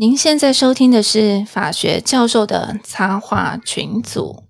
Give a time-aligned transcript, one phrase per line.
[0.00, 4.44] 您现在收听的是法学教授的插画群组。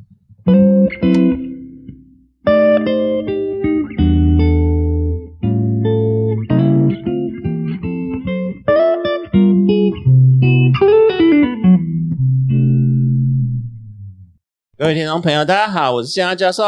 [14.78, 16.62] 各位听众朋友，大家好，我是谢安教授。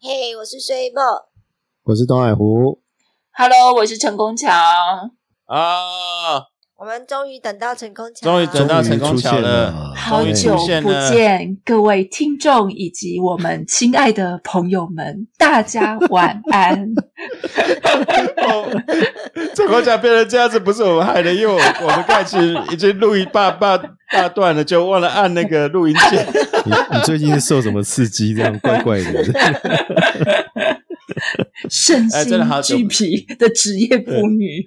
[0.00, 1.02] 嘿，我是水宝。
[1.82, 2.80] 我是东海湖
[3.32, 4.48] ，Hello，我是陈功强。
[5.46, 6.46] 啊，
[6.80, 10.90] 我们终于等到成功桥，终于等到成功桥了了，好久不。
[11.12, 16.94] 见，各位听众以及我们亲爱的朋友们，大家晚安。
[19.54, 23.76] 成功桥变成这样子，不是我们害的，因为我我们刚才其实已经录一大大
[24.10, 26.26] 大段了，就忘了按那个录音键。
[26.64, 28.34] 你你最近是受什么刺激？
[28.34, 29.22] 这样怪怪的。
[31.68, 32.24] 身哎
[32.62, 34.64] 心俱疲的职业妇女，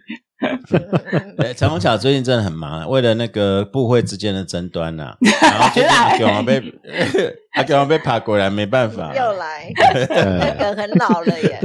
[1.38, 6.61] 对，陈红巧最近真的很忙啊，为了那个部会之间的争端呐、 然后最近阿给王被
[7.55, 9.71] 阿给王被爬过来，没办法又来，
[10.39, 11.59] 那个很老了耶。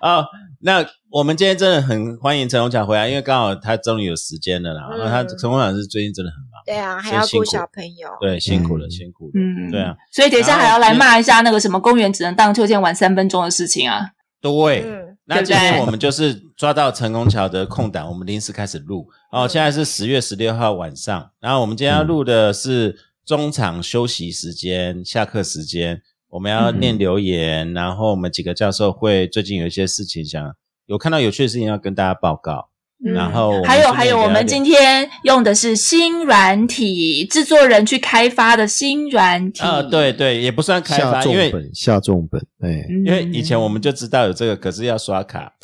[0.00, 0.24] 哦。
[0.60, 4.88] 那我们今天真的很欢迎陈红巧回来，因为刚好他终于有时间了啦。
[4.90, 8.08] 嗯然后他陈红巧是最近真的很忙，对啊，还要顾小朋友。
[8.20, 9.30] 对，辛苦了，嗯辛苦了。
[9.36, 14.00] 嗯，对啊，所以等一下还要来骂一下那个什么公园只能荡秋千玩三分钟的事情啊。
[14.40, 19.06] 对，嗯，那今天我们就是抓到成功桥的空档，我们临时开始录。
[19.30, 19.48] 哦，嗯。
[19.48, 30.54] 现在是十月十六号晚上，然后我们今天要录的是中场休息时间、下课时间，我们要念留言，然后我们几个教授会最近有一些事情想
[30.86, 32.70] 有看到有趣的事情要跟大家报告，
[33.06, 39.62] 嗯然后还有还有，我们今天用的是新软体，制作人去开发的新软体。
[39.62, 45.52] 啊、对对，也不算开下发，因为重本，下重本，哎，嗯，因为以前我们就知道有这个，可是要刷卡，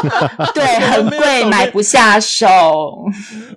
[0.54, 2.48] 对很贵，买不下手。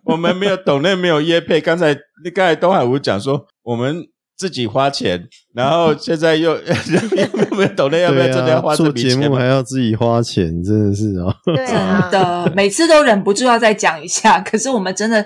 [0.04, 1.62] 我们没有懂那没有业配。
[1.62, 1.96] 刚才
[2.36, 4.06] 刚才东海吴讲说，我们
[4.38, 11.34] 自己花钱， 然后现在又 又没有懂得要不要真的要花做节目还要自己花钱，真的是啊。
[11.46, 15.26] 对啊，的，每次都忍不住要再讲一下， 可是我们真的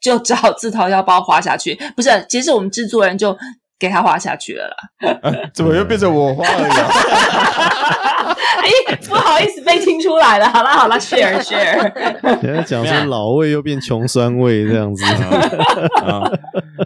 [0.00, 1.78] 就只好自掏腰包花下去。
[1.96, 3.36] 不是，其实我们制作人就
[3.78, 4.76] 给他花下去了啦。
[5.22, 8.13] 啊怎么又变成我花了呀？
[8.60, 10.48] 哎，不好意思，被听出来了。
[10.48, 12.40] 好啦好啦 s h a r e share。
[12.40, 15.04] 现在讲说老味又变穷酸味这样子，
[16.04, 16.30] 啊，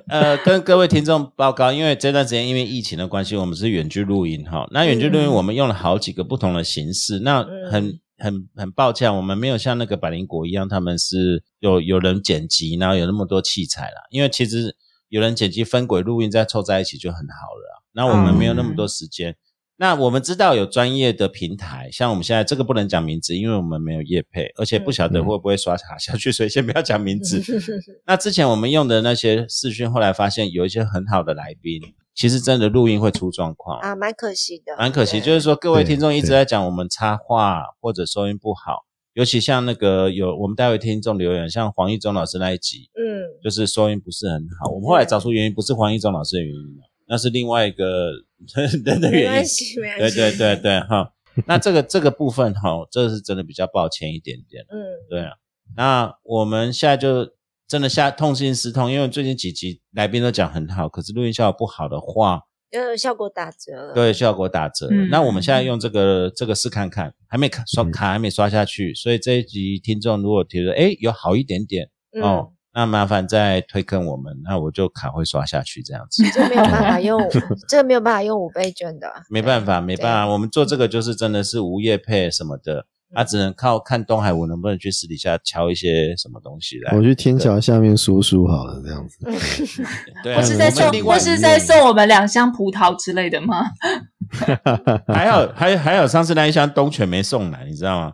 [0.09, 4.67] 呃，跟各位听众报告，因为这段时间因为疫情的关系，我们是远距录音哈。
[4.71, 14.03] 那远距录音嗯我们用了好几个不同的形式，那很很很抱歉，我们没有像那个百灵果一样，他们是有有人剪辑，然后有那么多器材啦。
[14.11, 14.75] 因为其实
[15.09, 17.79] 有人剪辑分轨录音再凑在一起就很好了啊。
[17.93, 19.35] 那我们没有那么多时间。
[19.81, 27.41] 那我们知道有专业的平台，像我们现在这个不能讲名字，因为我们没有业配，而且不晓得会不会刷卡下去，所以先不要讲名字。
[28.05, 31.81] 那之前我们用的那些视讯，后来发现有一些很好的来宾，
[32.13, 35.21] 其实真的录音会出状况，啊，蛮可惜的，蛮可惜。
[35.21, 38.85] 就是说，各位对听众一直在讲我们插话或者收音不好，
[39.15, 44.73] 尤其像那个有我们待会听众留言，像黄义忠老师那一集，嗯，就是收音不是很好。
[44.73, 48.11] 我们后来找出原因，不是黄义忠老师的原因了，那是另外一个
[48.85, 49.29] 人的没原因。
[49.31, 51.13] 关系，没对关系，对对对，哈。
[51.47, 54.65] 那这个这个部分哈，这是真的比较抱歉一点点。
[54.71, 54.77] 嗯，
[55.09, 55.33] 对啊，
[55.77, 57.29] 那我们现在就
[57.69, 76.23] 真的下痛心思痛，因为最近几集来宾都讲很好，可是录音效果不好的话，就效果打折了，对效果打折那我们现在用这个这个试看看，还没卡刷嗯卡还没刷下去，所以这一集听众如果觉得哎有好一点点、嗯哦，那麻烦再推坑我们，那我就卡会刷下去这样子。
[76.33, 77.21] 这没有办法 用，
[77.67, 87.03] 这个没有办法用五倍券的，没办法，没办法，我们做这个就是真的是无业配什么的，啊，只能靠看东海我能不能去私底下敲一些什么东西来我。
[87.03, 89.19] 去天桥下面数数好了，这样子。
[90.23, 93.65] 对我，是在送我是在送我们两箱葡萄之类的吗？
[95.09, 98.13] 还有，还还有上次那一箱东泉没送来，你知道吗？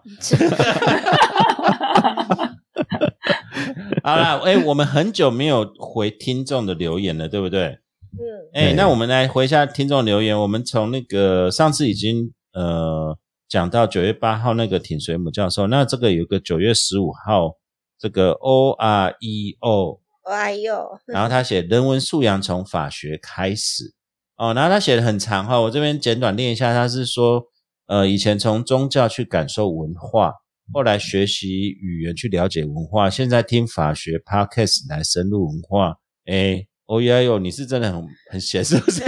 [4.07, 7.79] 好啦，哎、我们很久没有回听众的留言了，对不对？
[8.13, 8.21] 嗯，
[8.53, 10.39] 哎、对那我们来回一下听众留言。
[10.39, 13.17] 我们从那个上次已经呃
[13.49, 17.57] 讲到九月八号那个挺水母教授，那这个有个九月十五号
[17.99, 23.95] 这个 O R E O，哎呦， 然后他写人文素养从法学开始
[24.37, 27.45] 哦，然后他写的很长哈，我这边简短念一下，他是说
[27.87, 30.35] 呃以前从宗教去感受文化，
[30.73, 36.67] 后来学习语言去了解文化，现在听法学 podcast 来深入文化，哎。
[36.87, 39.03] 哦呀哟，你是真的很很闲，是不是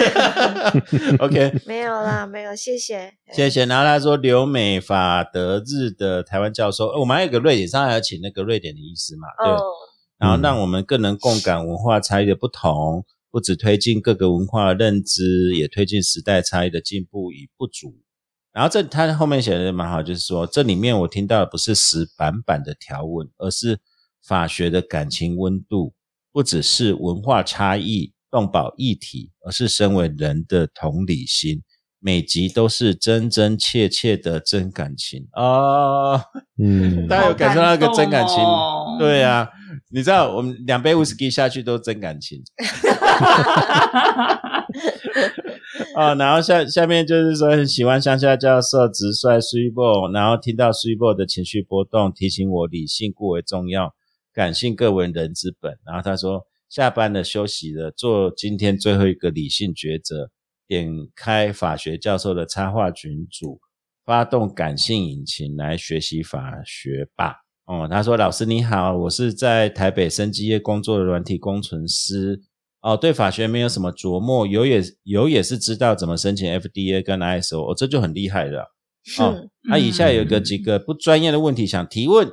[1.19, 3.67] ？OK，没有啦，没有，谢谢，谢谢。
[3.67, 9.53] 然后他说留美法德日的台湾教授，呃我们还有一个瑞典，上还要请那个瑞典的医师嘛，对。
[9.53, 9.62] 哦，
[10.17, 17.94] 然后让我们更能共感文化差异的不同，不只推进各个文化的认知，也推进时代差异的进步与不足。
[18.56, 23.79] 然后这他后面写的蛮好，就是说这里面我听到的不是死板板的条文，而是
[24.26, 25.93] 法学的感情温度，
[26.32, 31.62] 不只是文化差异动保议题，而是身为人的同理心。
[31.99, 36.19] 每集都是真真切切的真感情哦，
[36.56, 38.37] 嗯，大家有感受到那个真感情？
[38.99, 39.50] 对啊，
[39.96, 42.44] 你知道我们两杯 whisky 下去都是真感情
[45.94, 53.94] 啊、 然后下下面就是说很喜欢乡下教授直率 s u p e 然后听到 s u p e 的情绪波动，提醒我理性固为重要，
[54.34, 55.78] 感性各为人之本。
[55.87, 60.28] 然后他说下班了休息了，做今天最后一个理性抉择，
[60.69, 63.58] 点开法学教授的插画群组，
[64.04, 67.45] 发动感性引擎来学习法学吧。
[67.66, 72.40] 哦，他说：“老师你好，我是在台北生技业工作的软体工程师。
[72.80, 78.72] 哦，对法学没有什么琢磨，有也有也是知道怎么申请 FDA 跟 ISO，哦，这就很厉害了。
[79.18, 82.28] 哦嗯，那、以下有个几个不专业的问题想提问。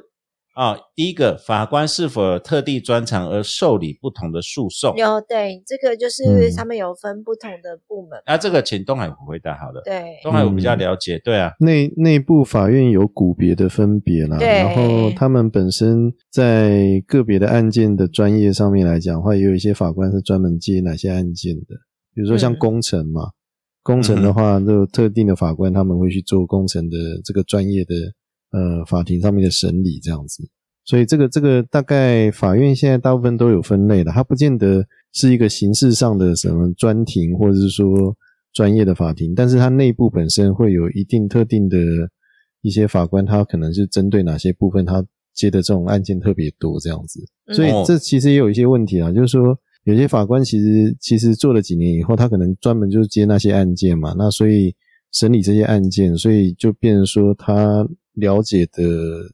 [0.53, 4.95] 啊、第一个，法官是否有特地专长而受理不同的诉讼？
[4.95, 9.81] 有对，这个就是嗯他们有分不同的部门，啊，这个请东海湖回答好了。
[9.83, 21.75] 对东海湖比较了解，对啊，内内部法院有股别的分别啦，对然后他们本身在个别的案件的专业上面来讲的话，也有一些法官是专门接哪些案件的，
[22.13, 23.31] 比如说像嗯工程嘛，
[23.81, 27.95] 工程的话，就特定的法官他们会去做工程的这个专业的
[28.53, 30.47] 呃法庭上面的审理这样子。
[30.85, 38.15] 所以这个这个大概法院现在大部分都有分类的，它不见得是一个形式上的什么专庭，或者是说
[38.53, 41.77] 专业的法庭，但是它内部本身会有一定特定的
[42.61, 47.21] 一些法官，他可能是针对哪些部分，他接的这种案件特别多这样子。
[47.47, 54.75] 嗯所以哦这其实也有一些问题啊，就是说有些法官其实其实做了几年以后，他可能专门就是接那些案件嘛，那所以
[55.13, 58.83] 审理这些案件，所以就变成说他了解的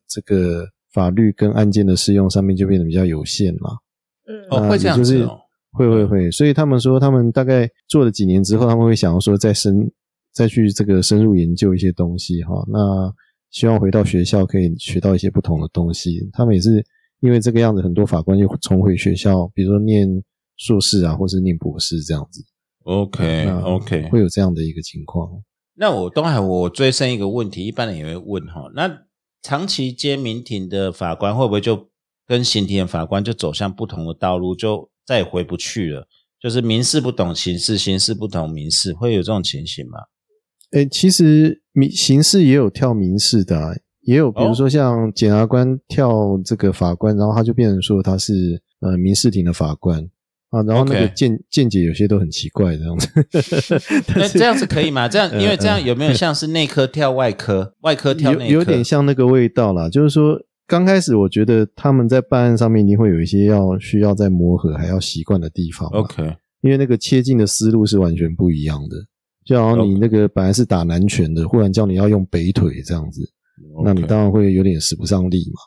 [0.08, 3.78] 这个法律跟案件的适用上面就变得比较有限了。
[4.28, 5.40] 嗯哦会这样也就是子哦
[5.72, 9.90] 会会会，所以他们说他们大概做了几年之后，他们会想要说再深
[10.34, 12.54] 再去这个深入研究一些东西哈。
[12.68, 13.14] 那
[13.52, 16.28] 希望回到学校可以学到一些不同的东西。
[16.34, 16.84] 他们也是
[17.22, 20.08] 因为这个样子，很多法官又重回学校，比如说念
[20.58, 22.44] 硕士啊，或是念博士这样子。
[22.86, 25.30] OK 那 OK，会有这样的一个情况。
[25.81, 29.04] 那我东海，我追深一个问题，一般人也会问哈，那
[29.42, 31.90] 长期接民庭的法官会不会就
[32.28, 36.06] 跟刑庭的法官就走向不同的道路，就再也回不去了？
[36.38, 40.00] 就是民事不懂刑事，刑事不懂民事，会有这种情形吗？
[40.72, 50.10] 诶，其实民刑事也有跳民事的、也有比如说像检察官跳这个法官，然后他就变成说他是呃民事庭的法官
[50.50, 53.07] 啊，然后那个 OK 见见解有些都很奇怪这样子。
[54.16, 55.07] 那这样子可以吗？
[55.07, 58.46] 这样，因为这样有没有像是内科跳外科，外科跳内科？
[58.46, 66.00] 有有点像那个味道啦，就是说刚开始我觉得他们在办案上面一定会有一些要需要再磨合，还要习惯的地方嘛。
[66.00, 68.98] OK，因为那个切进的思路是完全不一样的。
[69.45, 73.22] 就好像你那个本来是打南拳的，忽然叫你要用北腿这样子，
[73.84, 75.60] 那你 OK 当然会有点使不上力嘛。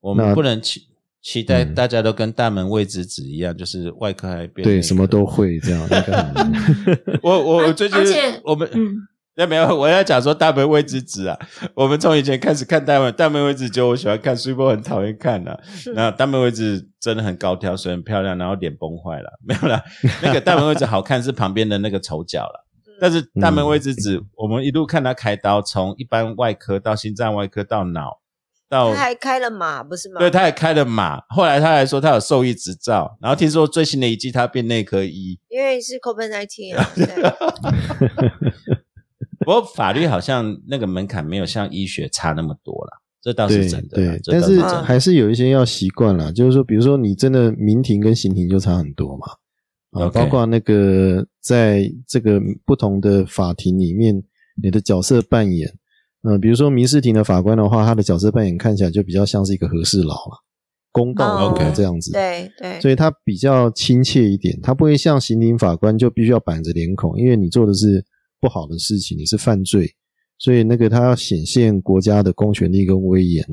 [0.00, 0.82] 我们不能期
[1.26, 6.52] 期待嗯大家都跟大门未知子一样，就是外科还变对，什么都会这样，应该很难。
[7.20, 7.98] 我我我最近
[8.44, 8.94] 我们嗯，
[9.34, 11.36] 那没有，我要讲说大门未知子啊。
[11.74, 15.60] 我们从以前开始看大门，大门未知就我喜欢看，苏波很讨厌看的、啊。
[15.96, 19.82] 然后大门未知真的很高挑，所以很漂亮，然后脸崩坏了， 没有啦。
[20.22, 22.64] 那个大门位置好看是旁边的那个丑角了。
[23.00, 28.20] 但是大门未知子，我们一路看他开刀，从一般外科到心脏外科到脑，
[28.68, 30.18] 到他还开了马不是吗？
[30.18, 31.20] 对，他还开了马。
[31.28, 35.38] 后来他还说他有兽医执照，然后听说最新的一季他变内科医。
[35.48, 36.76] 因为是 COVID nineteen
[39.38, 43.96] 不过法律好像那个门槛没有像医学差那么多啦，这倒是真的。
[43.96, 54.20] 对，但是还是有一些要习惯啦，就是说，比如说你真的民庭跟刑庭就差很多嘛，啊，包括那个在这个不同的法庭里面，
[54.60, 55.75] 你的角色扮演，
[56.28, 60.42] 嗯、比如说民事庭的法官的话，他的角色扮演看起来就比较像是一个和事佬了，
[60.92, 68.04] 公道这样子，对对，所以他比较亲切一点，他不会像刑庭法官就必须要板着脸孔，因为你做的是
[68.40, 69.88] 不好的事情，你是犯罪，
[70.38, 73.44] 所以那个他要显现国家的公权力跟威严，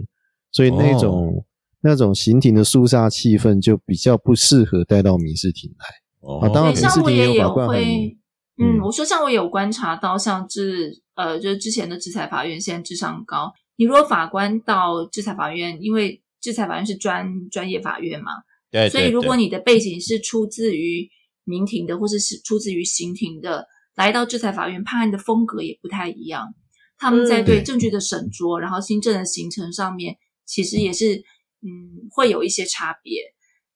[0.51, 1.45] 所以那种、
[1.81, 5.85] 那种刑庭的肃杀气氛就比较不适合带到民事庭来。
[6.21, 8.17] 哦啊当然民事庭也也有有法官很会，
[8.57, 18.31] 嗯，嗯我说像我有观察到，像制呃，就是之前的制裁法院现在智商高，你如果法官到制裁法院，因为制裁法院是专专业法院嘛，
[18.71, 21.09] 对，所以如果你的背景是出自于
[21.45, 26.53] 民庭的，或者是出自于刑庭的，来到制裁法院判案的风格也不太一样。
[26.97, 27.63] 他们在嗯对对。
[27.63, 31.15] 证据的审酌，然后新政的形成上面，其实也是
[31.61, 33.21] 嗯会有一些差别。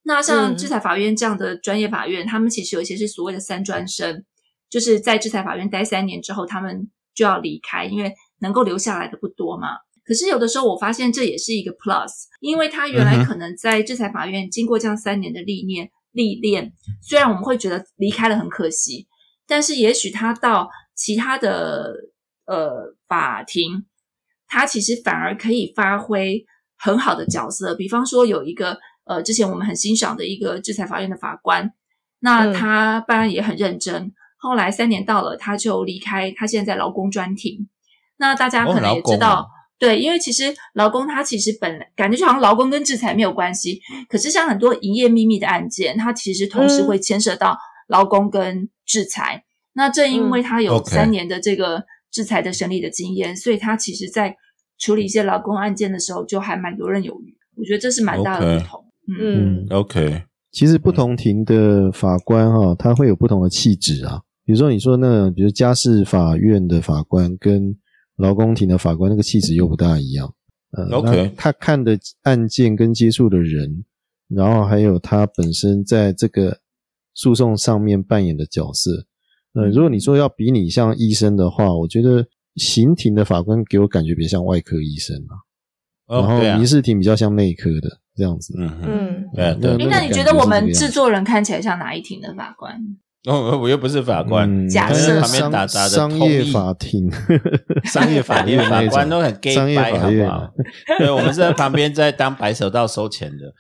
[0.04, 0.56] 那像嗯。
[0.58, 4.24] 制裁法院这样的专业法院，他们其实有一些是所谓的三专生，
[4.70, 9.70] 就是在制裁法院待三年之后，他们就要离开，因为能够留下来的不多嘛。
[10.06, 12.10] 可是有的时候我发现这也是一个 plus，
[12.40, 16.72] 因为他原来可能在制裁法院经过这样三年的历练历练，
[17.02, 19.06] 虽然我们会觉得离开了很可惜，
[19.46, 21.94] 但是也许他到其他的
[22.46, 23.86] 呃法庭，
[24.48, 26.46] 他其实反而可以发挥
[26.78, 27.76] 很好的角色。
[27.76, 31.74] 比方说有一个呃之前我们很欣赏的一个制裁法院的法官，
[32.20, 34.14] 那嗯他办案也很认真。
[34.38, 37.68] 后来三年到了，他就离开，他现在在劳工专庭。
[38.18, 39.46] 那大家哦可能也知道，哦
[39.80, 43.80] 对，因为其实劳工他其实本来感觉就好像劳工跟制裁没有关系，
[44.10, 49.44] 可是像很多营业秘密的案件，它其实同时嗯会牵涉到劳工跟制裁。
[49.74, 54.36] 那正因为他有三年的这个制裁的审理的经验，所以他其实在
[54.80, 57.38] 处理一些劳工案件的时候，就还蛮游刃有余。
[57.56, 58.84] 我觉得这是蛮大的不同。
[59.08, 64.22] 嗯嗯 OK，其实不同庭的法官哈、他会有不同的气质啊。
[64.48, 67.76] 比如说你说那，比如家事法院的法官跟
[68.16, 70.34] 劳工庭的法官，那个气质又不大一样。
[70.72, 73.84] 呃 OK 他看的案件跟接触的人，
[74.30, 76.60] 然后还有他本身在这个
[77.14, 79.06] 诉讼上面扮演的角色。
[79.52, 82.26] 呃，如果你说要比你像医生的话，我觉得
[82.56, 85.22] 刑庭的法官给我感觉比较像外科医生
[86.08, 88.54] 然后民，事庭比较像内科的这样子。
[89.34, 92.82] 那你觉得我们制作人看起来像哪一庭的法官？
[93.28, 95.20] 哦， 我又不是法官，嗯假设。
[95.20, 97.12] 旁边打杂的商 业法庭、
[97.84, 100.54] 商业法庭法官都很 gay 商业，法院好不好？
[100.98, 103.54] 对，我们是在旁边在当白手套收钱的，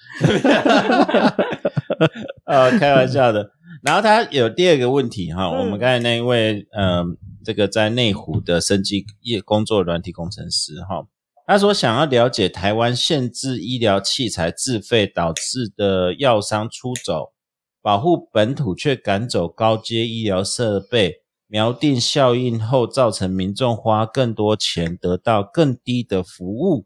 [2.46, 3.52] 呃， 开玩笑的。
[3.84, 5.60] 然后他有第二个问题哈，嗯。
[5.60, 7.04] 我们刚才那一位呃，
[7.46, 11.06] 这个在内湖的生技业工作软体工程师哈，
[11.46, 17.34] 他说想要了解台湾限制医疗器材自费导致的药商出走，
[17.82, 26.86] 保护本土却赶走高阶医疗设备，锚定效应后造成民众花更多钱得到更低的服务。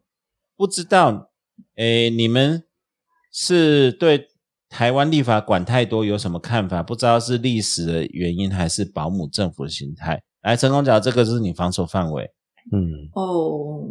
[0.56, 1.30] 不知道，
[1.76, 2.64] 诶，你们
[3.32, 4.28] 是对
[4.68, 6.82] 台湾立法管太多有什么看法？
[6.82, 10.22] 不知道是历史的原因还是保姆政府的心态。
[10.42, 12.30] 来，陈公角，这个是你防守范围。
[12.72, 13.82] 嗯哦，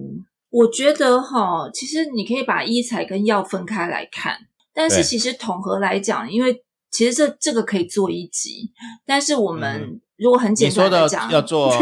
[0.49, 4.37] 我觉得哈，其实你可以把医材跟药分开来看，
[4.73, 8.71] 但是其实统合来讲，因为其实这这个可以做一集，
[9.05, 11.77] 但是我们如果很你简单的讲，要做哦，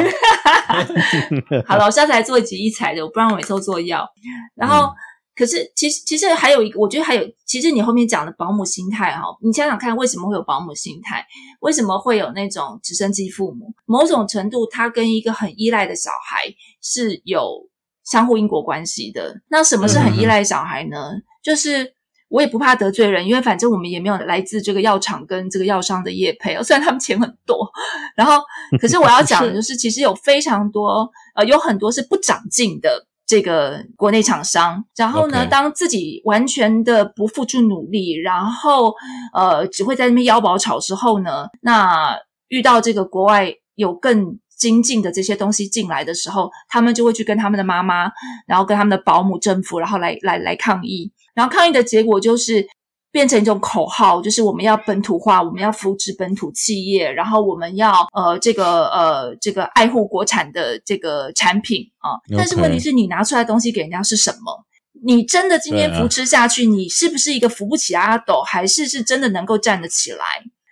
[1.65, 4.07] 好了，我下次来做一集一彩的，我不然我每次都做药。
[4.55, 4.95] 然后，嗯
[5.35, 11.25] 可是其实其实还有一个，我觉得还有，其实你后面讲的保姆心态哈，你想想看，为什么会有保姆心态？
[11.61, 13.73] 为什么会有那种直升机父母？
[13.85, 16.43] 某种程度，他跟一个很依赖的小孩
[16.81, 17.67] 是有
[18.03, 19.41] 相互因果关系的。
[19.49, 21.13] 那什么是很依赖小孩呢？
[21.41, 21.95] 就是。
[22.29, 27.69] 我也不怕得罪人，因为反正我们也没有来自这个药厂跟这个药商的业配哦， 虽然他们钱很多，
[28.15, 28.41] 然后
[28.79, 38.93] 可是我要讲的就是，其实有非常多呃，有很多是不长进的这个国内厂商，然后呢当自己完全的不付出努力，然后
[39.33, 42.15] 呃只会在那边腰包炒之后呢，那
[42.47, 48.11] 遇到这个国外有更精进的这些东西进来的时候，他们就会去跟他们的妈妈，
[48.45, 52.67] 然后跟他们的保姆、政府，然后来来来抗议，然后抗议的结果就是。
[53.11, 62.13] 变成一种口号，就是我们要本土化，我们要扶持本土企业，然后我们要呃这个呃这个爱护国产的这个产品啊。
[62.37, 64.63] 但是问题是你拿出来的东西给人家是什么？
[65.03, 70.23] 你真的今天扶持下去，你是不是一个扶不起阿斗，还是是真的能够站得起来？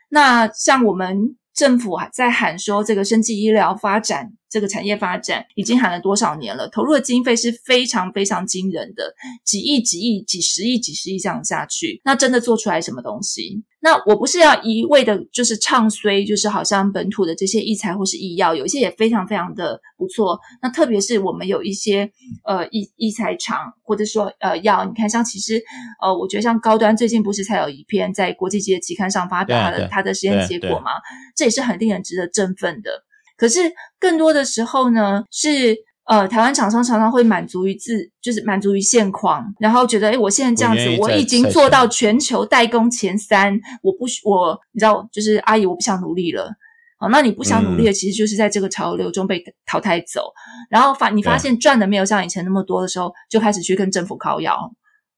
[0.10, 6.68] 那像我们政府还在喊说这个生技医疗发展，这个产业发展已经喊了多少年了？
[6.70, 9.14] 投入的经费是非常非常惊人的，
[9.44, 13.64] 几亿、几亿、几十亿、几十亿这样下去，那真的做出来什么东西？
[13.80, 20.38] 那我不是要一味的，就是唱衰，就是好像本土的这些医材或是医药，有一些也非常非常的不错。
[20.62, 22.10] 那特别是我们有一些
[22.44, 25.62] 呃医医材厂，或者说呃药，你看像其实
[26.02, 30.92] 呃，我觉得像高端最近不是才有一篇在国际级的期刊上发表它的它的实验结果吗？
[31.36, 32.90] 这也是很令人值得振奋的。
[33.38, 33.60] 可是
[34.00, 46.50] 更多的时候呢，是呃，台湾厂商常常会满足于自，就是满足于现况，然后觉得，哎，我现在这样子我已经做到全球代工前三，我不需我，你知道，就是阿姨，我不想努力了。
[46.98, 50.32] 好，那你不想努力嗯的，其实就是在这个潮流中被淘汰走，
[50.70, 54.58] 然后发你发对现赚的没有像以前那么多的时候，就开始去跟政府靠腰。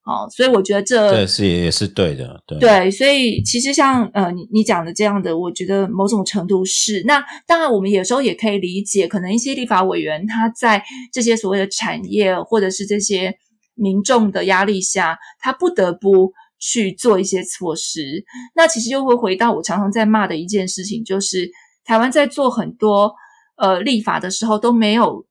[0.06, 7.04] 哦，所以我觉得这这是也是对的，对对，所以其实像呃你你讲的这样的，我觉得某种程度是。
[7.06, 13.36] 那当然，我们有时候也可以理解，可能一些立法委员他在这些所谓的产业或者是这些
[13.76, 18.24] 民众的压力下，他不得不去做一些措施。
[18.56, 21.48] 那其实又会回到我常常在骂的一件事情，就是
[21.86, 23.14] 台湾在做很多
[23.58, 25.29] 呃立法的时候都没有。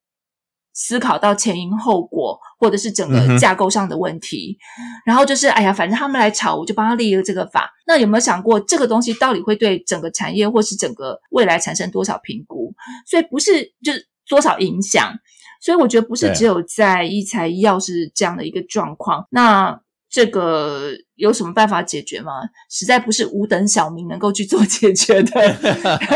[0.80, 4.56] 思考到前因后果，或者是整个架构上的问题，
[5.04, 7.68] 然后就是哎呀，反正他们来吵，我就帮他立了这个法。
[7.84, 12.72] 那有没有想过，这个东西到底会对整个产业或是整个未来产生多少评估？
[13.04, 15.12] 所以不是就是多少影响。
[15.60, 19.26] 所以我觉得不是只有在医材医药是这样的一个状况。
[19.30, 19.80] 那
[20.10, 22.32] 这个有什么办法解决吗？
[22.70, 25.30] 实在不是五等小民能够去做解决的。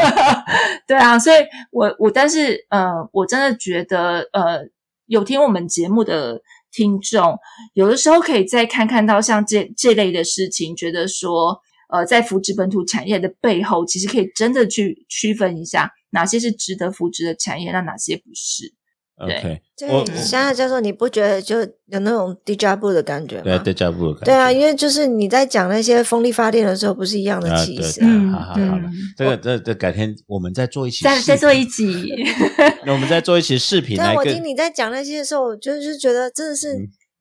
[0.89, 1.37] 对啊，所以
[1.71, 4.67] 我我但是呃，我真的觉得呃，
[5.07, 7.39] 有听我们节目的听众，
[7.75, 18.73] 有的时候可以再看看到像这这类的事情，觉得说呃，在扶植本土产业的背后，其实可以真的去区分一下哪些是值得扶植的产业，那哪些不是。
[19.19, 23.43] OK，对，现在教授，你不觉得就有那种 deja vu 的感觉吗？
[23.45, 24.25] 对，deja vu 的感觉。
[24.25, 28.01] 对啊，因为就是你在讲那些风力发电的时候，不是一样的气势。
[28.03, 28.79] 嗯，好好好，
[29.17, 32.09] 这个这这改天我们再做一期，再再做一集。
[32.85, 33.97] 那我们再做一期视频。
[33.97, 36.75] 但我听你在讲那些的时候，我就是觉得真的是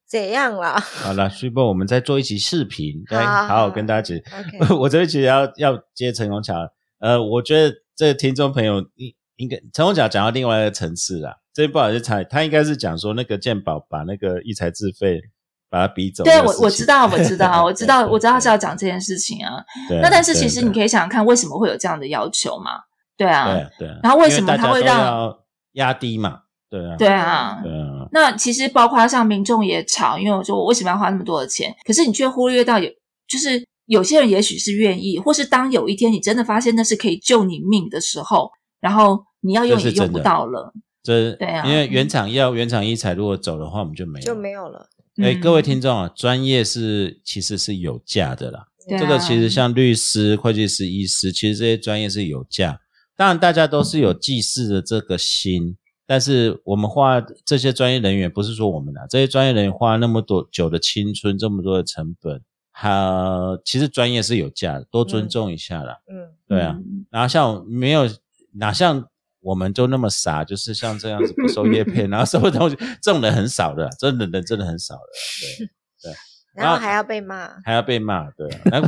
[0.09, 0.79] 怎样啦。
[0.79, 4.23] 好了，所以不，我们再做一期视频，来好好跟大家解。
[4.79, 6.55] 我这一期要要接陈宏桥，
[6.99, 11.40] 呃，我觉得这个听众朋友应应该陈宏桥讲到另外一个层次了。
[11.53, 15.21] 这不好意思猜，他应该是讲说那个鉴宝把那个一财自费
[15.69, 16.23] 把他逼走。
[16.23, 19.63] 对，我我知道，我知道，我知道， 我知道是要讲这件事情啊。
[20.01, 22.79] 那但是其实你可以想想看，为什么会有这样的要求嘛？
[23.17, 23.87] 对啊，对。
[24.01, 25.37] 然后为什么他会让
[25.73, 26.39] 压低嘛？
[26.69, 28.07] 对啊，对啊，对啊。
[28.13, 31.75] 那其实包括像民众也吵，因为我说我为什么要花那么多的钱？
[31.85, 32.89] 可是你却忽略到有，
[33.27, 38.49] 就是有些人也许是愿意，或是当有一天你真的发现那是可以救你命的时候，
[38.79, 40.73] 然后你要用也用不到了。
[41.03, 44.87] 这对啊，因为原厂要、原厂一采如果走的话，我们就没有就没有了。
[45.17, 48.67] 哎，各位听众啊，专业是其实是有价的啦。
[48.87, 52.79] 这个其实像律师、会计师、医师，其实这些专业是有价。
[53.15, 55.75] 当然，大家都是有济世的这个心，
[56.07, 65.97] 但是我们花这些专业人员，不是说我们啊，这些专业人员花那么多久的青春，这么多的成本，好，其实专业是有价的，多尊重一下啦。
[66.07, 66.79] 嗯，对啊。
[67.09, 68.09] 然后像没有
[68.53, 69.07] 哪像。
[69.41, 75.01] 我们就那么傻，就是像这样子不收叶片， 然后什么东西，这种人很少的，真的人真的很少的，
[75.41, 75.65] 对
[76.03, 76.13] 对。
[76.53, 78.49] 然后还要被骂，还要被骂，对。
[78.65, 78.81] 那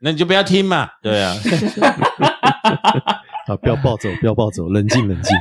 [0.00, 1.34] 那你就不要听嘛，对啊。
[3.44, 5.36] 好，不要暴走，不要暴走，冷静冷静。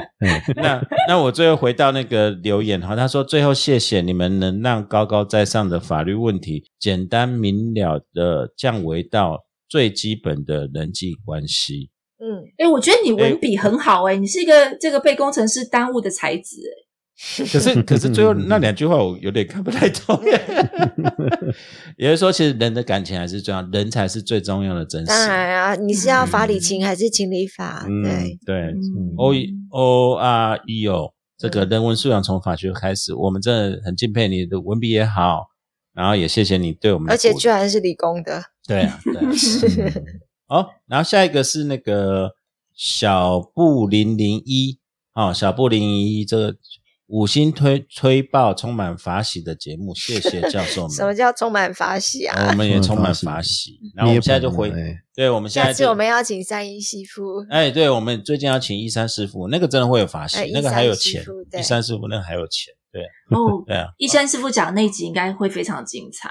[0.56, 11.90] 那那我最后回到那个留言哈，他说最后谢谢你们能让高高在上的法律问题简单明了的降维到最基本的人际关系。
[12.21, 16.88] 嗯，哎，我觉得你文笔很好，哎，你是一个这个被工程师耽误的才子，哎。
[17.38, 20.19] 可是，可是最后那两句话我有点看不太懂。
[21.95, 25.07] 也就是说，其实人的感情还是重要，人才是最重要的真实。
[25.07, 27.86] 当然啊，你是要法理情还是情理法？
[28.03, 28.73] 对对
[29.17, 29.36] ，O
[29.69, 35.45] O R E O，这个人文素养从法学开始，我们真的很敬佩你的文笔也好，
[35.93, 38.41] 然后也谢谢你对我们，而且居然是理工的。
[38.67, 39.93] 对啊，对。
[40.52, 42.34] 好，然后下一个是那个
[42.74, 44.78] 小布零零一，
[45.14, 46.56] 哦，小布零零一，这个
[47.08, 50.92] 五星推推爆充满法喜的节目，谢谢 教授们。
[50.92, 52.50] 什么叫充满法喜啊？
[52.50, 53.80] 我们也充满法喜。
[53.96, 54.70] 然后我们现在就回，
[55.16, 57.46] 对，我们现在下次我们要请三一师傅。
[57.50, 61.24] 哎，对，我们最近要请一三师傅，那个真的会有法喜，那个还有钱。
[61.58, 63.04] 一三师傅那个还有钱，对。
[63.30, 66.30] 哦， 对啊，一三师傅讲那集应该会非常精彩。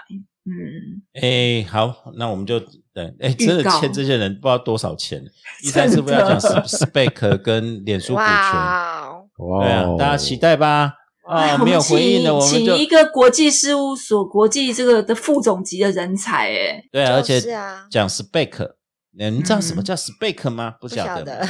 [1.15, 2.61] 嗯，哎，好，那我们就
[2.93, 5.23] 等，哎，真的欠这些人不知道多少钱。
[5.63, 9.25] 一三师傅要讲 Spec 跟脸书股权，哇，
[9.63, 10.93] 对啊，大家期待吧。
[11.27, 17.41] 啊，没有回应的，我们请一个国际事务所、国际这个的副总级的人才，哎，对啊，而且
[17.91, 18.71] 讲 Spec。
[19.29, 20.77] 你知道什么叫 spec 吗？
[20.81, 21.45] 不晓得。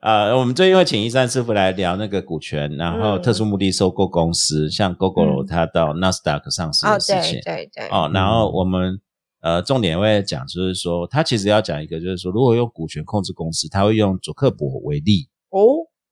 [0.00, 7.40] 啊，我们最近会请一山师傅来聊那个股权，然后特殊目的收购公司，像 Google 它到纳斯达克上市的事情。
[7.44, 7.88] 对对对。
[7.88, 8.98] 哦，然后我们
[9.42, 15.28] 呃重点会讲，就是说他其实要讲一个，就是说如果用股权控制公司，他会用佐克伯为例。
[15.50, 15.60] 哦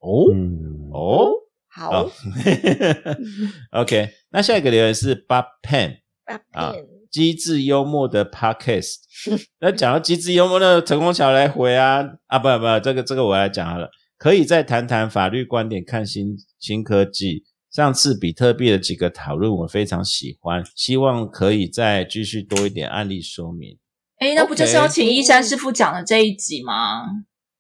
[0.01, 0.27] 哦
[0.93, 1.31] 哦，
[1.69, 2.11] 好。
[3.73, 6.01] OK，那下一个留言是 Bob Pen。
[6.53, 6.75] 啊。
[7.17, 8.97] 机智幽默的 podcast，
[9.59, 23.79] 那讲到机智幽默的陈功桥来回啊啊不不，这个这个我来讲好了，可以再谈谈法律观点，看新新科技，上次比特币的几个讨论我非常喜欢，希望可以再继续多一点案例说明。
[24.19, 27.07] 哎，那不就是要请一山师傅讲的这一集吗？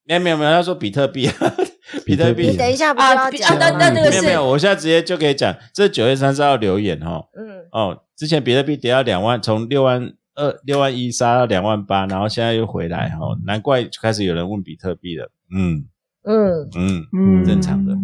[0.04, 1.30] 没有没有没有，他说比特币，
[2.04, 3.70] 比特币你等一下不要讲比啊，那？
[3.70, 7.24] 那那个是没有没有，我现在直接就可以讲，这九月三十号留言哦。
[7.34, 15.30] 嗯，哦，之前比特币跌到两万，从六万二、六万一杀到两万八，然后现在又回来哦，难怪就开始有人问比特币了。
[15.54, 15.86] 嗯。
[16.28, 17.44] 嗯，嗯，嗯。
[17.44, 17.94] 正常的。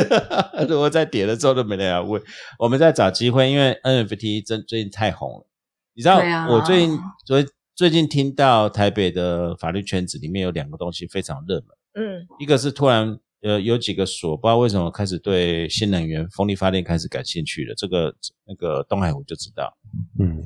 [0.66, 2.22] 如果在跌了之后都没人要问，
[2.58, 5.46] 我们在找机会，因为 NFT 真最近太红了。
[5.94, 6.48] 你知道，啊。
[6.48, 18.14] 我最近最最近听到台北的法律圈子里面有两个东西非常热门，嗯，一个是突然呃有几个所不知道为什么开始对新能源风力发电开始感兴趣了，这个
[18.46, 19.76] 那个东海湖就知道。
[20.18, 20.42] 嗯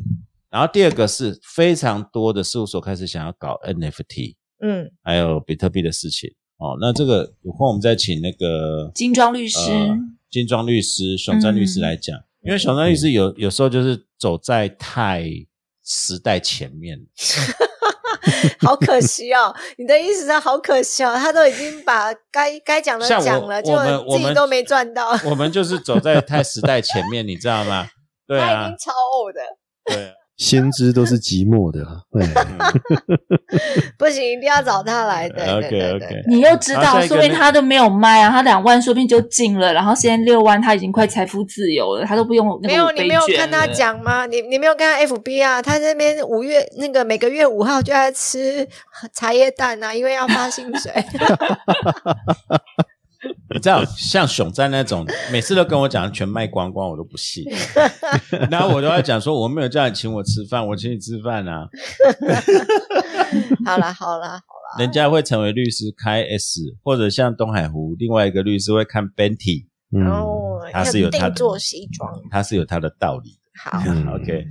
[0.51, 6.77] 然后第二个是非常多的事务所开始想要搞 NFT，嗯，还有比特币的事情哦。
[6.79, 9.99] 那这个有空我们再请那个金装律师，呃
[10.31, 15.25] 金庄律师、熊占律师来讲，因为熊占律师有有时候就是走在太
[15.83, 17.05] 时代前面了。
[18.61, 19.55] 好可惜哦！
[19.79, 23.77] 你的意思是好可惜哦，他都已经把该该讲的讲了，就
[24.11, 27.89] 自己都没赚到，我们就是走在太时代前面，你知道吗？
[28.27, 29.41] 对啊他已经，超欧的，
[29.87, 32.27] 对啊，先知都是寂寞的啊， 对，
[33.99, 35.29] 不行，一定要找他来。
[35.29, 44.27] 的 对 OK 对 OK，你又知道，说不定他都没有卖啊，他两万说不定就进了，然后现在六万他已经快财富自由了，他都不用那没有，你没有券看他讲吗？
[44.27, 45.63] 你你没有看他 FB 啊？
[45.63, 48.67] 他那边五月那个每个月五号就在吃
[49.13, 50.91] 茶叶蛋啊，因为要发薪水。
[53.55, 57.45] 你知道，像熊在那种，每次都跟我讲全卖光光，我都不信。
[58.51, 61.67] 然后我都要讲说，我没有叫你请我吃饭，我请你吃饭啊。
[63.65, 72.11] 好啦好啦好啦，人家会成为律师开 S，或者像东海湖另外一个律师会看 Benty，嗯，然后他是有他的定做西装。
[72.31, 73.79] 他是有他的道理好
[74.15, 74.45] ，OK，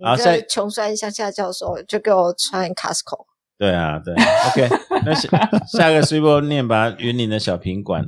[0.00, 3.29] 你好下这穷酸乡下教授就给我穿 Costco。
[3.60, 4.14] 对啊，对，
[4.48, 4.68] OK，
[5.04, 5.28] 那下
[5.68, 8.06] 下个 Super 念吧，云林的小品馆。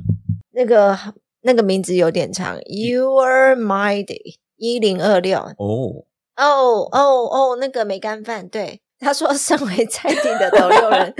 [0.51, 0.97] 那个
[1.41, 5.37] 那个名字有点长，You're Mighty 一零二六。
[5.37, 6.05] 哦，
[6.37, 11.13] 哦哦哦，那个梅干饭，对，他说身为在地的斗六人，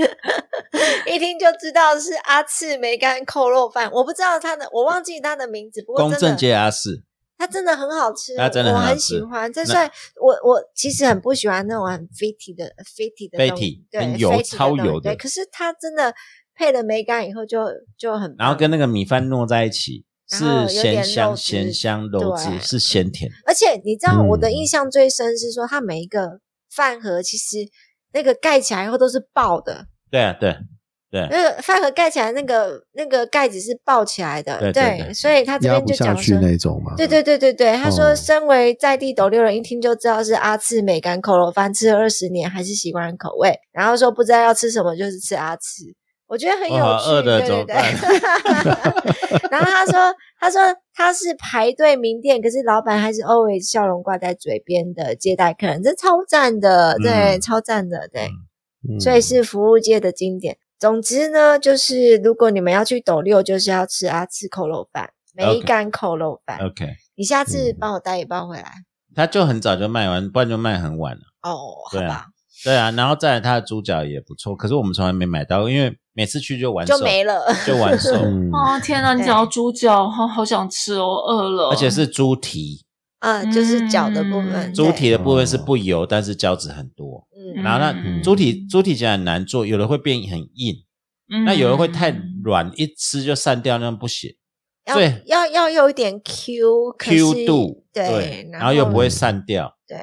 [1.05, 3.87] 一听就知道是阿次梅干扣肉饭。
[3.91, 7.03] 我不知道他的，我忘记他的名字，不过公正街阿四，
[7.37, 9.51] 它真的很好吃，它真的我很很好吃喜欢。
[9.51, 9.91] 这那算
[10.21, 16.13] 我我其实很不喜欢那种很 fatty 的 fatty 的东 Fatty，对很油超油的对，可是它真的
[16.55, 17.65] 配了梅干以后就
[17.97, 20.45] 就很，然后跟那个米饭糯在一起，是
[20.81, 23.29] 点咸香咸香肉汁，是咸甜。
[23.45, 26.39] 而且你知道我的嗯印象最深是说，它每一个
[26.73, 27.57] 饭盒其实
[28.13, 30.55] 那个盖起来以后都是爆的，对啊，对
[31.13, 36.49] 对，那个饭盒盖起来那个那个盖子是抱起来的，对对对所以他这边不下去就讲说。
[36.49, 36.95] 那种嘛。
[36.97, 43.55] 对对对对对，他说，哦身为在地斗六人，一听就知道是阿次美干扣肉饭，吃了二十年还是习惯口味。
[43.71, 45.83] 然后说不知道要吃什么，就是吃阿次，
[46.25, 47.09] 我觉得很有趣。
[47.11, 47.75] 饿的对对对。
[49.51, 50.61] 然后他说，他说
[50.95, 58.23] 他是排队名店，可是老板还是 always 笑容挂在嘴边的接待客人，这超赞的，对，嗯超赞的，对。
[58.23, 60.57] 嗯所以是服务界的经典。
[60.83, 66.57] 总之呢，就是如果你们要去斗六，就是要吃阿次扣肉饭，梅干扣肉饭。
[66.57, 68.69] OK，你下次嗯帮我带一包回来。
[69.15, 71.21] 他就很早就卖完，不然就卖很晚了。
[71.43, 71.55] 哦，
[71.89, 72.25] 好对啊吧，
[72.65, 77.45] 对啊，然后再来他的猪脚也不错，可是我们从来没买到，因为每次去就完，就没了。
[77.65, 79.13] 就完售， 嗯，哦天哪！
[79.13, 81.69] 你对讲到猪脚，好好想吃哦，饿了。
[81.69, 82.83] 而且是猪蹄，
[83.19, 84.51] 啊，就是脚的部分。
[84.53, 87.25] 嗯猪蹄的部分是不油，但是胶质很多。
[87.55, 90.75] 嗯，然后那嗯猪蹄猪蹄其实很难做，有的会变很硬，
[91.29, 92.09] 嗯那有的会太
[92.43, 94.35] 软，一吃就散掉，那不行。
[94.85, 99.77] 要对要要有一点 Q，Q 度对，然后又不会散掉。
[99.87, 99.97] 对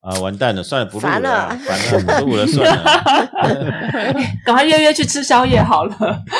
[0.00, 3.30] 啊，完蛋了，算了，不录了完，了烦了，不录了，算了。
[4.44, 5.94] 赶快约约去吃宵夜好了。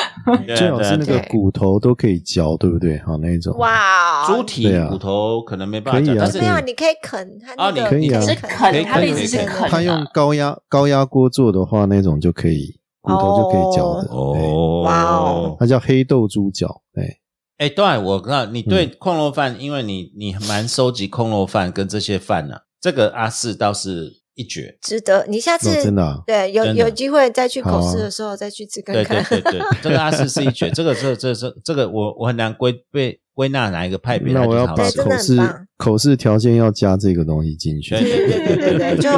[0.55, 2.97] 最好是那个骨头都可以嚼，对不对？
[3.05, 3.55] 好那一种。
[3.57, 10.05] 哇，猪蹄骨头可能没办法嚼，可以啊但是没有，你可以啃它，啊你可以啊是啃可以，他的意是啃它用啊。
[10.13, 14.07] 高压高压锅做的话，那种就可以，骨头就可以嚼的。
[14.11, 16.81] 哦，哇哦它叫黑豆猪脚。
[16.95, 17.19] 对，
[17.59, 24.77] 哎，对，我知道你嗯对空肉饭，因为你你蛮收集空肉饭跟这些饭呢，这个阿四倒是一绝。
[24.81, 25.25] 值得。
[25.27, 29.23] 你下次哦，真的啊，对有的有机会再去口试的时候再去吃看看。
[29.25, 37.95] 对对对，这个阿四是一绝，这个这这这这个我我很难归被归纳哪一个派别，那我要把口试很棒口试条件要加这个东西进去。
[37.95, 39.09] 对对对对对对，就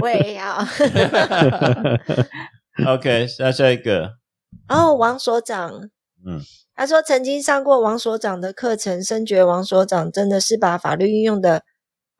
[0.00, 0.66] 我也要。
[2.86, 4.12] OK，下下一个，
[4.68, 5.70] 哦，王所长，
[6.24, 6.40] 嗯，
[6.74, 11.64] 他说曾经上过王所长的课程，深觉王所长真的是把法律运用的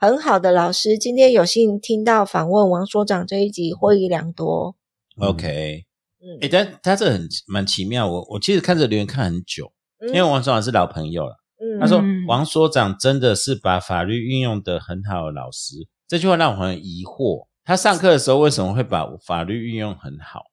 [0.01, 0.97] 很好的老师。
[0.97, 4.75] 今天有幸听到访问王所长这一集，获益良多。
[5.19, 5.85] OK，
[6.23, 8.11] 嗯哎、但他这很蛮奇妙。
[8.11, 9.71] 我我其实看这留言看很久，
[10.09, 11.37] 因为王所长是老朋友了。
[11.63, 15.75] 嗯他说嗯王所长真的是把法律运用的很好的老师，
[16.09, 17.47] 这句话让我很疑惑。
[17.63, 20.45] 他上课的时候为什么会把法律运用很好？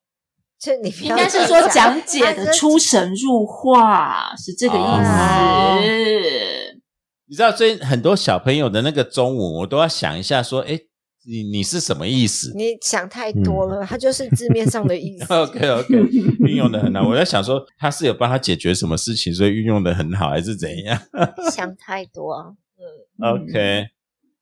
[0.59, 6.81] 就你不应要该是说讲解的出神入化，是这个意哦思。
[7.29, 10.79] 你知道，最近很多小朋友的那个中文，我都要想一下，说，哎，
[11.25, 15.33] 你你是什么意思你想太多了，它就是字面上的意思。
[15.33, 15.93] ？OK OK，
[16.47, 17.07] 运用的很好。
[17.07, 20.97] 我在想说，他是有帮他解决什么事情，所以运用的很好，还是怎样
[21.51, 22.55] 想太多。
[22.77, 23.87] 嗯？OK，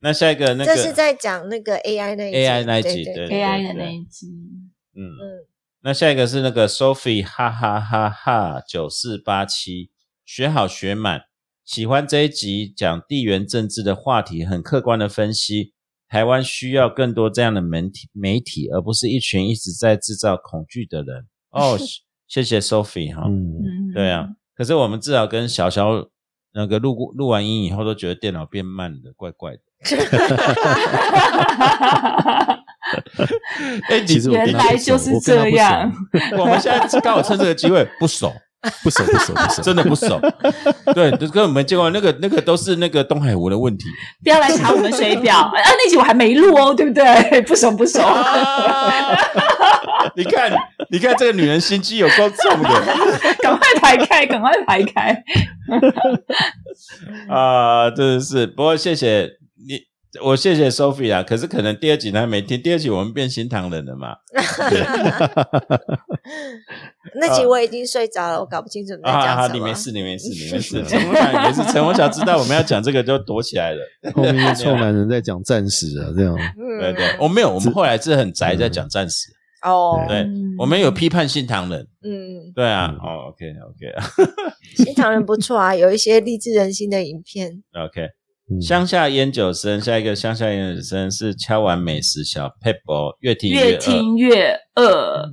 [0.01, 4.27] 那下一个那个这是在讲那个 AI 那一集 AI 那一集对对对 AI 的那一集，
[4.95, 5.47] 嗯，嗯，
[5.81, 9.89] 那下一个是那个 Sophie 哈哈哈哈九四八七，
[10.23, 11.21] 学好学满，
[11.65, 15.73] 喜欢这一集讲地缘政治的话题，很客观的分析。
[16.07, 21.25] 台湾需要更多这样的媒体，媒体，而不是一群一直在制造恐惧的人。
[21.49, 21.75] 哦，
[22.29, 26.05] 谢谢 Sophie 哈、嗯，嗯，对啊，可是我们至少跟小小
[26.53, 29.59] 那个录过录完音以后，都觉得电脑变慢了，怪怪的。
[33.89, 35.91] 哎，你其实我跟原来就是我跟他不熟这样
[36.37, 38.31] 我们现在刚好趁这个机会不熟。
[38.83, 40.19] 不熟不熟不熟， 真的不熟。
[40.93, 43.85] 对，就跟我们见过那个那个都是那个东海湖的问题。
[44.23, 45.51] 不要来查我们水表 啊！
[45.55, 47.41] 那集我还没录哦，对不对？
[47.43, 48.01] 不熟不熟。
[48.01, 48.91] 啊
[50.15, 50.51] 你看，
[50.89, 52.69] 你看这个女人心机有够重的
[53.41, 55.23] 赶快排开，赶快排开。
[57.27, 57.89] 啊！
[57.91, 58.47] 真的是。
[58.47, 59.29] 不过谢谢
[59.67, 59.79] 你，
[60.23, 61.23] 我谢谢 Sophie 啊。
[61.23, 64.15] 可是可能第二集他没听，第二集我们变新唐人了嘛。
[67.19, 69.53] 那集我已经睡着了，我搞不清楚你讲什么。
[69.53, 70.83] 你没事，你没事，你没事。
[70.89, 73.79] 陈文强也没事，陈文强知道我们要讲这个就躲起来了。
[74.13, 79.29] 后面一臭男人在讲战史啊，这样嗯对对，我没有，我们后来是很宅在讲战史。
[79.61, 81.87] 哦，对嗯，我们有批判新唐人。
[82.03, 83.93] 嗯，对啊，哦，OK OK
[84.75, 87.63] 新唐人不错啊，有一些励志人心的影片。
[87.73, 88.09] OK。
[88.51, 93.77] 嗯乡下烟酒声，下一个乡下烟酒声是敲完美食小 pebble，越听越饿。
[93.79, 95.25] 听越饿。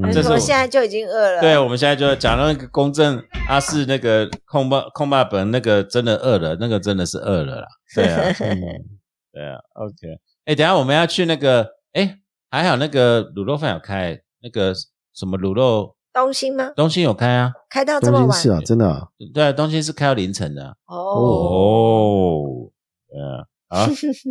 [0.00, 1.40] 嗯这是我我现在就已经饿了。
[1.40, 7.66] 对，我们现在就讲到那个公正阿四那个控霸控霸本那个真的饿了，那个真的是饿了啦。
[7.96, 8.60] 对啊，嗯
[9.32, 10.20] 对啊，OK。
[10.44, 12.16] 哎，等一下我们要去那个，哎，
[12.48, 14.72] 还好那个卤肉饭有开，那个
[15.14, 16.72] 什么卤肉东兴吗？
[16.76, 17.52] 东兴有开啊。
[17.70, 20.74] 开到这么晚是啊，真的啊，对啊，东兴是开到凌晨的啊。
[20.86, 20.96] 哦。
[20.96, 22.70] 哦，
[23.08, 23.90] 对啊， 好，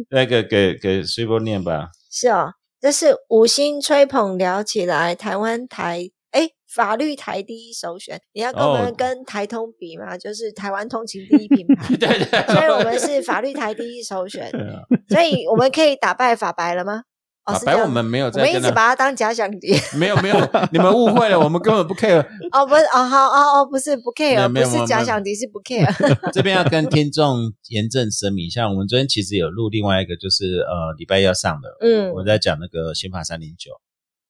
[0.09, 1.89] 那个给给随波念吧。
[2.11, 8.19] 是哦，这是五星吹捧聊起来，台湾台哎法律台第一首选。
[8.33, 10.17] 你要跟我哦们跟台通比嘛？
[10.17, 11.87] 就是台湾通勤第一品牌。
[11.97, 14.51] 对对，所以我们是法律台第一首选，
[15.09, 17.03] 所以我们可以打败法白了吗？
[17.47, 19.73] 哦，白我们没有在我们一直把它当假想敌。
[19.97, 20.37] 没有没有，
[20.71, 22.19] 你们误会了，我们根本不 care。
[22.51, 25.87] 哦，不是，哦，好，哦哦，不是不 care，不是假想敌，是不 care。
[26.33, 33.71] 这边要跟听众严正声明一下，我们昨天其实有录另外一个，就是呃礼拜一要上的，嗯我在讲那个刑法三零九，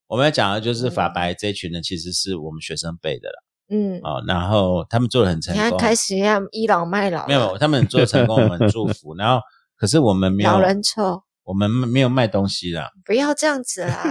[0.08, 9.42] 我们要讲的就是法白这一群人其实是我们学生辈的了，嗯，哦，然后他们做的很成你看功，开始要倚老卖老了，没有，他们做成功，我们祝福，然后
[9.76, 14.04] 可是我们没有老人臭，我们没有卖东西啦，不要这样子啦，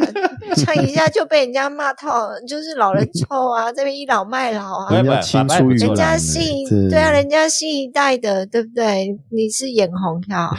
[0.57, 9.09] 这样一下就被人家骂套，就是老人 臭啊，这边倚老卖老啊人家青出于人家新一这对啊，人家新一代的，对不对？
[9.31, 10.51] 你是眼红呀？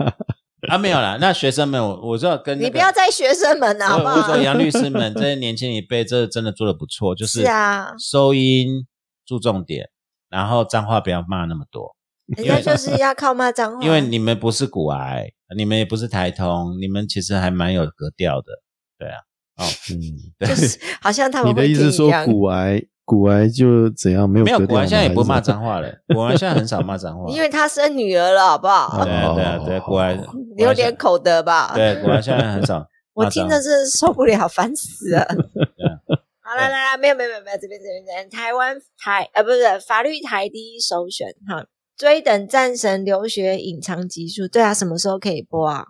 [0.70, 4.36] 啊没有啦，那学生们，我我知道跟、那个、你不要再学生们了，好不好我我说？
[4.38, 8.86] 杨律师们， 这些年轻一辈，这真的做的不错，就是是啊收音
[9.26, 9.90] 注重点，
[10.30, 11.94] 然后脏话不要骂那么多，
[12.28, 18.52] 人家就是要靠骂脏话，因为你们不是骨癌，你们也不是台通，你们其实还蛮有格调的，
[18.98, 19.16] 对啊，
[19.56, 19.98] 哦，嗯，
[20.38, 29.12] 对，就是 好像他们你的意思是说听一样骨癌古癌就怎样没有没有格调吗古癌现在也不骂脏话了，古癌现在很少骂脏话，因为他生女儿了，好不好对？
[29.12, 30.18] 啊对啊对啊，古癌
[30.56, 31.72] 你有点口德吧？
[31.74, 35.20] 对古癌现在很少 我听着是受不了，烦死了。
[36.42, 41.64] 好，来来来，没有没有没有没有，这边这边这边，台湾台呃不是法律台第一首选哈。
[41.96, 45.84] 追等战神留学隐藏集数，对啊，什么时候可以播啊？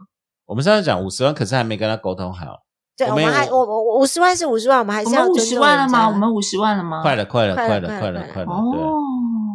[0.47, 2.59] 我们上次讲五十万，可是还没跟他沟通好，
[2.97, 6.09] 对，我们还我我五十万是五十万，我们还是要五十万了吗？
[6.09, 7.01] 我们五十万了吗？
[7.03, 9.01] 快了快了快了快了快快了哦。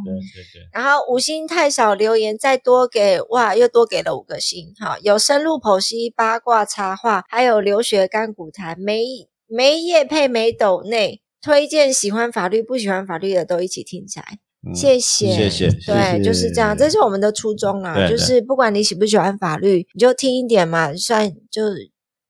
[0.03, 0.69] 对对对。
[0.73, 4.73] 然后五星太少留言，再多给哇，又多给了五个星。
[4.79, 9.03] 好，有深入剖析、八卦插画，还有留学干股谈，没
[9.47, 14.39] 没叶配没斗内，推荐喜欢法律不喜欢法律的都一起听起来。
[14.67, 18.07] 嗯谢谢，谢谢对，就是这样，这是我们的初衷啦。
[18.09, 21.61] 就是不管你喜不喜欢法律，你就听一点嘛，算就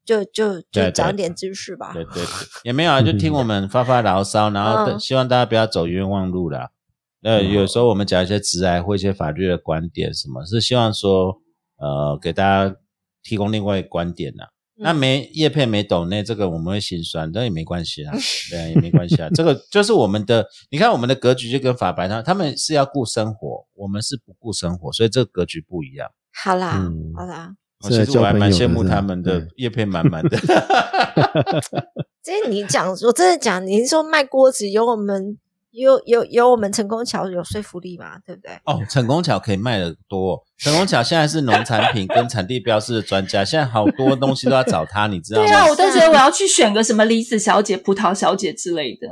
[0.06, 1.92] 就就就长点知识吧。
[1.94, 2.24] 对对对，
[2.66, 6.70] 也没有啊，就听我们发发牢骚，然后嗯希望大家不要走冤枉路啦。
[7.24, 11.42] 呃，有时候我们讲一些直癌或一些法律的观点，什么是希望说，
[11.78, 12.76] 呃，给大家
[13.24, 14.44] 提供另外一个观点呐、
[14.80, 18.14] 那嗯没叶片没抖内，这个我们会心酸，但也没关系啦，
[18.50, 19.30] 对啊，也没关系啊。
[19.36, 26.10] 这个就是我们的，你看我们的格局就跟法白他他们是要顾生活，我们是不顾生活，所以这个格局不一样。
[26.34, 30.38] 好啦，嗯好啦，我其实我还蛮羡慕他们的叶片满满的。
[32.24, 35.38] 这你讲，我真的讲，你是说卖锅子有我们
[35.72, 38.18] 有有有我们成功桥有说服力嘛？
[38.26, 38.52] 对不对？
[38.66, 40.40] 哦，成功桥可以卖的多、哦。
[40.58, 45.48] 成功桥现在是农产品跟产地标识的专家，现在好多东西都要找他，你知道吗？
[45.48, 49.08] 对啊，我都觉得我要去选个什么梨子小姐、葡萄小姐之类的。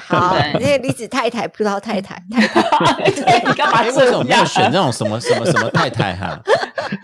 [0.00, 4.12] 好， 对那个李子太太、葡萄太太、太太， 你干嘛哎，为什？
[4.12, 6.40] 么没有选这种什么什么什么太太哈？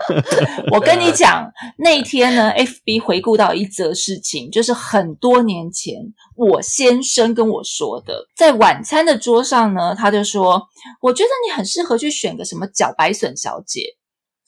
[0.71, 5.95] 我跟你讲，那一天呢，FB 回顾到一则事情，就是很多年前
[6.35, 10.61] 我先生跟我说的，在晚餐的桌上呢，他就说，
[11.01, 13.95] 我觉得你很适合去选个什么茭白笋小姐。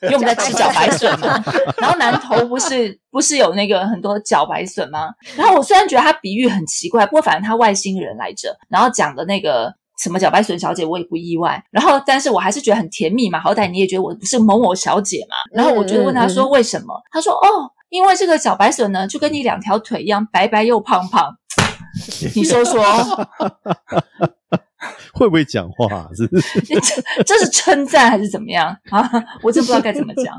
[0.04, 1.44] 因为我们在吃 茭白笋嘛，
[1.78, 5.10] 然后南投不是不是有那个很多茭白笋吗？
[5.36, 11.64] 然后我虽然觉得他比喻很奇怪，不过反正他外星人来着，然后讲的那个什么茭白笋小姐，我也不意外。
[11.72, 15.36] 然后，但是我还是觉得很甜蜜嘛，好歹你也觉得我不是某某小姐嘛。
[15.52, 16.94] 然后我就问他说为什么？
[17.12, 21.36] 他说哦，因为这个茭白笋呢，就跟你两条腿一样，白白又胖胖。
[22.36, 22.84] 你说说，
[25.14, 26.10] 会不会讲话？
[26.16, 26.62] 是是？
[26.82, 29.10] 这这是称赞还是怎么样啊？
[29.44, 30.38] 我真不知道该怎么讲。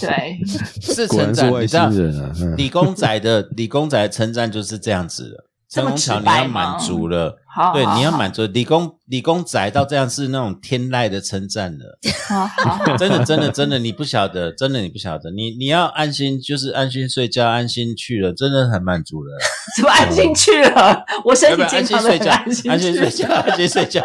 [0.00, 0.38] 对，
[0.80, 2.32] 是称赞，然是外你知道星人啊！
[2.40, 5.44] 嗯理工仔的理工仔的称赞就是这样子的。
[5.68, 11.98] 这么成功桥直白你要满吗足了，对，好好好你要满足理工理工宅到这样是那种天籁的称赞了。
[12.28, 19.36] 好好好， 真的，真的，真的，你不晓得，真的你不晓得，你你要安心，就是安心睡觉，安心去了，真的很满足了。
[19.76, 21.04] 怎么安心去了？
[21.24, 22.30] 我身体健康的安心睡觉，
[22.70, 24.02] 安心睡觉，安心睡觉。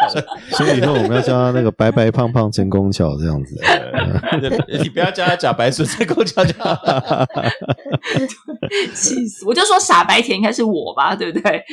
[0.51, 3.55] 所以以后我们要叫他那个白白胖胖成功桥这样子。
[4.81, 7.27] 你不要叫他假白水在公交就好了。
[8.95, 9.45] 气死！
[9.45, 11.63] 我就说傻白甜应该是我吧，对不对？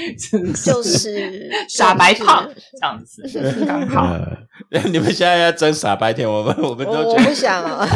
[0.64, 2.48] 就是傻白就是胖
[2.80, 4.02] 这样子，刚 好。
[4.70, 7.84] 呃 你们现在要争傻白甜，我们我们我都觉得我不想啊，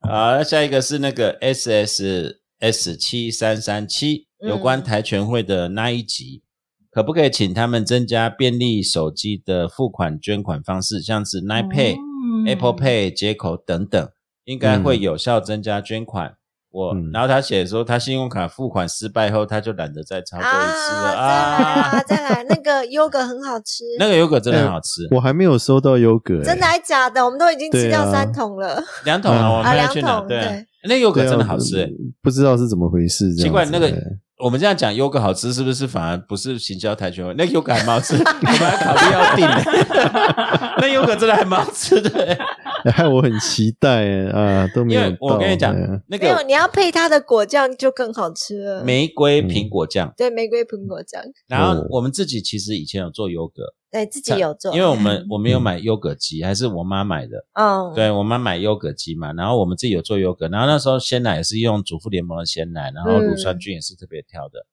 [0.00, 0.32] 好。
[0.36, 6.42] 那下一个是那个 S S S 七三三七，有关嗯台全会的那一集，
[6.90, 14.08] 可不可以请他们增加便利手机的付款捐款方式，像是 Line Pay、嗯 Apple Pay 接口等等，
[14.44, 16.34] 应该会有效增加捐款。
[16.70, 27.24] 我，嗯然后他写说，他信用卡付款失败后，他就懒得再操作一次了啊，再来啊， 再来，那个优格很好吃，那个优格真的很好吃，我还没有收到优格、欸，真的还假的？
[27.24, 30.18] 我们都已经吃掉三桶了， 两桶啊，嗯我们要去拿。
[30.18, 31.90] 桶对对，那个优格真的好吃诶。
[32.22, 33.34] 不知道是怎么回事。
[33.34, 33.90] 奇怪，那个
[34.38, 37.34] 我们这样讲优格好吃，是不是反而不是行销台全会？
[37.36, 39.62] 那优格还蛮好吃，我们还考虑要订呢。
[40.80, 42.38] 那优格真的还蛮好吃的，哎
[42.92, 45.00] 害 我很期待欸啊，都没有。
[45.00, 45.74] 因为我跟你讲
[46.06, 48.62] 那没有，个你要配它的果酱就更好吃。
[48.64, 48.84] 了。
[48.84, 51.86] 玫瑰苹果酱，对玫瑰苹果酱，然后哦。
[51.90, 57.44] 我们自己其实以前有做优格，对自己有做，因为我们我们有买优格机，还是我妈买的。
[57.54, 64.64] 嗯，对我妈买优格机嘛，然后我们自己有做优格，然后那时候鲜奶也是用主妇联盟的鲜奶，然后乳酸菌也是特别挑的，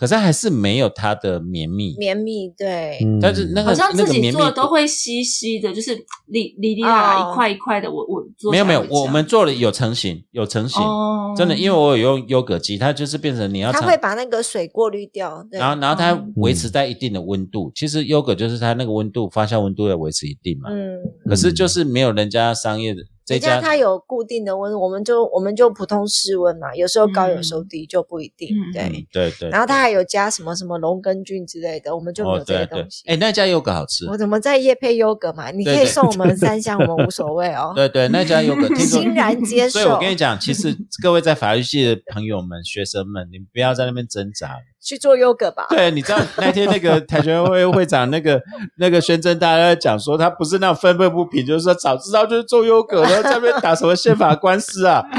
[0.00, 1.94] 可是还是没有它的绵密。
[1.98, 3.20] 绵密，对，嗯。
[3.20, 5.94] 但是那个好像自己那个绵密做的都会稀稀的，就是
[6.28, 7.30] 里里里啦哦。
[7.30, 7.92] 一块一块的。
[7.92, 11.34] 我我做没有没有我们做了有成型，有成型，哦。
[11.36, 16.24] 真的，因为我有用优格机，它就是变成你要它会把那个水过滤掉，然后然后它哦。
[16.36, 17.70] 维持在一定的温度。
[17.74, 20.96] 其实优格就是它那个温度发酵温度要维持一定嘛，嗯，
[21.28, 23.02] 可是就是没有人家商业的
[23.38, 28.82] 这人家家它有固定的温，我们就我们就普通室温嘛，有时候高，嗯有时候低，就不一定，嗯对。
[28.82, 35.50] 嗯对对，然后它还有加什么什么龙根菌之类的，我们就没哦有这些东西。，哎那家优格好吃，我怎么在夜配优格嘛？
[35.50, 37.72] 你可以送我们三箱，我们无所谓哦。
[37.74, 39.70] 对对那家优格 听说欣然接受。
[39.70, 44.56] 所以我跟你讲，其实 各位在法律系的朋友们、学生们，你们不要在那边挣扎。
[44.80, 45.66] 去做优格吧。
[45.70, 48.40] 对，你知道那天那个 跆拳会会长那个
[48.76, 55.02] 那个宣真大家在讲说，他不是那种愤愤不平，就是说早知道就是做优格了，在那边打什么宪法官司啊？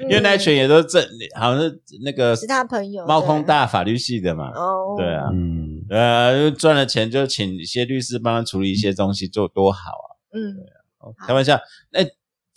[0.00, 1.04] 因为那一群也都正，
[1.38, 10.08] 好像是那个是他朋友猫空大法律系的嘛，哦，对啊，嗯，呃，赚了钱就请一些律师帮他处理一些东西，做多好啊！
[10.32, 10.56] 嗯，
[11.00, 11.58] 哦开玩笑，
[11.90, 12.00] 那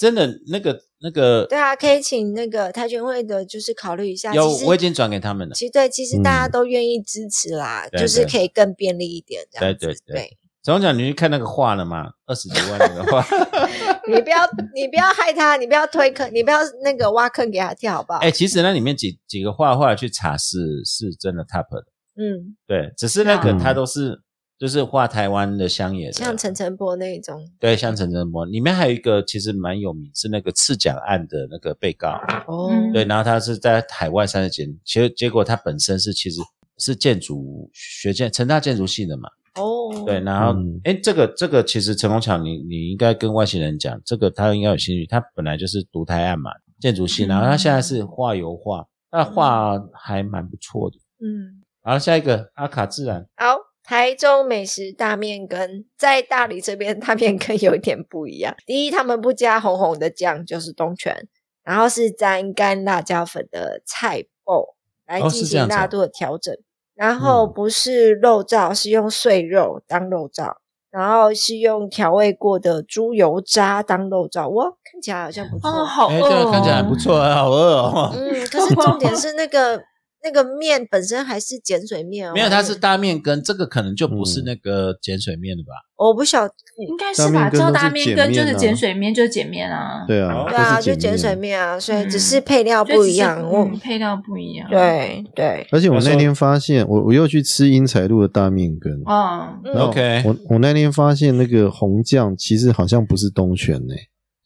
[0.02, 4.34] 真的那个那个对啊，可以请那个跆拳会的，就是考虑一下。
[4.34, 5.54] 有我已经转给他们了。
[5.54, 9.44] 其实对，其实大家嗯都愿意支持啦，对就是可以更便利一点。
[9.60, 12.10] 对对对对，总讲你去看那个画了吗？
[12.26, 13.24] 二十几万那个画，
[14.10, 14.40] 你不要
[14.74, 18.18] 你不要害他，你不要推坑，你不要那个挖坑给他跳，好不好？
[18.22, 21.86] 哎、其实那里面几几个画，后来去查是是真的 top 的，
[22.18, 24.20] 嗯，对，只是那个嗯他都是
[24.62, 27.44] 就是画台湾的乡野的，像陈晨波那一种。
[27.60, 32.10] 对，像陈真波，里面还有一个其实蛮有名，是那个赤脚案的那个被告，
[32.46, 32.94] 哦嗯。
[32.94, 36.40] 对，然后他是在海外三十几年，其实结果他本身是其实
[36.78, 40.80] 是建筑学建成大建筑系的嘛，哦，对，然后嗯。
[40.84, 50.98] 哎、这个这个其实陈宏强，你你应该跟外星人讲，这个他应该有兴趣，他本来就是读台案嘛，建筑系，然后他现在是画油画，那画还蛮不错的。
[51.20, 53.58] 嗯，然后下一个阿卡自然，好，
[53.92, 58.56] 台中美食大面羹在大理这边大面羹有一点不一样。
[58.66, 61.14] 第一，他们不加红红的酱，就是东泉，
[61.62, 64.64] 然后是沾干辣椒粉的菜爆
[65.06, 66.56] 来哦进行辣度的调整。
[66.96, 70.54] 然后嗯不是肉燥，是用碎肉当肉燥，
[70.90, 74.48] 然后是用调味过的猪油渣当肉燥。
[74.48, 75.70] 哇，看起来好像不错。
[75.70, 78.10] 哦，好哎，饿哦，这个看起来很不错啊，好饿哦。
[78.16, 79.84] 嗯，可是重点是那个
[80.24, 82.34] 那个面本身还是碱水面哦。
[82.34, 85.70] 没有，它是大面根，这个可能就不是嗯那个碱水面的吧？
[85.98, 86.44] 我不晓
[86.78, 87.50] 应该是吧？
[87.50, 90.04] 叫大面碱羹就是碱水面，就是碱面啊。
[90.08, 91.60] 对啊，哦对啊，就是碱水面。
[91.60, 93.42] 啊，所以只嗯是配料不一样。
[93.48, 98.94] 我嗯，配料不一样。，对对，而且我那天发现，我我又去吃英才路的大面根。
[99.06, 103.94] 哦，嗯 OK 我我那天发现那个红酱其实好像不是东泉呢、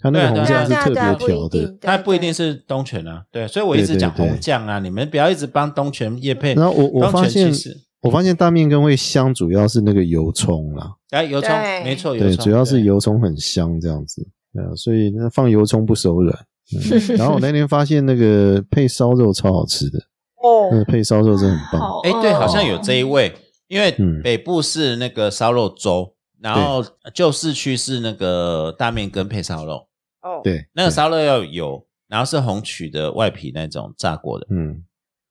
[0.05, 1.77] 它那个红酱是特别调的。
[1.81, 6.53] 它不一定是是东泉啊，对，所以我一直讲红酱啊，你们不要一直帮东泉叶配。
[6.53, 11.49] 然后我我发现其实我发现大面羹会香，主要是那个油葱啦，哎，油葱
[11.83, 14.21] 没错，油对，葱主要是油葱很香这样子，
[14.53, 16.37] 对啊，所以那放油葱不手软。
[16.75, 16.99] 嗯。
[17.17, 19.97] 然后我那天发现那个配烧肉超好吃的，
[20.43, 20.69] 哦。
[20.71, 21.81] 那个配烧肉真的很棒。
[21.81, 23.33] 好哎，对，好像有这一味，
[23.67, 24.21] 因为嗯。
[24.21, 29.87] 北部是那个烧肉粥，然后旧市区是那个大面羹配烧肉，
[30.25, 34.83] 哦，对，那个烧肉要有，然后是红曲的外皮那种炸过的嗯，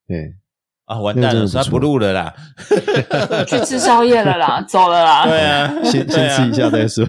[0.06, 0.32] 对，
[0.84, 2.32] 啊，完蛋了，那不录了啦，
[3.44, 5.24] 去吃宵夜了啦，走了啦。
[5.26, 7.04] 对啊，先先吃一下再说。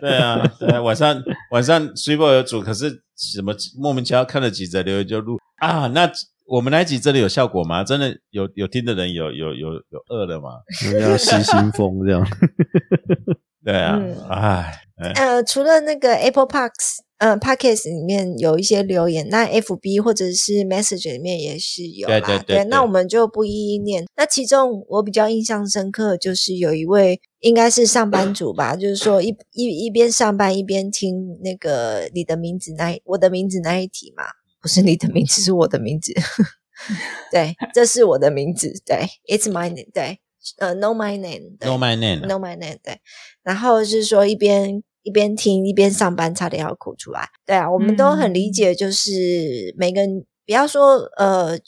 [0.00, 1.22] 对啊，对啊，晚上
[1.52, 5.86] 晚上 s u p e 有煮，可是什么莫名其妙看了几则留言就录啊？
[5.94, 6.10] 那
[6.46, 7.84] 我们那一集真的有效果吗？
[7.84, 10.50] 真的有有听的人有有有有饿了吗？
[10.92, 12.26] 人家失心疯这样。
[13.64, 22.20] 对啊哎呃，除了那个 Apple Parks，呃 Podcast 里面有一些留言，那 FB 或者是 Message 里面也是有啦。
[22.20, 24.06] 对对对对那我们就不一一念。
[24.16, 34.24] 那其中我比较印象深刻，就是有一位应该是上班族吧，就是说一一一边上班一边听那个你的名字那一我的名字那一题嘛，
[34.62, 36.12] 不是你的名字，是我的名字。
[37.32, 38.72] 对，这是我的名字。
[38.86, 39.88] 对，It's my name。
[39.92, 40.20] 对，
[40.58, 41.68] 呃，Know my name 对。
[41.68, 43.00] ，No my name，No My Name，对，
[43.42, 47.28] 然后是说一边一边听一边上班，差点要哭出来。
[47.44, 51.58] 对啊，我们都很理解，就是每个人不要说呃。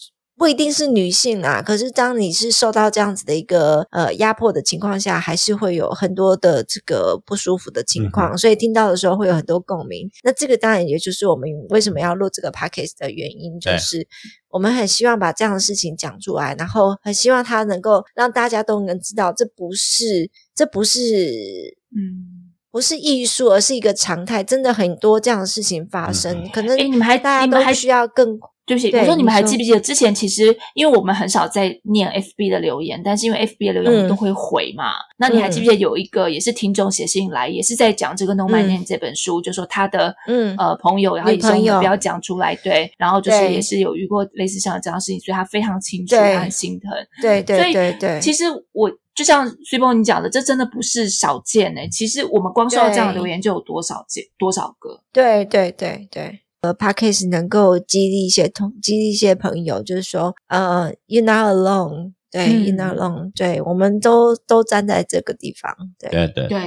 [0.40, 10.08] 不一定是女性啊，可是当你是受到这样子的一个呃压迫的情况下，还是会有很多的这个不舒服的情况，所以听到的时候会有很多共鸣。
[10.24, 14.08] 那这个当然也就是我们为什么要录这个 podcast 的原因，就是
[14.48, 22.39] 我们很希望把这样的事情讲出来，然后很希望它能够让大家都能知道，这不是这不是嗯，
[22.70, 24.42] 不是艺术，而是一个常态。
[24.42, 34.92] 真的很多这样的事情发生，嗯可能哎，你们还大家你们还都需要更对不起，我说你们还记不记得之前其实因为我们很少在念 FB 的留言，但是因为 FB 的留言我们嗯都会回嘛。
[35.18, 46.92] 那你还记不记得有一个也是听众写信来，也是在讲这个《No My 嗯 Name》这本书，就说他的嗯呃朋友，然后也说我们不要讲出来，对，然后就是也是有遇过类似像这样的事情，所以他非常清楚，他很心疼。
[47.20, 55.00] 对对对对，其实我就像崔波你讲的这真的不是少见诶其实我们光需要这样的留言就有多少件多少个。
[55.12, 56.40] 对对对对。
[56.62, 66.10] 呃 package 能够激励一些同激励一些朋友就是说呃 you're not alone 对 you're not alone 对我们都都站在这个地方对。
[66.10, 66.58] 对对对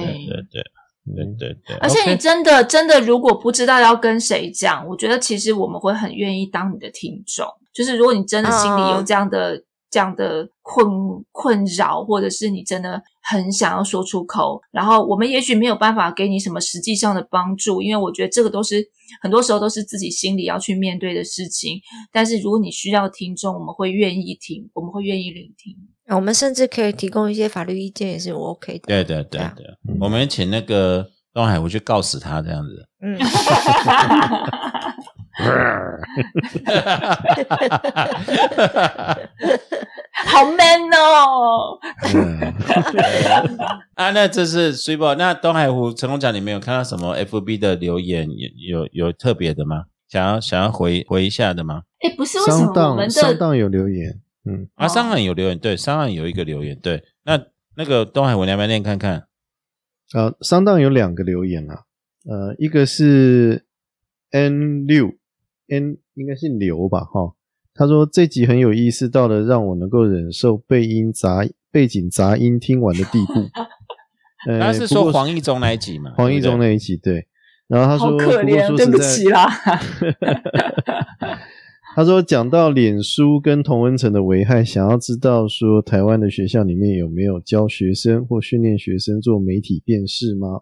[0.50, 0.62] 对。
[1.06, 7.46] 对对对对而且你真的真的如果不知道要跟谁讲我觉得其实我们会很愿意当你的听众。
[7.74, 9.60] 就是如果你真的心里有这样的
[9.94, 10.84] 这样的困
[11.30, 18.84] 困扰，或者是你真的很想要说出口，然后我们也许没有办法给你什么实际上的帮助，因为我觉得这个都是
[19.22, 21.78] 很多时候都是自己心里要去面对的事情。
[22.10, 25.76] 但是如果你需要听众，我们会愿意听，我们会愿意聆听。
[26.16, 28.88] 我们甚至可以提供一些法律意见，也是我 OK 的。
[28.88, 29.64] 对对对对
[30.00, 32.88] 我们请那个东海，我去告死他这样子。
[33.00, 33.16] 嗯，
[40.26, 41.78] 好 man 哦！
[42.14, 42.54] 嗯
[43.94, 49.84] 啊，那这是 s u p e 那东海湖成功奖你们有看到什么 FB 的留言有有有特别的吗？
[50.08, 51.82] 想要想要回回一下的吗？
[52.00, 57.40] 哎，不是为什商么我们的档商档有留言，嗯，啊，哦上岸有留言，对，上岸有一个留言，对，那
[57.76, 59.26] 那个东海湖你要不要念看看？
[60.12, 61.82] 啊，商档有两个留言啊，
[62.28, 63.64] 呃，一个是
[64.30, 65.12] N 六
[65.68, 67.34] N 应该是刘吧，哈，
[67.74, 73.32] 他说这集很有意思，到了让我能够忍受背音杂背景杂音听完的地步。
[74.46, 76.12] 呃他是说黄义中那一集嘛？
[76.16, 77.26] 黄义中那一集对，
[77.66, 79.48] 然后他说好可怜，对不起啦。
[81.96, 90.60] 他说讲到脸书跟同温层的危害，想要知道说台湾的学校里面有没有教学生或训练学生做媒体辨识吗？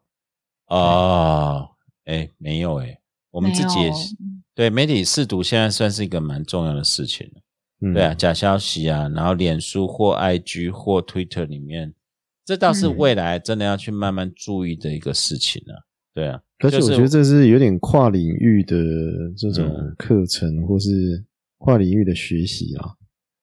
[0.67, 1.69] 啊哦，
[2.05, 2.99] 哎，没有哎，
[3.33, 4.15] 我们自己也是
[4.55, 7.41] 对媒体试读，现在算是一个蛮重要的事情了。
[7.81, 11.93] 嗯，对啊，假消息啊，然后脸书或 IG 或 Twitter 里面，
[12.45, 15.75] 这倒是嗯未来真的要去慢慢注意的一个事情啊。
[16.15, 18.77] 对啊，而且就是我觉得这是有点跨领域的
[19.37, 21.25] 这种嗯课程，或是
[21.59, 22.91] 跨领域的学习啊，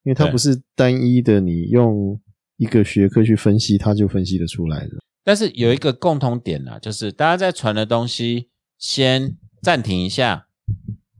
[0.04, 2.18] 因为它不是单一的，你用
[2.58, 4.92] 一个学科去分析，它就分析得出来的。
[5.24, 10.48] 但是有一个共同点啊，就是大家在传的东西，先暂停一下，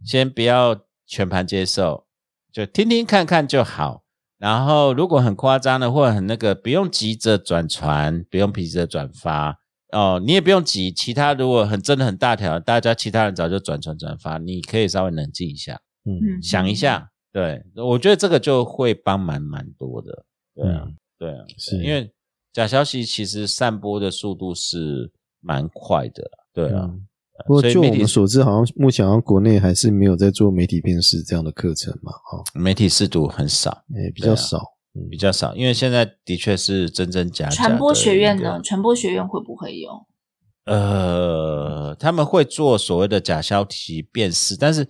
[0.04, 2.06] 先不要全盘接受，
[2.52, 4.04] 就听听看看就好。
[4.38, 9.60] 然后如果很夸张的或者很那个，不用急着转传，不用急着转发
[9.92, 10.92] 哦，你也不用急。
[10.92, 17.10] 其他如果很真的很大条，大家其他人早就转传转发，你可以稍微冷静一下，嗯嗯，想一下。
[17.34, 20.26] 对，我觉得这个就会帮忙蛮多的。
[20.56, 22.10] 对啊，嗯对啊，是因为
[22.54, 25.12] 假消息其实散播的速度是
[25.42, 26.86] 蛮快的啦，对啊。
[26.90, 27.06] 嗯
[27.46, 34.58] 不过就我们所知，好像目前好像国内还是没有在做媒体辨识这样的课程嘛，哈，媒体试读很少，诶，比较少。
[34.58, 38.60] 嗯比较少，因为现在的确是真真假假传播学院呢？
[38.62, 39.92] 传播学院会不会有？
[40.66, 44.90] 呃，他们会做所谓的假消息辨识，但是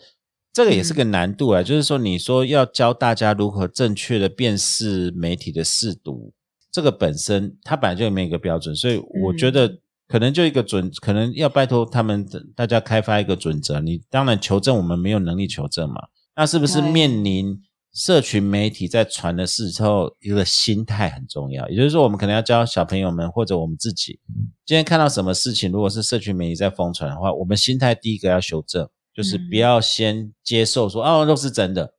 [0.54, 1.62] 这个也是个难度啊。
[1.62, 6.34] 就是说，你说要教大家如何正确的辨识媒体的试读，
[6.72, 9.80] 这个本身它本来就没有一个标准，所以我觉得
[10.10, 13.80] 可能就一个准，可能要拜托他们大家开发一个准则。
[13.80, 17.62] 你当然求证，我们没有能力求证嘛，那是不是面临？
[17.92, 21.68] 社群媒体在传的时候，一个心态很重要。
[21.70, 24.20] 也就是说，我们可能要教小朋友们或者我们自己，
[24.64, 31.92] 今天看到什么事情，如果是社群媒体在疯传的话，我们心态第一个要修正，就是嗯不要先接受说、哦都是真的，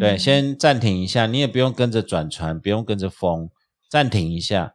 [0.00, 3.48] 对，嗯先暂停一下，你也不用跟着转传，不用跟着疯，
[3.88, 4.74] 暂停一下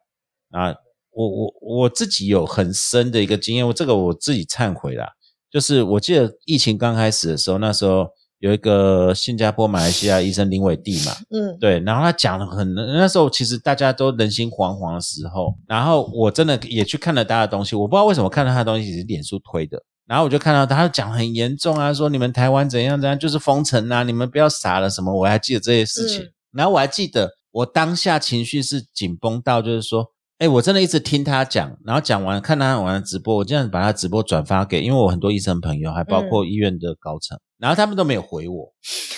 [0.52, 0.74] 啊。
[1.16, 5.08] 我我我自己有很深的一个经验，我这个我自己忏悔啦，
[5.50, 8.06] 就是我记得疫情刚开始的时候，那时候
[8.40, 30.12] 有一个新加坡、马来西亚医生林伟帝嘛，嗯对，然后他讲的很，那时候其实大家都人心惶惶的时候，然后我真的也去看了他的东西，我不知道为什么看到他的东西是脸书推的，然后我就看到他讲很严重啊，说你们台湾怎样怎样，就是封城啊，你们不要傻了什么，我还记得这些事情，嗯然后我还记得我当下情绪是紧绷到就是说。
[30.38, 38.74] 哎，我真的一直听他讲，然后讲完看他玩的直播，我这样把他直播转发给，因为我很多医生朋友，还包括医院的高层，然后他们都没有回我。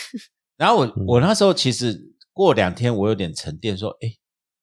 [0.58, 2.00] 然后我我那时候其实
[2.34, 4.10] 过两天，我有点沉淀，说，哎，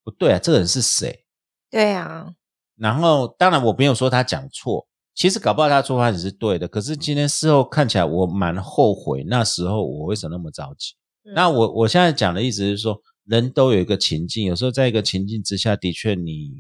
[0.05, 1.25] 不对啊，这个人是谁？
[1.71, 2.33] 对啊，
[2.77, 6.69] 然后当然我没有说他讲错，其实搞不好他出发点是对的。
[6.69, 10.95] 可是今天事后看起来，我蛮后悔那时候我为什么那么着急。
[11.25, 12.97] 嗯那我我现在讲的意思是说，
[13.27, 16.53] 人都有一个情境，有时候在一个情境之下，的确你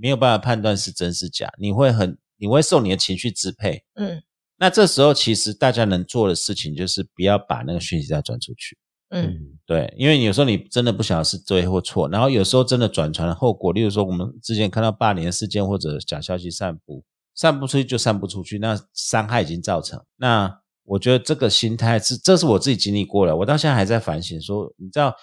[0.00, 3.82] 没有办法判断是真是假，你会很你会受你的情绪支配。
[3.94, 4.22] 嗯
[4.58, 8.78] 那这时候其实大家能做的事情就是不要把那个讯息再转出去。
[9.10, 17.04] 嗯对，因为有时候你真的不晓得是对或错，然后有时候真的转传的后果，例如说我们之前看到霸凌的事件或者假消息散布，
[17.34, 20.02] 散不出去就散不出去，那伤害已经造成。
[20.16, 25.14] 那我觉得这个心态是，这是我自己经历过了，我到现在还在反省说，你知道，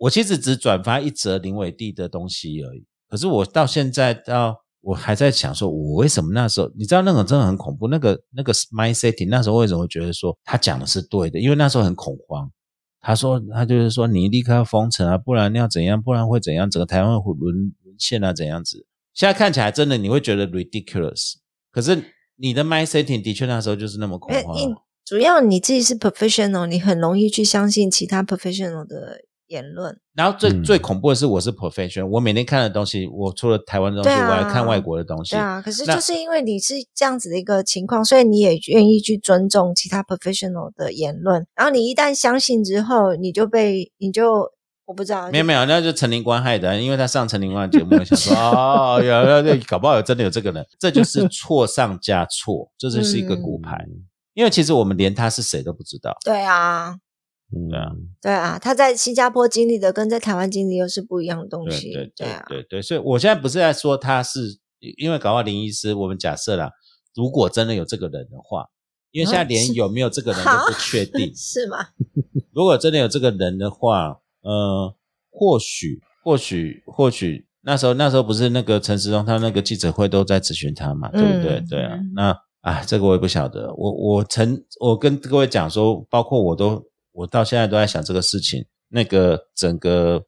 [0.00, 11.38] 我其实只转发一则林伟地的东西而已，可是我到现在到我还在想说，我为什么那时候，你知道那种真的很恐怖，那个那个 mind setting，那时候为什么会觉得说他讲的是对的？
[11.38, 12.50] 因为那时候很恐慌。
[13.02, 16.02] 他说，他就是说，你立刻要封城啊，不然要怎样？
[16.02, 16.70] 不然会怎样？
[16.70, 18.86] 整个台湾会沦沦陷啊，怎样子？
[19.14, 21.36] 现在看起来真的你会觉得 ridiculous，
[21.72, 22.02] 可是
[22.36, 24.56] 你的 mind setting 的确那时候就是那么恐哎，慌
[25.04, 29.96] 主要你自己是 professional，你很容易去相信其他 professional 的言论。
[30.14, 35.32] 然后最、嗯最恐怖的是，我是 professional，我每天看的东西，我除了台湾的东西，我还看外国的东西。
[35.32, 41.46] 对啊，可是就是因为你是这样子的一个情况，所以你也愿意去尊重其他 professional 的言论。
[41.54, 44.50] 然后你一旦相信之后，你就被你就
[44.86, 53.86] 我不知道，没有没有，那就陈林官害的，因为他上陈林官的节目，我想说 哦，有有有，搞不好有真的有这个人，这就是错上加错，这就是一个骨牌。
[54.34, 57.00] 因为其实我们连他是谁都不知道，对啊，嗯
[57.50, 57.90] 对啊，
[58.22, 61.92] 对啊，他在新加坡经历的跟在台湾经历又是不一样的东对西。
[61.92, 64.58] 对对啊，对对，所以我现在不是在说他是，
[64.98, 66.70] 因为搞到林医师，我们假设啦，
[67.14, 68.66] 如果真的有这个人的话，
[69.10, 71.78] 因为现在连有没有这个人都不确定， 是吗？
[72.54, 74.94] 如果真的有这个人的话，呃，
[75.30, 81.58] 或许或许或许那时候那时候不是那个陈时中他那个记者会都在咨询他嘛，对不对？
[81.58, 83.72] 嗯对啊嗯，那啊，这个我也不晓得。
[83.74, 90.24] 我我曾我跟各位讲说，包括我都我到现在都在想这个事情，那个整个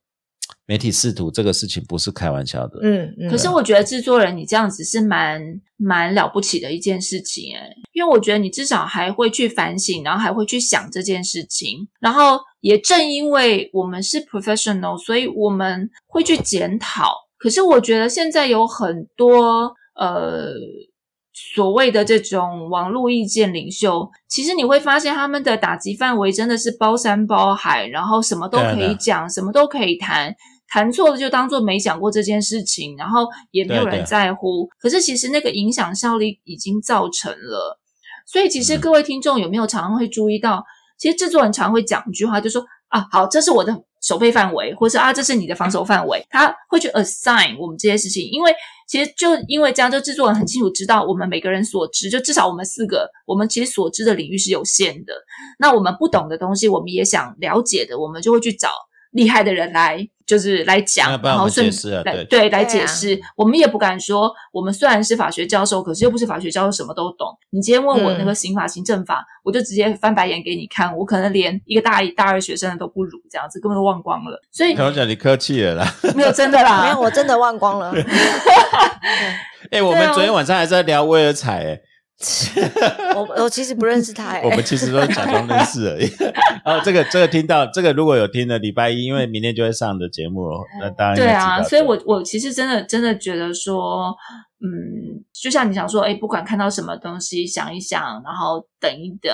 [0.66, 2.78] 媒体试图这个事情不是开玩笑的。
[2.83, 3.30] 嗯嗯。
[3.30, 5.43] 可是我觉得制作人你这样子是蛮
[5.76, 17.14] 蛮了不起的一件事情诶，因为我觉得你至少还会去反省，然后还会去想这件事情，然后也正因为我们是 professional，所以我们会去检讨。
[17.39, 20.53] 可是我觉得现在有很多呃
[21.33, 30.35] 所谓的这种网络意见领袖，其实你会发现他们的打击范围真的是包山包海，然后什么都可以讲，什么都可以谈。
[30.68, 34.66] 谈错了就当做没讲过这件事情，然后也没有人在乎。
[34.80, 37.78] 可是其实那个影响效力已经造成了，
[38.26, 40.64] 所以其实嗯各位听众有没有常常会注意到，
[40.99, 48.51] 其实制作人常会讲一句话，就说啊，好，这是我的守备范围，或是啊，这是你的防守范围，他会去 assign 我们这些事情，因为
[48.93, 55.14] 其实就因为这样，就制作人很清楚知道我们每个人所知，就至少我们四个，我们其实所知的领域是有限的。
[55.59, 58.68] 那我们不懂的东西，我们也想了解的，我们就会去找
[59.12, 63.20] 厉害的人来，就是来那讲，然后顺对来对来解释。
[63.37, 67.28] 我们也不敢说，我们虽然是法学教授，可是又不是法学教授，什么都懂。
[67.51, 74.41] 你今天问我那个嗯刑法、行政法，我就直接翻白眼给你看，我可能连一个大一、大二学生的都不如，这样子根本都忘光了。
[74.51, 75.95] 所以跟我讲，你客气了啦。
[76.16, 77.93] 没有真的啦， 没有，我真的忘光了。
[79.70, 81.80] 哎、我们昨天晚上还在聊威尔彩、哎。
[83.14, 86.07] 我我其实不认识他、欸，我们其实都假装认识而已。
[86.64, 90.49] 哦，这个这个听到这个如果有听的礼拜一，因为明天就会上的节目，
[90.81, 94.14] 那当然对啊，所以我我其实真的真的觉得说，
[94.61, 99.33] 嗯，就像你想说，哎，不管看到什么东西，想一想，然后等一等，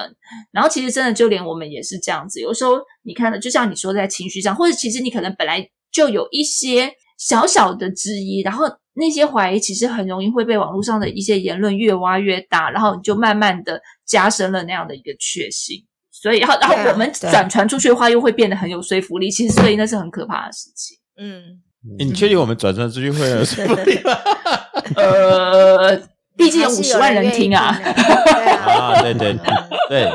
[0.52, 2.40] 然后其实真的就连我们也是这样子。
[2.40, 8.64] 有时候你看的，就像你说在情绪上，或者其实你可能本来就有一些小小的质疑，然后
[8.94, 15.84] 那些怀疑其实很容易会被网络上的一些言论越挖越大，然后你就慢慢的加深了那样的一个确信。
[16.10, 19.30] 所以，然后，然后我们转传出去的话，又会变得很有说服力。
[19.30, 20.96] 其实，所以那是很可怕的事情。
[21.16, 21.60] 嗯，
[21.98, 24.12] 诶你确定我们转传出去会有说服力吗？
[24.96, 25.96] 呃，
[26.36, 27.76] 毕竟有五十万人听啊。
[27.80, 29.40] 对啊， 啊，对对嗯
[29.88, 30.10] 对，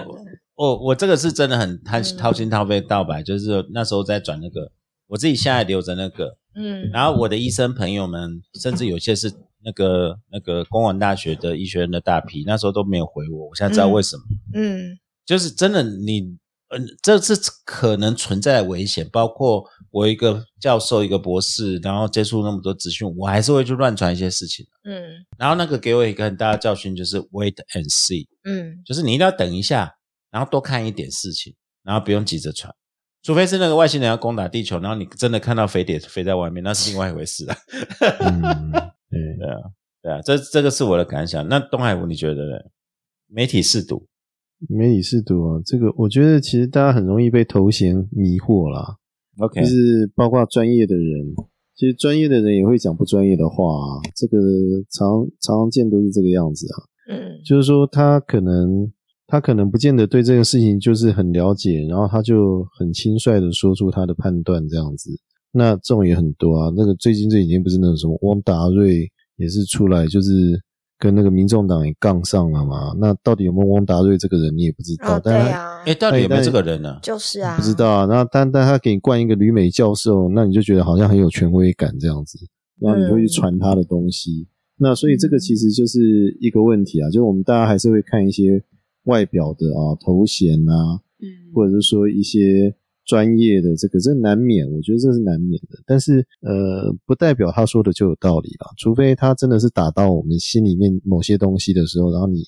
[0.56, 4.70] 我我这个是真的很掏嗯掏心掏肺道白，就是那时候在转那个，
[5.14, 9.32] 我自己现在留着那个，嗯然后我的医生朋友们，甚至有些是
[9.64, 14.24] 那个那个公文大学的医学院的大批，那时候都没有回我，我现在知道为什么，
[14.56, 16.36] 嗯就是真的你。
[16.76, 24.66] 嗯，这是可能存在的危险，包括我一个教授、一个博士，然后接触那么多资讯，我还是会去乱传一些事情。
[24.84, 29.94] 嗯然后那个给我一个很大的教训，就是 wait and see，嗯就是你一定要等一下，
[30.32, 31.54] 然后多看一点事情，
[31.84, 32.74] 然后不用急着传，
[33.24, 37.56] 除非是那个外星人要攻打地球，然后你真的看到飞碟飞在外面，那是另外一回事啊。
[38.20, 38.72] 嗯，
[39.10, 39.58] 对， 对啊，
[40.02, 41.48] 对啊，这这个是我的感想。
[41.48, 42.58] 那东海湖你觉得呢？
[43.30, 44.06] 媒体试毒，
[44.70, 48.98] 媒体试毒啊，这个我觉得其实大家很容易被头衔迷惑啦
[49.40, 51.34] ，OK，就是包括专业的人，
[51.76, 54.38] 其实专业的人也会讲不专业的话啊，这个
[54.92, 56.84] 常常常见都是这个样子啊。
[57.10, 58.92] 嗯就是说他可能
[59.34, 65.10] 他可能不见得对这个事情就是很了解，然后他就很轻率的说出他的判断这样子。
[65.52, 66.72] 那这种也很多啊。
[66.78, 70.62] 那个最近这几天不是那种什么汪达瑞也是出来，就是
[71.00, 72.94] 跟那个民众党也杠上了嘛。
[73.00, 75.18] 那到底有没有汪达瑞这个人，你也不知道。
[75.18, 77.00] 哦对但他啊哎，，到底有没有这个人呢？
[77.02, 78.06] 就是啊，不知道啊。
[78.06, 82.38] 那但但他给你冠一个旅美教授，那你就觉得好像很有权威感这样子，
[82.80, 84.46] 然后你就去传他的东西。
[84.78, 88.64] 那所以这个其实就是一个问题啊，就是我们大家还是会看一些
[89.04, 92.76] 外表的啊头衔啊，嗯，或者是说一些
[93.06, 95.78] 专业的这个，这难免，我觉得这是难免的。
[95.86, 102.44] 但是呃，不代表他说的就有道理啦，除非他真的是打到我们心里面某些东西的时候，然后你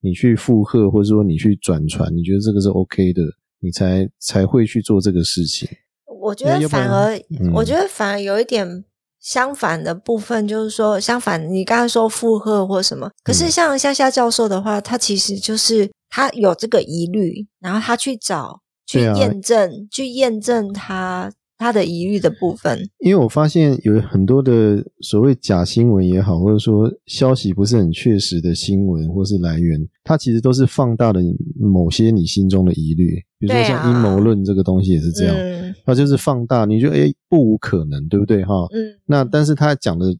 [0.00, 3.22] 你去附和，或者说你去转传，你觉得这个是 OK 的，
[3.60, 5.68] 你才才会去做这个事情。
[6.06, 8.84] 我我觉得反而，嗯我觉得反而有一点
[9.20, 13.50] 相反的部分，就是说，相反，你刚才说负荷或什么，可是嗯。
[13.50, 22.88] 像夏夏教授的话，他其实就是他有这个疑虑，然后他去找去验证，去验证他他的疑虑的部分。
[23.00, 31.20] 因为我发现有很多的所谓假新闻也好，或者说消息不是很确实的新闻或是来源，它其实都是放大了
[31.58, 38.54] 某些你心中的疑虑，比如说像阴谋论这个东西也是这样，嗯它就是放大，你就诶不无可能，对不对哈？
[38.72, 40.14] 嗯，那但是他讲的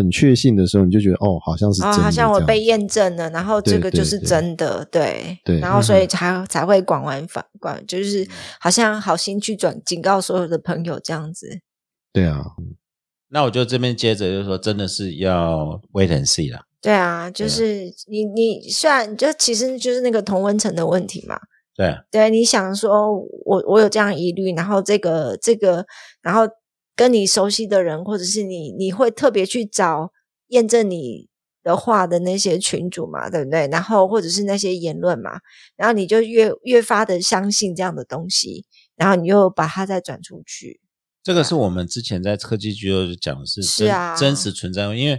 [0.00, 8.26] 很确信的时候，你就觉得哦，好像是真哦，好像我被验证了，然后这个就是对对真的，对对然后所以嗯才才会广完反广，就是
[8.58, 11.60] 好像好心去转警告所有的朋友这样子。
[12.12, 12.42] 对啊，
[13.28, 16.62] 那我就这边接着就是说，真的是要 wait and see 啦。
[16.80, 21.38] 对啊，就是你你虽然就其实就是那个同温层的问题嘛，
[21.76, 25.84] 对啊，对，你想说我我有这样疑虑，然后这个这个，
[26.22, 26.42] 然后
[27.00, 30.12] 跟你熟悉的人，或者是你你会特别去找
[30.48, 31.30] 验证你
[31.62, 33.66] 的话的那些群主嘛，对不对？
[33.68, 35.30] 然后或者是那些言论嘛，
[35.76, 40.82] 然后你就越越发的相信这样的东西，然后你又把它再转出去。
[41.22, 45.18] 这个是我们之前在科技局就讲的是真是啊真实存在，因为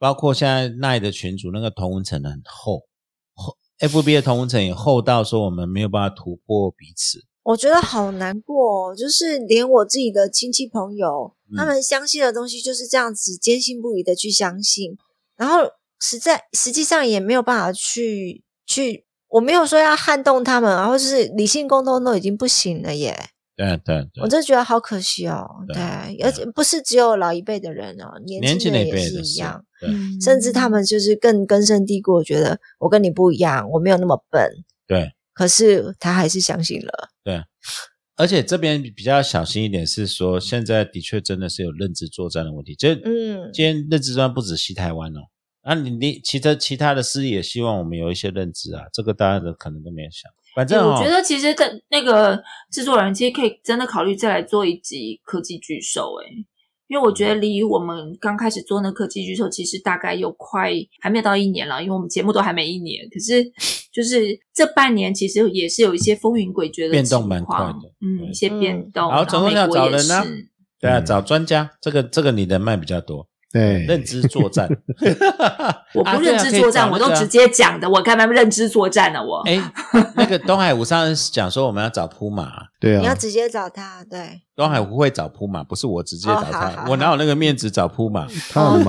[0.00, 2.88] 包括现在奈的群主那个同文层很厚，
[3.34, 7.24] 厚 FB 的同文层也厚到说我们没有办法突破彼此。
[7.42, 11.66] 我觉得好难过、哦，就是连我自己的亲戚朋友，他嗯。
[11.66, 14.96] 们相信的东西就是这样子，坚信不疑的去相信，
[15.36, 15.60] 然后
[16.00, 23.18] 实在实际上也没有办法去去，我没有说要撼动他们然后就是理性沟通都已经不行了耶，
[23.56, 25.46] 对啊对我真的觉得好可惜哦。
[25.68, 29.64] 对而且不是只有老一辈的人哦，年年轻的也是是一样，，
[30.22, 34.50] 甚至他们就是更根深蒂固，觉得我跟你不一样，我没有那么笨，
[34.86, 37.08] 对可是他还是相信了。
[37.24, 37.42] 对。
[38.16, 42.74] 而且这边比较小心一点是说，现在的确真的是有认知作战的问题。
[42.74, 45.20] 就嗯今天认知作战不止西台湾哦，
[45.62, 50.30] 啊你你其他其他的司也希望我们有一些认知啊，这个大家的可能都没有想。
[50.54, 56.44] 反正哦我觉得其实的那个制作人其实可以真的考虑再来做一集科技巨兽，诶，
[56.88, 60.70] 因为我觉得离我们刚开始做那科技巨兽，其实大概有快
[61.00, 63.08] 还没有到一年了，因为我们节目都还没一年。
[63.08, 63.50] 可是
[64.00, 69.04] 就是这半年，其实也是有一些风云诡谲的变动情蛮快的嗯，一些变动。
[69.04, 70.48] 好然后总共要找人啊是
[70.80, 74.66] 对啊，嗯找专家，这个这个你人脉比较多，对，认知作战。
[75.92, 79.22] 我不认知作战，我都直接讲的，我干嘛认知作战呢？
[79.22, 79.60] 我哎，
[80.16, 88.26] 那个东海湖上次讲说我们要找铺马，对啊，你要直接找他，对，东海湖会找铺马，不是我直接找他，我哪有那个面子找铺马？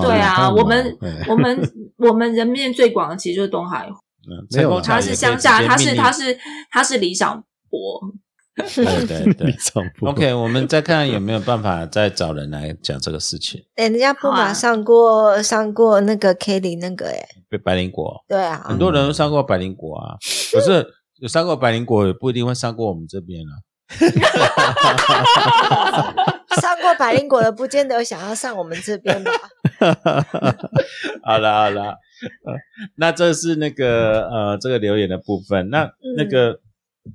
[0.01, 0.97] 对啊，我们
[1.27, 3.95] 我们我们人面最广的其实就是东海湖，
[4.29, 6.37] 嗯，没有他是乡下，他是他是
[6.69, 8.01] 他是李小博，
[8.75, 9.55] 对对对
[10.01, 13.63] OK，我们再看有没有办法再找人来讲这个事情。
[13.75, 20.17] 哎，人家布好啊马上过上过那个 Kelly 那个，哎，被百灵果，对啊，很多人都上过百灵果啊，
[20.53, 20.85] 可是
[21.19, 23.53] 有上过百灵果，也不一定会上过我们这边啊。
[26.61, 29.31] 上过百灵果的，不见得想要上我们这边吧？
[31.23, 31.83] 好了好了，
[32.45, 32.53] 呃
[32.95, 35.69] 那这是那个呃这个留言的部分。
[35.69, 36.59] 那那个、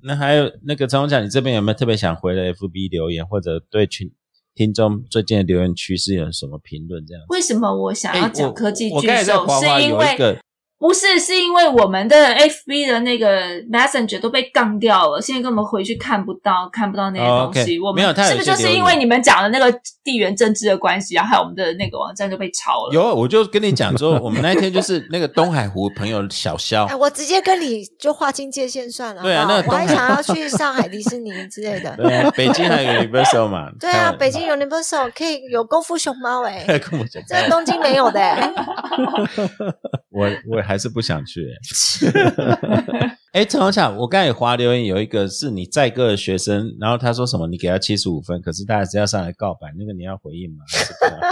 [0.03, 4.11] 那还有那个陈宏强，你这边有没有特别想回的 FB 留言，或者对群
[4.55, 7.05] 听众最近的留言趋势有什么评论？
[7.07, 7.23] 这样？
[7.29, 9.45] 为什么我想哎要讲科技巨我刚才在兽？
[9.47, 10.39] 滑滑是因为有一个
[10.79, 17.81] 不是，是因为我们的 FB 的那个 Messenger 都被杠掉了，现在根本回去看不到，看不到那些哦东西。
[17.81, 19.73] 我们是不是就是因为你们讲的那个
[20.05, 22.93] 地缘政治的关系，然后害我们的那个网站就被抄了？
[22.93, 29.23] 有，我就跟你讲说，我们那一天就是那个东海湖朋友小肖 哎，，我直接跟你就划清界限算了。
[29.23, 31.97] 对啊那个我还想要去上海迪士尼之类的。
[31.97, 38.53] 对啊，北京还有 Universal 嘛，对啊，北京 Universal 可以有功夫熊猫哎、玩跟我讲，这东京没有的、欸。
[40.11, 43.17] 我我还是不想去、欸。
[43.37, 50.65] 哎，陈宏强，我刚才也滑留言，有一个是你载歌的学生，然后他说什么，你给他七十五分，可是他还是要上来告白，那个你要回应吗？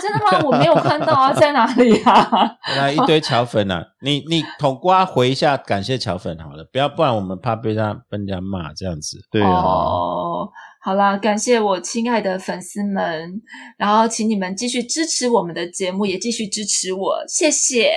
[0.03, 0.45] 真的吗？
[0.45, 2.29] 我没有看到啊，在哪里啊？
[2.77, 9.19] 来一堆巧粉啊，你你统瓜回一下，感谢巧粉好了，不要不然我们怕被他被人家骂这样子。
[9.31, 10.49] 对啊，哦，
[10.85, 13.41] 好啦，感谢我亲爱的粉丝们，
[13.79, 17.95] 然后请你们继续支持我们的节目，也继续支持我，谢谢。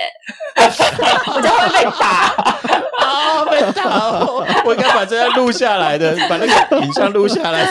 [0.56, 2.32] 我就会被打。
[3.04, 4.08] 啊，被打！
[4.24, 7.66] 我 我应该把这段录下来的，把那个影像录下来。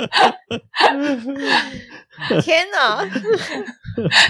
[2.42, 2.98] 天哪！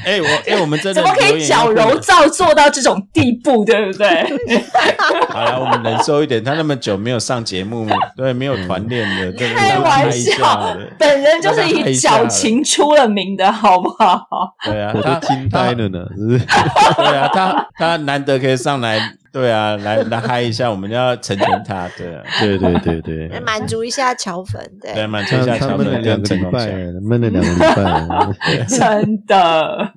[0.05, 4.39] 哎，我哎，我们真的怎么可以矫揉造作到这种地步，对不对？
[5.29, 6.43] 好了，我们忍受一点。
[6.43, 14.27] 他那么久没有上节目，对，没有团练的，开玩笑，本人就是以矫情出了名的，好不好？
[14.64, 16.39] 对啊，我都惊呆了呢，是不是？
[16.97, 19.14] 对啊，他他难得可以上来。
[19.33, 29.93] 对啊，来来嗨一下，我们要成全他，对啊，对对对对，满足一下乔粉，对，满足一下乔粉，两个礼拜，闷了两个礼拜， 真的。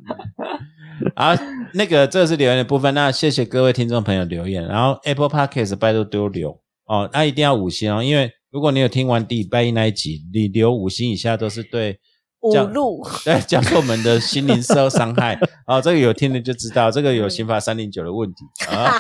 [1.16, 1.38] 啊，
[1.74, 6.52] 那个这是留言的部分，那谢谢各位听众朋友留言，然后 Apple Podcast 拜托多留
[6.86, 12.00] 哦，那一定要五星哦，因为如果你有听完第一拜一那一集，你留五星以下都是对。
[12.44, 19.00] 五路对，教授们的心灵受伤害哦，这个有听的就知道，这个有刑法三零九的问题啊。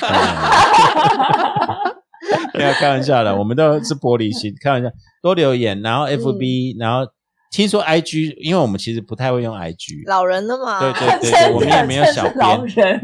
[2.53, 4.89] 不 要开玩笑的，我们都是玻璃心，开玩笑。
[5.21, 7.09] 多留言，然后 FB，然后
[7.49, 13.01] 听说 IG，因为我们其实不太会用 IG，老人的嘛，对对对，对 我们也没有小编，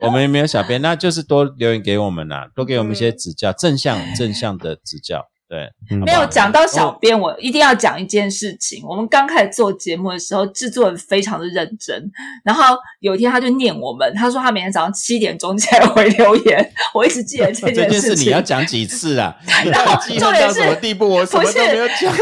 [0.00, 5.26] 我们也没有小编，那就是多留言给我们呐，多给我们一些指教，正向正向的指教。
[5.48, 5.70] 对，
[6.04, 8.84] 没有讲到小编，我一定要讲一件事情。
[8.84, 12.10] 我们刚开始做节目的时候，制作人非常的认真。
[12.44, 16.72] 然后有一天，他就念我们，他说他每天早上七点钟起来回留言。
[16.92, 18.26] 我一直记得这件事情。
[18.26, 19.36] 你要讲几次啊？
[19.64, 21.08] 然后重点是什么地步？
[21.08, 22.12] 我什么都没有讲。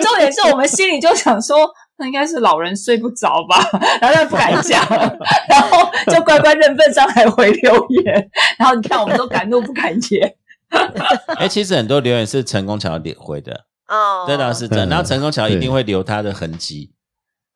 [0.00, 3.68] 重点是我们心里就想说，那应该是老人睡不着吧，
[4.00, 4.82] 然后他不敢讲，
[5.50, 8.30] 然后就乖乖认份上来回留言。
[8.58, 10.34] 然后你看，我们都敢怒不敢言。
[11.38, 14.88] 哎，其实很多留言是成功桥点回的哦，这倒是真。
[14.88, 16.92] 然后成功桥一定会留他的痕迹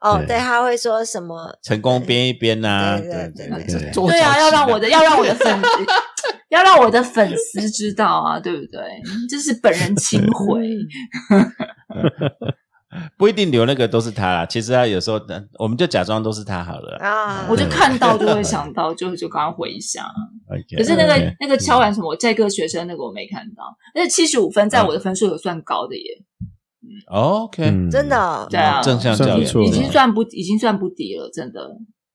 [0.01, 5.69] 哦，对，他会说什么成功编一编呐，对对对，对啊，要让我的要让我的粉丝
[6.51, 8.81] 要让我的粉丝知道啊，对不对？
[9.29, 10.69] 这是本人亲回。
[13.17, 15.21] 不一定留那个都是他啦，其实他有时候，
[15.59, 17.47] 我们就假装都是他好了啊。
[17.49, 20.07] 我就看到就会想 到，就就刚刚回一下。
[20.77, 26.03] 可是那个那个敲完什么在个学生那个我没看到，但是七十五分在我的分数有算高的耶。
[27.07, 31.61] OK，真的对啊，正向教育已经算不已经算不低了，真的。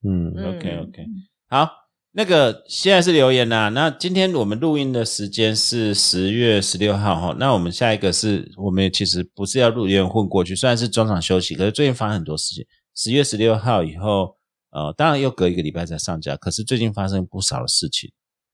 [0.08, 1.06] 嗯，OK OK，
[1.50, 1.83] 好。
[2.16, 12.64] 那个现在是留言呐，那今天我们录音的时间是十月十六号哈，那我们下一个是我们其实不是要录音混过去，虽然是中场休息，可是最近发生很多事情。
[12.96, 14.38] 十月十六号以后，
[14.70, 18.12] 呃，当然又隔一个礼拜才上架，可是最近发生不少的事情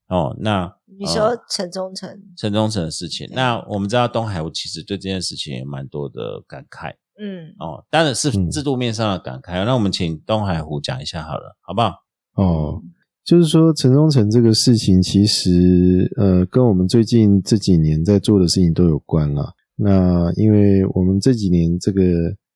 [0.07, 0.34] 哦。
[0.39, 9.66] 那你说陈忠诚，陈忠诚的事情，那我们知道东海湖其实对这件事情也蛮多的感慨，嗯，哦，当然是制度面上的感慨。
[9.66, 11.95] 那我们请东海湖讲一下好了，好不好？
[12.36, 12.82] 哦。
[13.30, 19.53] 就是说，陈忠诚这个事情，其实呃，跟我们最近这几年在做的事情都有关了。
[19.75, 22.01] 那因为我们这几年这个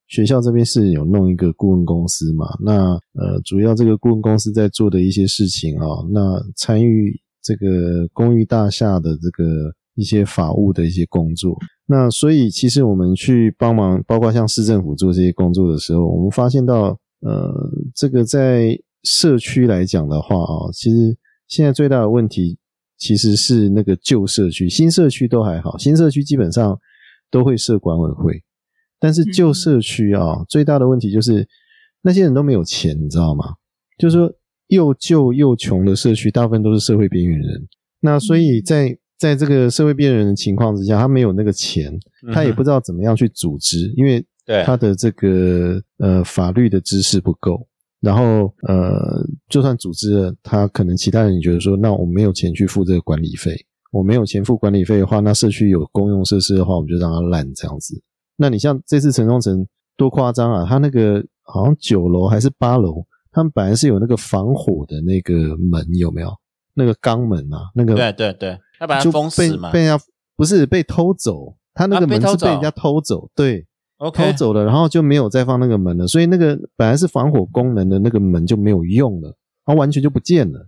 [0.07, 7.13] 学校这边是有弄一个顾问公司嘛，那呃，主要这个顾问公司在做的一些事情啊，那参与
[7.43, 11.55] 这个公寓大厦的这个一些法务的一些工作。
[11.86, 17.53] 那所以其实我们去帮忙，包括像市政府做这些工作的时候，我们发现到呃，
[17.93, 22.58] 这个在社区来讲的话啊，其实现在最大的问题
[22.97, 26.80] 其实是那个旧社区，新社区都还好，新社区基本上
[27.30, 28.41] 都会设管委会，
[28.99, 31.47] 但是旧社区啊，最大的问题就是
[32.01, 33.56] 那些人都没有钱，你知道吗？
[33.97, 34.34] 就是说
[34.68, 37.68] 又旧又穷的社区，大部分都是社会边缘人。
[37.99, 41.93] 那所以在在这个社会边缘人的情况之下，他没有那个钱，
[42.34, 44.26] 他也不知道怎么样去组织，因为
[44.66, 47.68] 他的这个呃法律的知识不够。
[48.04, 53.56] 然后，呃，就算组织了，他可能其他人觉得说，那我没有钱去付这个管理费，
[53.93, 57.95] 我没有钱付管理费的话，那社区有公用设施的话，我们就让它烂这样子。
[58.36, 66.28] 那你像这次城中城多夸张啊，他那个好像九楼还是八楼，他们本来是有那个防火的那个门，有没有？
[66.74, 70.04] 那个钢门啊，那个对对对，他把它封死嘛，被人家
[70.36, 73.66] 不是被偷走，他那个门是被人家偷走，对。
[74.12, 79.36] 偷走了，然后就没有再放那个门了，所以那个本来是防火功能的那个门就没有用了，
[79.66, 80.68] 它完全就不见了。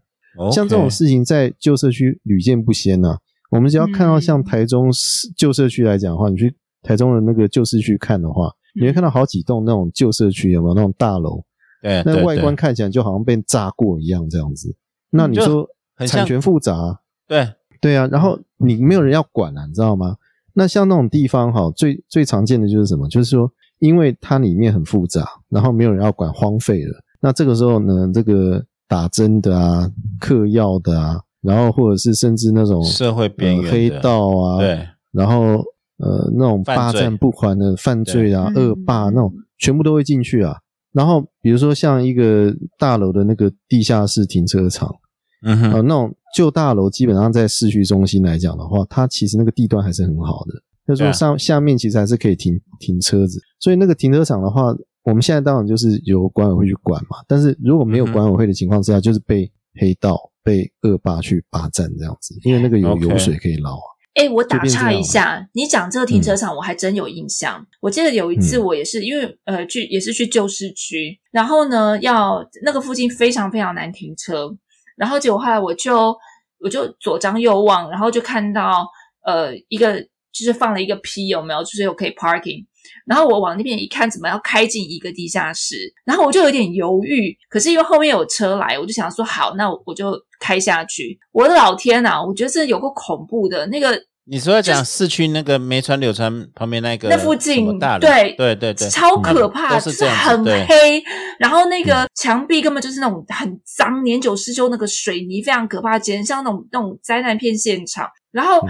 [0.52, 3.18] 像这种事情在旧社区屡见不鲜呐。
[3.52, 4.90] 我们只要看到像台中
[5.38, 11.42] 旧社区来讲的话，你去台中的那个旧市区看的话，你会看到好几栋那种旧社区，有没有那种大楼？
[11.82, 14.76] 对，那外观看起来就好像被炸过一样这样子。
[15.12, 15.66] 那你说
[16.08, 17.00] 产权复杂？
[17.28, 17.48] 对
[17.80, 20.18] 对啊，然后你没有人要管啊，你知道吗？
[20.58, 23.08] 那像那种地方哈，最最常见的就是什么？
[23.10, 26.94] 就是说，因为它里面很复杂，然后没有人要管，荒废了。
[27.20, 35.64] 那这个时候呢，这个打针的啊、嗑药的啊，然后或者是甚至那种社会边缘黑道啊，对，然后
[35.98, 40.56] 呃那种霸占不还的犯罪啊、恶霸那种，全部都会进去啊。
[40.94, 44.96] 然后比如说像一个大楼的那个地下室停车场，啊、
[45.42, 50.54] 嗯哼，那种旧大楼基本上在市区中心来讲的话，它其实那个地段还是很好的，
[50.86, 54.76] 就是说上下面其实还是可以停停车子，所以那个停车场的话，
[55.06, 63.96] 我们现在当然就是由管委会去管嘛，但是如果没有管委会的情况之下，就是被黑道、被恶霸去霸占这样子，因为那个有油水可以捞啊。
[64.16, 67.66] 哎，我打岔一下，你讲这个停车场，我还真有印象。
[67.82, 68.64] 我记得有一次，嗯。
[68.64, 74.56] 我也是因为呃去也是去旧市区，然后呢要那个附近非常非常难停车，
[74.96, 76.16] 然后结果后来我就
[76.60, 78.88] 我就左张右望，然后就看到
[79.26, 80.00] 呃一个
[80.32, 82.66] 就是放了一个 P 有没有，就是有可以 parking。
[83.08, 85.92] 然后我往那边一看，怎么要开进一个地下室？
[86.06, 91.18] 然后我就有点犹豫，可是因为后面有车来，我就想说好，那我就开下去。
[91.32, 101.04] 我的老天呐、我觉得这有个恐怖的那个你说要讲市区那个梅川柳川旁边那个那附近大对对对对，超可嗯怕，都就是很黑，
[101.40, 108.10] 然后那个墙壁根本就是那种很脏、年久失修那个水泥，非常可怕，简直像那种那种灾难片现场。
[108.32, 108.70] 然后、嗯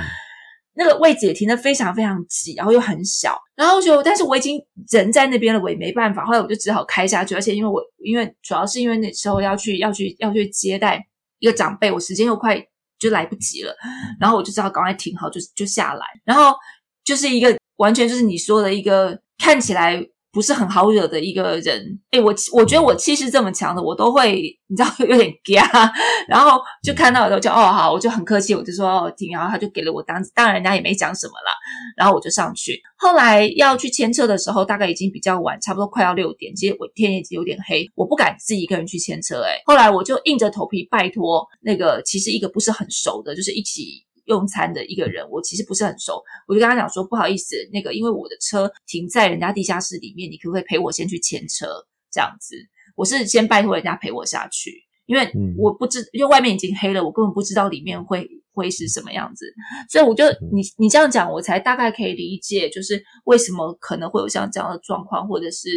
[0.78, 11.02] 那个位置也停的非常非常挤，然后又很小，然后就但是我已经人在那边了，我也没办法，后来我就只好开下去，而且因为我因为主要是因为那时候要去要去要去接待
[11.40, 12.62] 一个长辈，我时间又快
[13.00, 13.76] 就来不及了，
[14.20, 16.56] 然后我就知道赶快停好，就就下来，然后
[17.04, 20.02] 就是一个完全就是你说的一个看起来
[20.36, 21.98] 不是很好惹的一个人。
[22.12, 25.94] 诶，我我觉得我气势这么强的，我都会你知道 有点嘎，
[26.28, 31.52] 然后就看到的时候就哦好，我就很客气，我就说哦停，然后他就给了我单子，当然人家也没讲什么啦，
[31.96, 32.78] 然后我就上去。
[32.98, 44.04] 后来要去牵车的时候，大概已经比较晚，差不多快要六点，其实我天已经有点黑，我不敢自己一个人去牵车、诶，后来我就硬着头皮拜托那个其实一个不是很熟的，就是一起。
[44.26, 51.68] 用餐的一个人，我其实不是很熟，我就跟他讲说，不好意思，那个因为我的车停在人家地下室里面，你可不可以陪我先去牵车？
[52.12, 52.56] 这样子，
[52.96, 54.72] 我是先拜托人家陪我下去，
[55.06, 59.46] 因为嗯我不知，因为外面已经黑了，我根本不知道里面会会是什么样子，
[59.90, 60.24] 所以我就
[60.54, 65.68] 你你这样讲，我才大概可以理解，就是为什么可能会有像这样的状况，或者是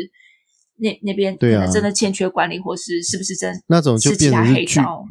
[0.76, 5.04] 那那边可对真的欠缺管理，或是是不是真那种就变成是据黑道？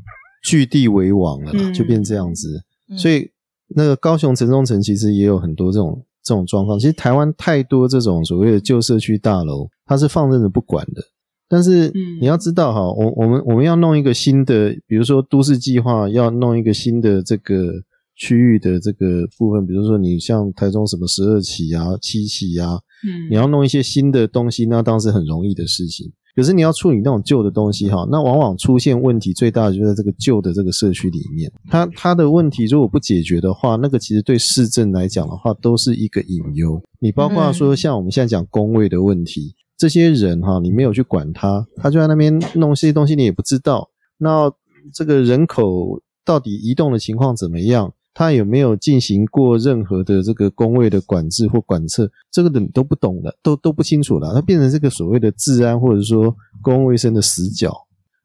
[0.43, 2.63] 据地为王了啦，嗯就变这样子。
[2.89, 3.29] 嗯所以
[3.75, 6.79] 那个高雄城中城其实也有很多这种这种状况。
[6.79, 11.01] 其实台湾太多这种所谓的旧社区大楼，它是放任着不管的。
[11.49, 17.71] 但是嗯你要知道哈，我我们我们要弄一个新的，比如说都市计划，要弄一个新的这个
[18.15, 26.11] 区域的这个部分，比如说你像台中什么十二期啊、七期啊，嗯，你要弄一些新的东西，那当然是很容易的事情。
[26.37, 31.51] 可是你要处理那种旧的东西哈，那往往出现问题最大的就在这个旧的这个社区里面。
[31.67, 36.79] 它它的问题如果不解决的话，那个其实对市政来讲的话，都是一个隐忧。
[36.99, 43.89] 你包括说像我们现在讲工位的问题，这些人哈，你没有去管他，他就在那边弄这些东西，你也不知道。
[44.19, 44.51] 那
[44.93, 47.91] 这个人口到底移动的情况怎么样？
[48.17, 52.09] 他有没有进行过任何的这个工位的管制或管测？
[52.31, 54.33] 这个的你都不懂的，都都不清楚了。
[54.33, 57.71] 它变成这个所谓的治安或者说公共卫生的死角。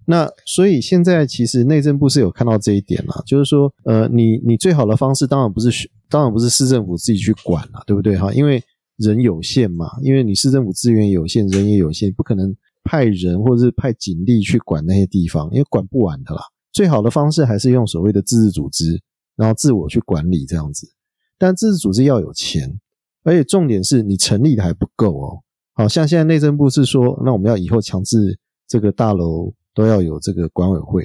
[0.07, 5.71] 那所以现在其实内政部是有看到这一点啦，就是说，呃，你你最好的方式当然不是
[6.09, 8.33] 当然不是市政府自己去管啦，对不对哈？
[8.33, 8.65] 因为
[8.97, 16.41] 人有限嘛，因为你市政府资源有限，人也有限，不可能派人或者是派警力去管那些地方，因为管不完的啦。
[16.73, 18.99] 最好的方式还是用所谓的自治组织，
[19.37, 20.93] 然后自我去管理这样子。
[21.39, 22.81] 但自治组织要有钱，
[23.25, 25.41] 而且重点是你成立的还不够哦。
[25.75, 31.03] 好像现在内政部是说，那我们要以后强制这个大楼都要有这个管委会。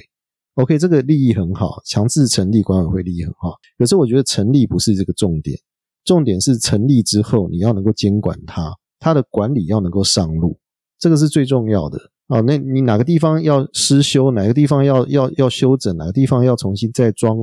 [0.54, 3.54] OK，这个利益很好，强制成立管委会利益很好。
[3.78, 5.58] 可是我觉得成立不是这个重点，
[6.04, 10.58] 重点是成立之后你要能够监管它，它的管理要能够上路，
[10.98, 11.98] 这个是最重要的。
[12.26, 17.36] 哦，那你哪个地方要失修，哪个地方要要要修整，哪个地方要重新再装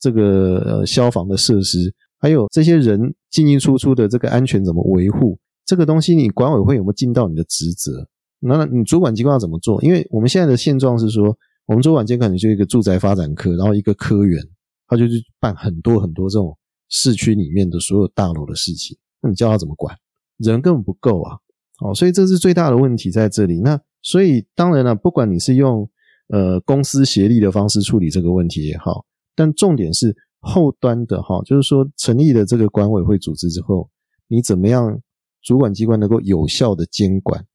[0.00, 8.08] 这个呃消防的设施，还有这些人进进出出的这个安全怎么维护，这个东西你管委会有没有尽到你的职责？
[8.40, 9.82] 那你主管机关要怎么做？
[9.82, 11.36] 因为我们现在的现状是说，
[11.66, 14.42] 我们主管机关可能就一个住宅发展科，然后一个科员，
[14.86, 16.56] 他就去办很多很多这种
[16.88, 19.96] 市区里面的所有大楼的事情，那你叫他怎么管？
[20.38, 21.36] 人根本不够啊！
[21.80, 23.58] 哦，所以这是最大的问题在这里。
[23.60, 25.88] 那所以当然了，不管你是用
[26.28, 29.04] 呃公司协力的方式处理这个问题也好，
[29.38, 33.88] 但重点是后端的哈，就是说成立了这个管委会组织之后，
[34.26, 35.00] 你怎么样
[35.40, 37.46] 主管机关能够有效的监管，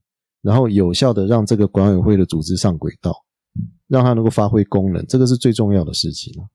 [0.41, 3.13] 然后有效的让这个管委会的组织上轨道，
[3.89, 6.47] 让它能够发挥功能，这个是最重要的事情啊。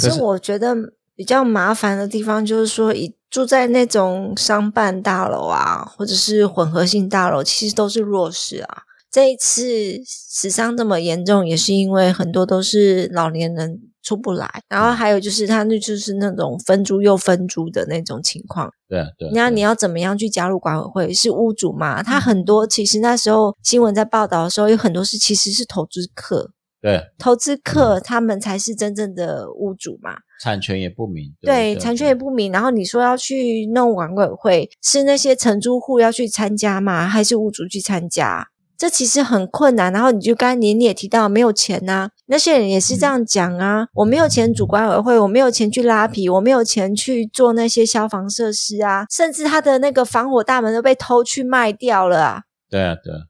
[0.00, 0.76] 可是我觉得
[1.16, 8.82] 比较麻烦的地方就是说，以住在那种商办大楼啊，或者是混合性大楼，其实都是弱势啊。
[9.16, 18.70] 这一次死伤这么严重，也是因为很多都是老年人出不来，然后还有就是他那就是那种分租又分租的那种情况。
[18.86, 21.14] 对啊对啊，那你要怎么样去加入管委会？
[21.14, 22.02] 是屋主嘛？
[22.02, 26.50] 他很多其实那时候新闻在报道的时候，有很多是其实是投资客，
[26.82, 30.10] 对投资客他们才是真正的屋主嘛。
[30.42, 32.52] 产权也不明，对，产权也不明。
[32.52, 37.08] 然后你说要去弄管委会，是那些承租户要去参加吗？
[37.08, 38.46] 还是屋主去参加？
[38.78, 39.92] 这其实很困难。
[39.92, 52.42] 然后你就刚才你你也提到没有钱呐、那些人也是这样讲啊，我没有钱组管委会，我没有钱去拉皮，我没有钱去做那些消防设施啊，甚至他的那个防火大门都被偷去卖掉了啊。
[52.68, 53.20] 对啊对啊。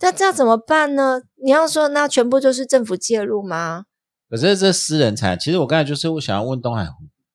[0.00, 1.22] 那这样怎么办呢？
[1.42, 3.84] 你要说那全部就是政府介入吗？
[4.30, 6.92] 可是这私人财，其实我刚才就是我想要问东海湖，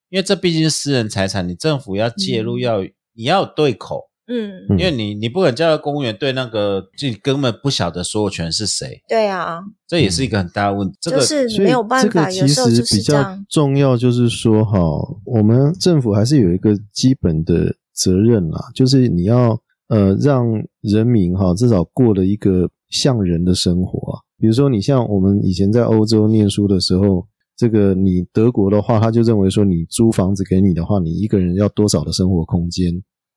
[0.09, 2.81] 因为这毕竟是私人财产，你政府要介入，嗯要
[3.15, 10.97] 你要有对口，嗯，嗯因为你你不可能叫公务员对那个自己根本不晓得所有权是谁，对啊，这也是一个很大的问题。
[11.01, 13.37] 这个就是没有办法，这个其有时候就实比较。
[13.49, 14.79] 重要，就是说哈，
[15.25, 19.59] 我们政府还是有一个基本的责任啦，就是你要
[19.89, 20.45] 呃让
[20.81, 24.19] 人民哈至少过了一个像人的生活啊。
[24.39, 32.91] 比如说，你像我们以前在欧洲念书的时候，这个你德国的话，他就认为说，你租房子给你的话，你一个人要多少的生活空间，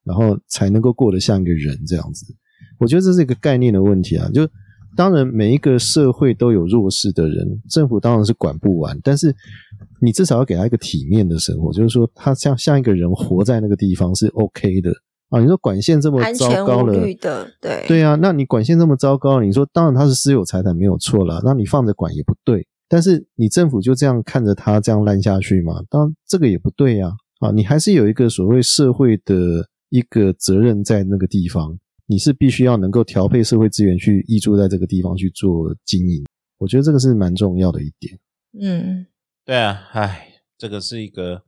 [0.07, 2.25] 然后才能够过得像一个人这样子。
[2.79, 4.49] 我觉得这是一个概念的问题啊，就
[4.97, 9.35] 当然每一个社会都有弱势的人，政府当然是管不完，但是
[10.01, 14.91] 你至少要给他一个体面的生活，就是说他像像一个人活在那个地方是 OK 的
[15.29, 15.41] 啊。
[15.41, 17.15] 你说管线这么糟糕了，对
[17.87, 22.67] 对啊，那你管线这么糟糕，你说当然它是私有财产没有错啦，那你放着管也不对。
[22.89, 25.75] 但是你政府就这样看着它这样烂下去嘛？
[25.91, 36.25] 当然这个也不对呀、啊，你还是有一个所谓社会的一个责任在那个地方，你是必须要能够调配社会资源去挹注在这个地方去做经营。
[36.59, 38.19] 我觉得这个是蛮重要的一点。
[38.61, 39.07] 嗯，
[39.45, 40.29] 对啊，唉，
[40.59, 41.43] 这个是一个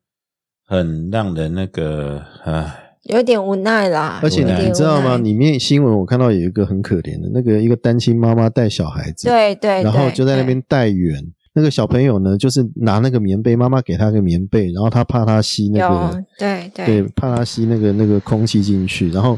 [0.64, 4.20] 很让人那个唉，有点无奈啦。
[4.22, 5.16] 而且你知道吗？
[5.18, 11.22] 里面新闻我看到有一个很可怜的那个一个单亲妈妈带小孩子，对对，然后就在那边带援。
[11.58, 16.86] 那个小朋友呢，就是拿那个棉被，妈妈给他个棉被，然后他怕他吸那个，对对。
[16.86, 19.36] 对，怕他吸那个那个空气进去，然后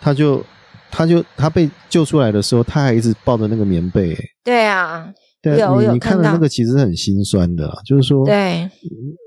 [0.00, 0.42] 他就
[0.90, 4.24] 他就他被救出来的时候，他还一直抱着那个棉被，欸。
[4.42, 8.70] 对啊，对啊，你你看看到那个其实很心酸的啦，就是说，对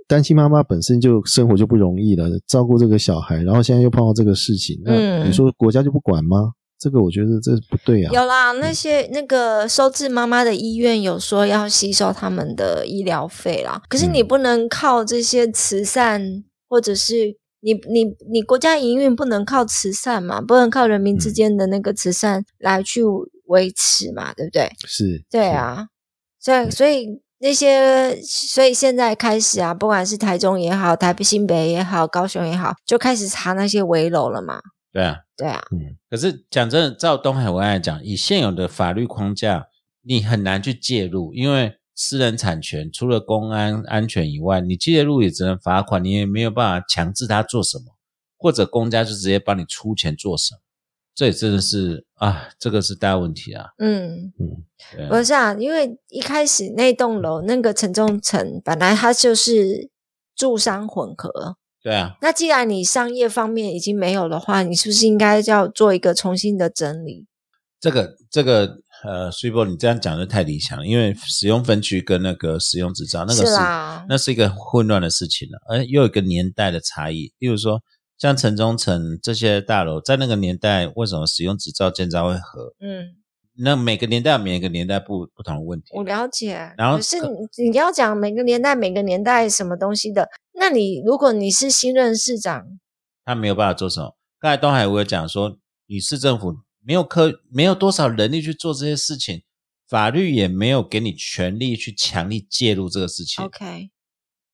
[0.07, 5.27] 单亲妈妈本身就生活就不容易了，照顾这个小孩，然后现在又碰到这个事情，那嗯。
[5.27, 6.53] 你说国家就不管吗？
[6.83, 8.11] 这个我觉得这不对啊。
[8.11, 8.51] 有啦。
[8.51, 23.01] 那些那个收治妈妈的医院有说要吸收他们的医疗费啦，可是你嗯不能靠这些慈善，或者是你你你国家营运不能靠慈善嘛，不能靠人民之嗯间的那个慈善来去
[23.45, 24.69] 维持嘛，对不对？
[24.85, 25.87] 是，对，啊，
[26.39, 27.07] 所以所以
[27.39, 34.59] 那些，所以现在开始啊，不管是台中也好，台北、新北也好，高雄也好，就开始查那些围楼了嘛。
[34.91, 35.15] 对啊。
[35.35, 39.67] 对啊，嗯可是讲真的，照东海文案来讲，以现有的法律框架，
[40.01, 47.95] 你很难去介入，因为私人产权除了公安安全以外，你介入也只能罚款，你也没有办法强制他做什么，
[48.37, 50.59] 或者公家就直接帮你出钱做什么，
[51.15, 53.69] 这也真的是啊，这个是大问题啊。
[53.77, 54.33] 嗯，
[54.95, 59.89] 对啊不是啊，因为一开始那栋楼那个城中城本来它就是
[60.35, 67.27] 住商混合，对啊，那既然你商业方面已经没有的话，你是不是应该要做一个重新的整理？
[67.81, 73.51] 这个这个呃，苏波，你这样讲的太理想了，因为使用分区跟那个使用执照那个是
[74.07, 77.33] 那是一个混乱的事情了，而又有一个年代的差异。
[77.39, 77.81] 例如说，
[78.17, 82.73] 像城中城这些大楼，在那个年代，为什么使用执照建造会合？
[82.79, 83.17] 嗯，
[83.55, 85.89] 那每个年代有每个年代不不同的问题。
[85.93, 86.73] 我了解。
[86.77, 92.65] 然后可是你你要讲每个年代每个年代什么东西的，那你如果你是新任市长，
[93.23, 94.15] 他没有办法做什么。
[94.39, 99.43] 刚才东海我有讲说，你市政府没有科没有多少人力去做这些事情，
[99.87, 103.45] 法律也没有给你权利去强力介入这个事情。
[103.45, 103.91] OK，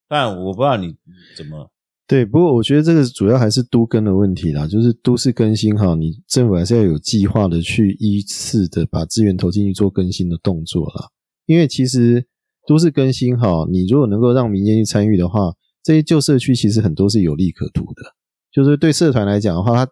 [0.08, 0.98] 不然我不知道你
[1.38, 1.72] 怎么
[2.10, 11.10] 对，不过我觉得这个主要还是都更的问题啦，就是都市更新哈，你政府还是要有计划的去依次的把资源投进去做更新的动作啦。
[11.46, 12.26] 因为其实
[12.66, 15.54] 都市更新哈，你如果能够让民间去参与的话，
[15.84, 18.16] 这些旧社区其实很多是有利可图的。
[18.52, 19.92] 就是对社团来讲的话，它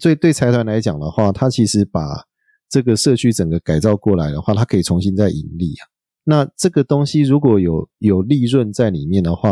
[0.00, 2.00] 对对财团来讲的话，它其实把
[2.70, 5.84] 这个社区整个改造过来的话，它可以重新再盈利啊。
[6.24, 9.50] 那这个东西如果有有利润在里面的话，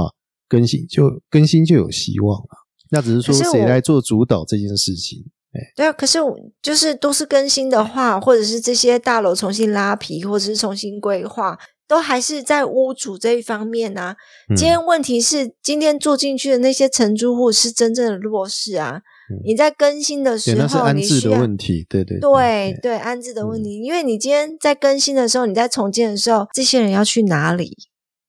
[0.49, 2.49] 更新就更新就有希望了。
[2.91, 5.25] 那只是说谁来做主导这件事情。
[5.53, 14.15] 哎对啊，可是我就是都是更新的话，或者是这些大楼重新拉皮，或者是重新规划，都还是在屋主这一方面啊。
[14.51, 19.03] 嗯今天问题是，今天住进去的那些承租户是真正的弱势啊。
[19.31, 27.77] 嗯你在更新的对，时那是候，安置的问题，对对对对安置的问题，因为你今天在更新的时候，你在重建的时候，这些人要去哪里？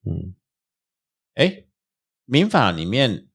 [0.06, 0.36] 嗯，
[1.36, 1.64] 哎，
[2.30, 3.26] 民法里面，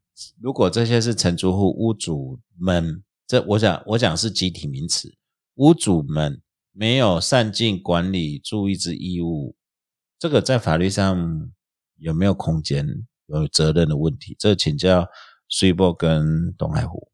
[0.41, 5.13] 如果这些是承租户屋主们，这我讲我讲是集体名词，
[5.57, 6.41] 屋主们
[6.73, 9.57] 没有善尽管理注意之义务，
[10.17, 11.51] 这个在法律上
[11.99, 12.87] 有没有空间
[13.27, 14.37] 有责任的问题？
[14.39, 15.09] 这请教
[15.49, 17.09] 水波跟东海湖，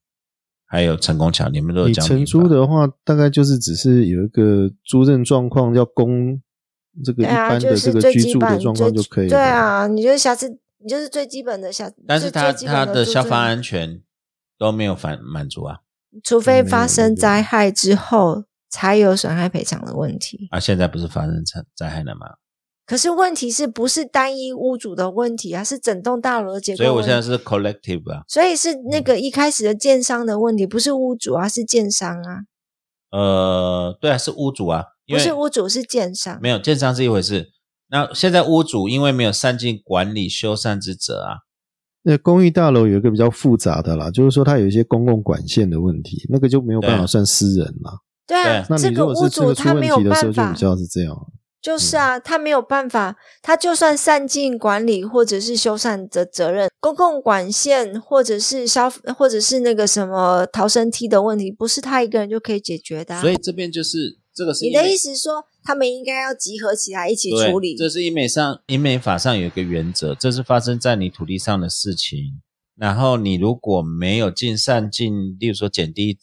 [0.67, 6.39] 还有陈功桥，你们都讲你承租的话，大概就是只是有一个租赁状况要供
[7.03, 9.31] 这个一般的就是这个居住的状况就可以了。
[9.31, 14.03] 对啊，你就是瑕疵，你就是最基本的消，但是他他的消防安全
[14.59, 15.81] 都没有满满足啊
[16.25, 20.49] 除非发生灾害之后才有损害赔偿的问题。
[20.51, 20.59] 啊！
[20.59, 22.27] 现在不是发生灾灾害了吗？
[22.87, 25.63] 可是问题是不是单一屋主的问题啊？
[25.63, 32.41] 是整栋大楼的结构所以我现在是 collective 啊，所以是那个一开始的建商的问题，不是屋主啊，是建商啊，
[33.13, 36.41] 呃，对啊，是屋主啊，不是屋主是建商。
[36.43, 37.51] 没有建商是一回事。
[37.91, 41.35] 那现在屋主因为没有善尽管理修缮之责啊，
[42.03, 47.93] 那公寓大楼有一个比较复杂的啦，就是说它有一些公共管线的问题，那个就没有办法算私人啦。
[48.27, 50.47] 对啊，那你这个屋如果是这主个出问他没有题的时候，办法。
[50.47, 51.17] 就比，较是这样。
[51.61, 58.89] 就是啊，他没有办法，他就算善尽管理或者是修缮的责任，公共管线或者是消
[59.19, 67.77] 或者是那个什么逃生梯的问题，不是他一个人就可以解决的啊、所以这边就是这个是你的意思是说，他们应该要集合起来一起对处理？
[67.77, 72.41] 这是英美上英美法上有一个原则，这是发生在你土地上的事情。
[72.77, 76.19] 然后你如果没有尽善尽，例如说减低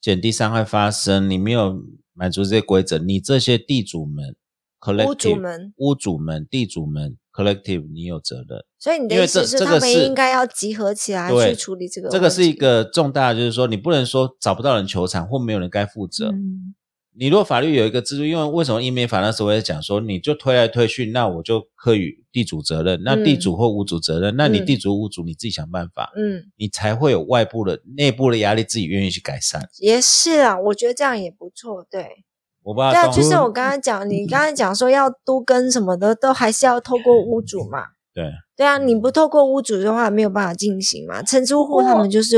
[0.00, 1.82] 减低伤害发生，你没有
[2.12, 4.36] 满足这些规则，你这些地主们
[4.78, 8.62] collective 屋主们屋主们地主们 collective 你有责任。
[8.78, 12.10] 所以你的意思是，他们应该要集合起来去处理这个？
[12.10, 16.28] 这个是一个重大，就是说你不能说找不到人求偿或没有人该负责。
[16.28, 16.74] 嗯，
[17.14, 29.68] 你如果法律有一个制度，因为为什么英美法那时候我也讲说，你就推来推去，那我就可以地主责任，那地主或屋主责任，那你嗯地主屋主你自己想办法，嗯，你才会有外部的内部的压力，自己愿意去改善。
[29.78, 31.86] 也是啊，我觉得这样也不错。
[31.90, 32.24] 对，
[32.62, 37.88] 我不知道对啊，就是我刚刚讲，你刚才讲说要都跟什么的，都还是要透过屋主嘛。
[38.14, 41.22] 对对啊，你不透过屋主的话，没有办法进行嘛。
[41.22, 42.36] 承租户他们就是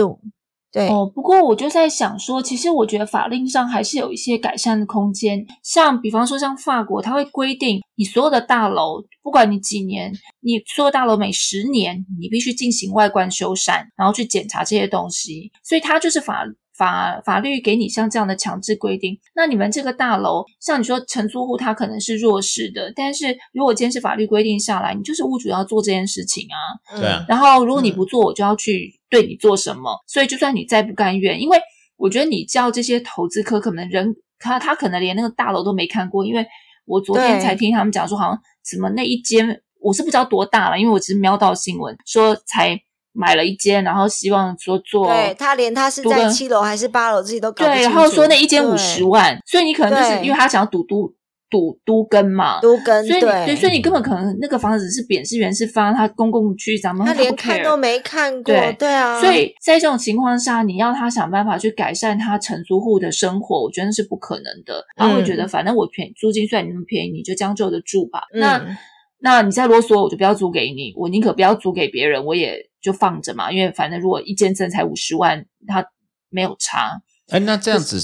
[0.74, 5.46] 对，哦，不过我就在想说，其实我觉得法令上还是有一些改善的空间。
[5.62, 15.52] 像比方说，像法国，它会规定你所有的大楼，不管你几年，你所有大楼每十年你必须进行外观修缮，然后去检查这些东西。
[15.62, 16.44] 所以它就是法
[16.76, 19.18] 法法律给你像这样的强制规定。
[19.34, 26.98] 那你们这个大楼，像你说承租户他可能是弱势的，但是如果今天是法律规定下来，你就是屋主要做这件事情啊。
[26.98, 29.96] 对啊嗯然后如果你嗯不做，我就要去对你做什么。
[30.06, 31.58] 所以就算你再不甘愿，因为
[31.96, 36.44] 我觉得你叫这些投资客，可能人他他可能连那个大楼都没看过，因为
[36.86, 42.78] 我昨天才听他们讲说，好像什么那一间我是不知道多大了，因为我只是瞄到新闻说才
[43.14, 47.96] 买了一间，然后希望说做对他连他是在七楼还是八楼自己都搞不对，清楚。
[47.96, 51.08] 然后说那一间五对十万，所以你可能就是因为他想要赌都
[51.48, 52.60] 赌都根嘛。
[52.60, 64.84] 都跟所以你对对，所以你根本可能那个房子是扁是圆是方，他公共区咱们不他连看都没看过，对对啊，所以在这种情况下，你要他想办法去改善他承租户的生活，我觉得是不可能的。
[64.96, 68.22] 他会觉得，反正我便租金虽然你那么便宜，你就将就着住吧。
[68.32, 68.76] 那嗯
[69.20, 73.50] 那你再啰嗦，我就不要租给你，我宁可不要租给别人，我也就放着嘛。
[73.50, 75.84] 因为反正如果一间证才五十万，他
[76.28, 77.00] 没有差。
[77.30, 77.98] 哎，那这样子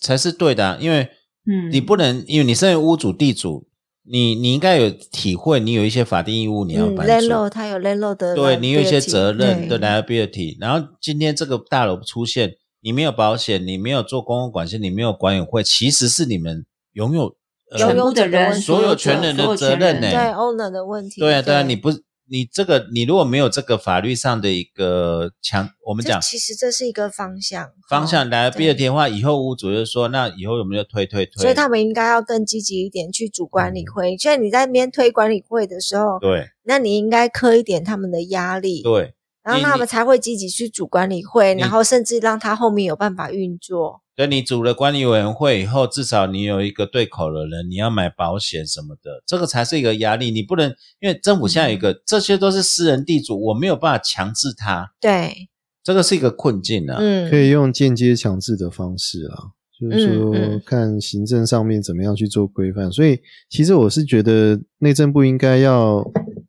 [0.00, 1.08] 才是对的啊、因为
[1.46, 3.66] 嗯，你不能，因为你身为屋主地主，
[4.04, 7.12] 你你应该有体会，你有一些法定义务你要嗯搬出。
[7.26, 17.34] ，landlord 他有 landlord 的对你有一些责任的 liability，然后今天这个大楼出现，你没有保险，你没有做公共管线，你没有管委会，其实是你们拥有、
[17.72, 21.90] 呃、拥有全部的人，所有权人的责任呢对 owner 的问题，对啊对啊，你不
[22.28, 31.42] 你这个你如果没有这个法律上的一个强，我们讲其实这是一个方向，方向哦 liability 的话，以后屋主就说，那以后有没有推推推？
[31.42, 34.16] 所以他们应该要更积极一点去主管理会。
[34.16, 44.01] 所以你在那边推管理会的时候，对那你应该磕一点他们的压力，对然后他们才会积极去主管理会，然后甚至让他后面有办法运作。
[44.14, 50.30] 对，你组了管理委员会以后，至少你有一个对口的人，你要买保险什么的，这个才是一个压力。
[50.30, 50.68] 你不能
[51.00, 54.92] 因为政府现在有一个，这些都是私人地主，我没有办法强制他。
[55.00, 55.48] 对，
[55.82, 56.98] 这个是一个困境啊。
[57.00, 62.92] 嗯，可以用间接强制的方式啊，就是说看行政上面怎么样去做规范。
[62.92, 63.18] 所以
[63.48, 66.04] 其实我是觉得内政部应该要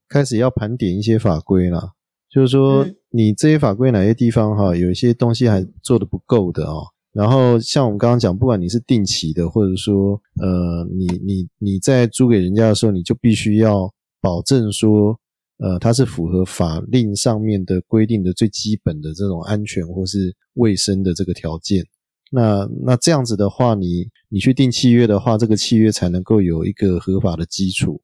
[0.10, 1.92] 开始要盘点一些法规啦，
[2.30, 6.88] 就是说嗯你这些法规哪些地方哈有一些东西还做的不够的哦。
[7.14, 15.18] 然后像我们刚刚讲，不管你是定期的，或者说呃你你你在租给人家的时候，你就必须要保证说。
[15.60, 21.86] 呃，它是符合法令上面的规定的最基本的这种安全或是卫生的这个条件。
[22.32, 28.02] 那那这样子的话，你你去定契约的话，这个契约才能够有一个合法的基础。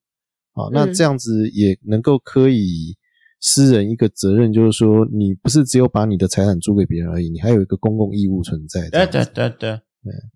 [0.54, 2.96] 好，那嗯这样子也能够可以
[3.40, 8.90] 私人一个责任，就是说你不是只有把你的财产租给别人而已，你还有一个公共义务存在。
[8.90, 9.80] 对对对对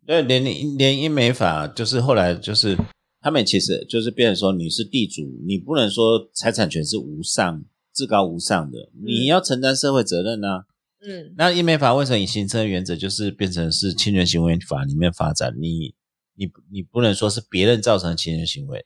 [0.05, 0.43] 对，连
[0.77, 2.77] 连英美法就是后来就是
[3.21, 7.63] 他们其实就是变成说你是地主，你不能说财产权是无上
[7.93, 10.65] 至高无上的，你要承担社会责任啊。
[11.05, 15.53] 嗯那英美法为什么以形成的原则就是变成是侵权行为法里面发展？
[15.59, 15.93] 你
[16.35, 18.85] 你你不能说是别人造成的侵权行为，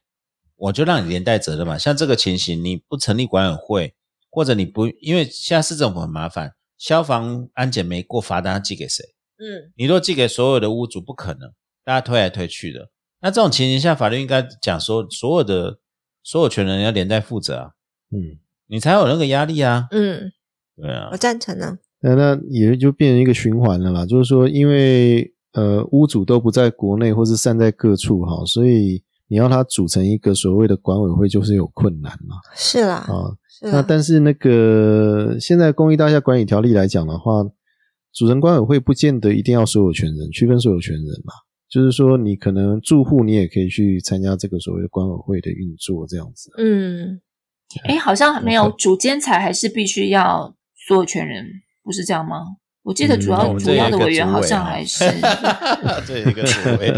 [0.55, 1.77] 我就让你连带责任嘛。
[1.77, 3.93] 像这个情形，你不成立管委会，
[4.37, 9.03] 或者你不因为现在市政府很麻烦，消防安检没过罚单要寄给谁？
[9.39, 11.51] 嗯你若寄给所有的屋主，不可能，
[11.83, 12.87] 大家推来推去的。
[13.19, 15.79] 那这种情形下，法律应该讲说，所有的
[16.21, 17.71] 所有权人要连带负责啊，
[18.11, 18.37] 嗯，
[18.67, 19.87] 你才有那个压力啊。
[19.89, 20.31] 嗯，
[20.75, 21.75] 对啊我，赞成啊。
[22.01, 24.05] 那那也就变成一个循环了啦。
[24.05, 33.07] 就是说，因为呃屋主都不在国内或是散在各处哈，所以你要他组成一个所谓的管委会，就是有困难嘛是啦，啊。
[33.07, 33.37] 是啦。
[33.61, 37.43] 那但是那个现在公益大厦管理条例来讲的话，
[38.13, 41.33] 主人管委会不见得一定要所有权人，区分所有权人嘛。
[41.69, 46.49] 就是说，你可能住户你也可以去参加这个所谓的管委会的运作，这样子。
[46.57, 47.19] 嗯，
[47.83, 50.55] 哎，好像没有主监裁还是必须要
[50.87, 51.45] 所有权人，
[51.83, 52.41] 不是这样吗？
[52.83, 55.03] 我记得主要、嗯主要的委员好像还是
[56.07, 56.87] 这有一个主委，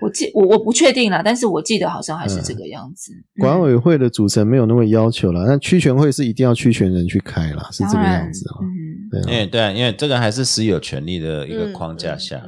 [0.00, 3.12] 我记我我不确定了，但是我记得好像还是这个样子。
[3.12, 8.60] 嗯管委会的组成没有那么要求了，那区权会是一定要区权人去开啦，是这个样子啊。
[8.62, 8.66] 嗯，
[9.10, 12.42] 对啊，因为对啊，因为这个还是私有权利的一个嗯框架下，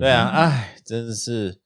[0.00, 1.56] 对啊，哎，真的是，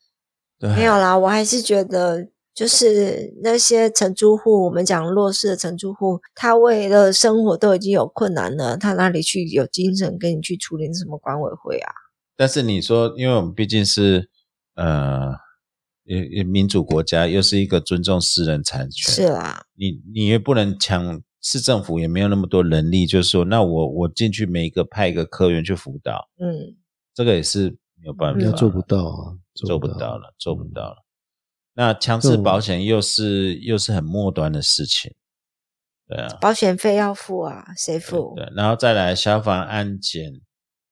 [0.59, 11.93] 对，没有啦，我还是觉得，就是那些承租户，我们讲弱势的承租户，他为了生活都已经有困难了，他哪里去有精神跟你去处理什么管委会啊？
[12.37, 14.29] 但是你说，因为我们毕竟是
[14.77, 15.35] 呃，
[16.05, 26.77] 也也民主国家，又是一个尊重私人产权，是啦，你你也不能强，市政府也没有那么多能力，就是说，那我我进去每一个派一个科员去辅导，嗯，
[27.13, 27.71] 这个也是
[28.01, 31.05] 没有办法，那做不到啊，做不到到了，做不到了。
[31.75, 35.13] 那强制保险又是又是很末端的事情，
[36.09, 38.35] 对啊，保险费要付啊，谁付？
[38.37, 40.41] 对，然后再来消防安检，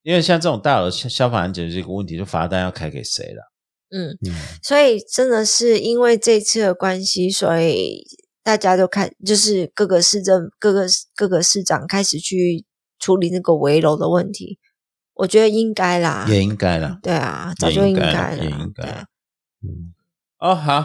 [0.03, 3.54] 因为像这种大楼消消防安检这个问题，就罚单要开给谁了？
[3.95, 8.05] 嗯，嗯，所以真的是因为这次的关系，所以
[8.43, 12.65] 大家都看，就是各个市政、各个各个市长开始去
[12.99, 14.59] 处理那个围楼的问题。
[15.15, 16.99] 我觉得应该啦，也应该啦。
[17.01, 19.07] 对啊，早就应该该了，也应该
[20.41, 20.85] 哦，好，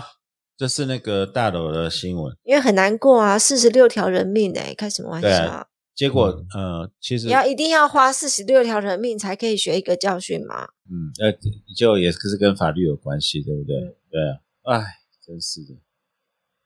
[0.56, 2.38] 这是那个大楼的新闻。
[2.44, 5.30] 因为很难过啊，四十六条人命哎、开什么玩笑？
[5.30, 5.66] 啊
[6.00, 10.70] 结果呃，其实你要一定要花四十六条人命才可以学一个教训吗？
[10.90, 11.38] 嗯，呃，
[11.76, 13.76] 就也是跟法律有关系，对不对？
[13.76, 14.22] 嗯对
[14.64, 14.86] 啊，哎，
[15.22, 15.76] 真是的。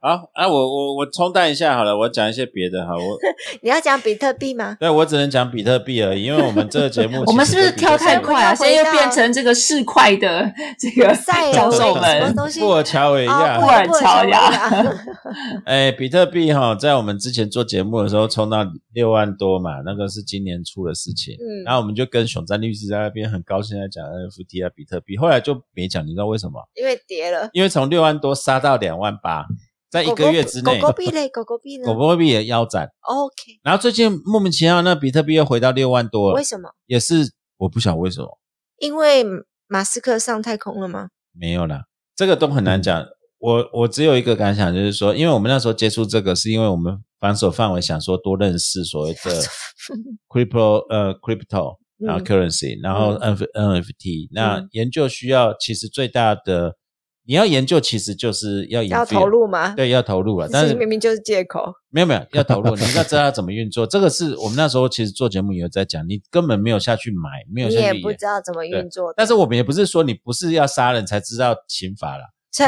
[0.05, 2.91] 好啊，我我我冲淡一下好了，我讲一些别的哈。
[2.93, 3.17] 我
[3.63, 4.75] 你要讲比特币吗？
[4.77, 8.53] 对我只能讲比特币而已，因为我们这个节目我们是不是跳太快快啊？
[8.53, 12.59] 现在又变成这个市侩的 这个赛尔教授维什么们，东西？
[12.59, 13.57] 布尔乔维亚？
[13.57, 14.93] 哦布尔乔亚亚，
[15.65, 18.57] 哎，比特币哈，在我们之前做节目的时候冲到
[18.91, 21.33] 六万多嘛，那个是今年出的事情。
[21.35, 26.61] 嗯然后我们就跟熊赞律师在那边很高兴在讲 NFT 啊、比特币，后来就没讲，你知道为什么？
[26.75, 27.49] 因为跌了。
[27.53, 29.45] 因为从六万多杀到两万八，
[29.93, 32.89] 在一个月之内，狗狗币嘞，狗狗币呢狗狗币也腰斩。
[33.01, 36.71] ？OK，然后最近莫名其妙，那比特币又回到六万多了为，什么？
[36.87, 38.39] 也是我不晓得为什么
[38.79, 39.23] 因为
[39.67, 41.09] 马斯克上太空了吗？
[41.31, 41.83] 没有啦，
[42.15, 43.05] 这个都很难讲。
[43.37, 49.19] 我我只有一个感想，就是说，因为我们那时候接触这个，是因为我们防守范围想说多认识所谓的
[50.27, 56.77] crypto 呃 crypto，然后嗯 currency，、然后 N NFT，、那嗯研究需要其实最大的
[57.25, 59.73] 你要研究，其实就是要要投入吗？
[59.75, 61.73] 对，要投入了，但是明明就是借口。
[61.89, 63.87] 没有没有 要投入，你要知道要怎么运作。
[63.87, 72.65] 这个是我们那时候其实做节目也有在讲，你根本没有下去买，没有你也下去研不知道怎么运作，但是我们也不是说你不是要杀人才知道刑法啦， 这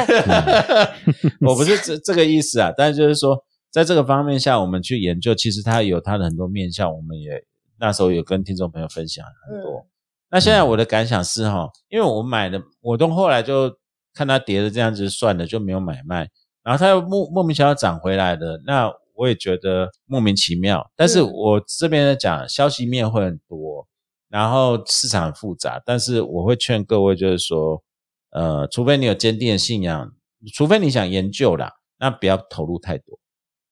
[1.46, 2.72] 我不是这这个意思啊。
[2.78, 3.38] 但是就是说，
[3.72, 7.44] 在这个方面下，我们去研究，其实它有它的很多面向，我们也
[7.78, 9.86] 那时候有跟听众朋友分享很多。
[10.30, 13.70] 那现在我的感想是哈，因为我买的，我都后来就
[14.16, 16.30] 看它跌的这样子算了，就没有买卖。
[16.64, 20.90] 然后它又莫莫名其妙涨回来的，那我也觉得莫名其妙。
[20.96, 23.88] 但是我这边在讲消息面会很多，
[24.30, 27.84] 然后市场很复杂，但是我会劝各位就是说，
[28.32, 30.12] 呃，除非你有坚定的信仰，
[30.54, 33.20] 除非你想研究啦，那不要投入太多，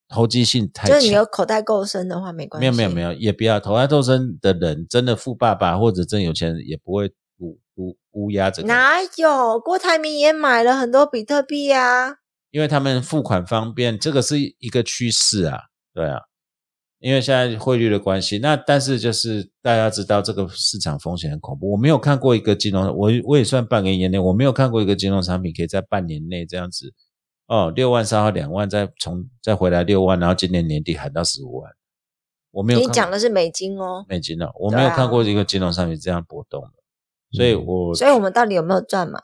[0.07, 0.95] 投机性太强。
[0.95, 2.63] 就是你有口袋够深的话，没关系。
[2.63, 7.11] 没有没有没有，也不要投袋够深的人，真的富爸爸或者真有钱人，也不会
[7.75, 9.59] 乌乌乌鸦这个，哪有？
[9.59, 12.15] 郭台铭也买了很多比特币啊。
[12.51, 15.59] 因为他们付款方便，这个是一个趋势啊，
[15.93, 16.19] 对啊。
[16.99, 21.69] 因为现在汇率的关系，那但是就是大家知道这个市场风险很恐怖。
[21.71, 26.93] 我没有看过一个金融，我我也算半个年内，我没有看过一个金融产品可以在半年内这样子，
[27.47, 31.73] 哦，六万烧到两万，再从再回来六万，然后今年年底喊到十五万。
[32.51, 36.82] 我没有，你讲的是美金哦，美金哦，我没有看过一个金融产品这样波动的，
[37.33, 39.19] 所以我所以我们到底有没有赚嘛？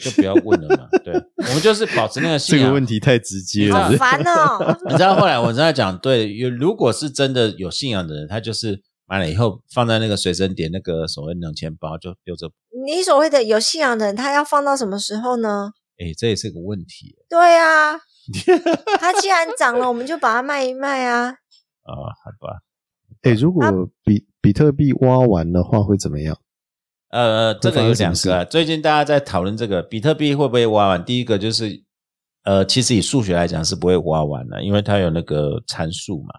[0.00, 2.68] 就不要问了嘛，对， 我们就是保持那个信这仰。
[2.68, 3.90] 个问题太直接了好。
[3.96, 4.78] 烦哦。
[4.88, 12.50] 你知道后来我在讲，对，有如果是真的有信仰的人，他就是买了以后放在那个随身点那个所谓冷钱包就丢着，
[12.86, 15.72] 你所谓的有信仰的人，他要放到什么时候呢？
[15.98, 17.98] 哎，这也是个问题对啊，
[18.98, 21.26] 他既然涨了，我们就把它卖一卖啊。
[21.26, 22.62] 啊、好吧，
[23.20, 23.62] 哎，如果
[24.02, 26.38] 比比特币挖完的话会怎么样？
[27.14, 31.04] 呃，这个有两个啊，最近大家在讨论这个比特币会不会挖完。
[31.04, 31.84] 第一个就是，
[32.42, 36.34] 呃，其实以数学来讲是不会挖完的，因为它有那个参数嘛。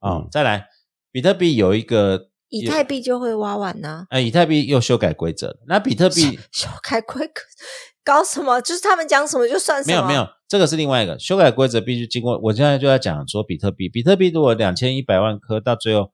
[0.00, 0.66] 啊、嗯再来，
[1.12, 7.42] 比特币有一个以太币就会挖完呢、呃，以太币又修改规则，那比特币修改规格
[8.02, 8.62] 搞什么？
[8.62, 9.96] 就是他们讲什么就算什么。
[9.96, 12.38] 没有没有，这个是另外一个修改规则，必须经过。
[12.42, 16.10] 我现在就在讲说比特币，比特币如果两千一百万颗，到最后，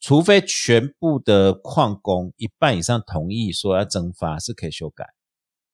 [0.00, 5.04] 除非全部的矿工一半以上同意说要增发，是可以修改。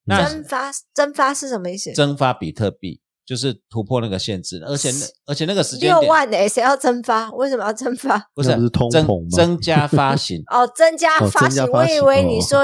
[0.04, 1.92] 那蒸发增发是什么意思？
[1.92, 7.30] 增发比特币就是突破那个限制，而且那而且那个时间点六万呢、谁要增发？
[7.32, 8.30] 为什么要增发？
[8.34, 10.42] 不是不是通增膨吗 增加发行。
[10.50, 11.64] 哦，增加哦发行。
[11.66, 12.60] 我以为你哦说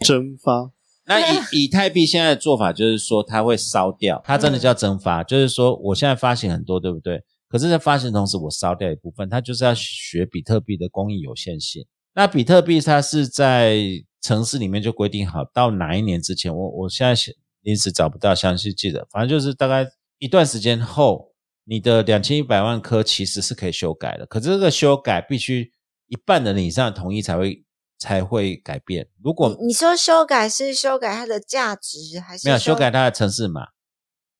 [0.00, 0.70] 蒸发
[1.08, 7.22] 那以以太币现在的做法就是说，它会烧掉，它真的叫蒸发，就是说我现在发行很多，对不对？
[7.48, 11.86] 可是，在发行同时，我烧掉一部分，它就是要学比特币的供应有限性。
[12.14, 13.78] 那比特币它是在
[14.22, 17.14] 城市里面就规定好，到哪一年之前，我我现在
[17.60, 19.86] 临时找不到详细记得，反正就是大概
[20.18, 21.32] 一段时间后，
[21.64, 25.70] 你的两千一百万颗其实是可以修改的，可是这个修改必须
[26.08, 27.64] 一半的人以上同意才会
[27.98, 29.08] 才会改变。
[29.22, 33.68] 如果你说修改是修改它的价值，还是没有修改它的城市码，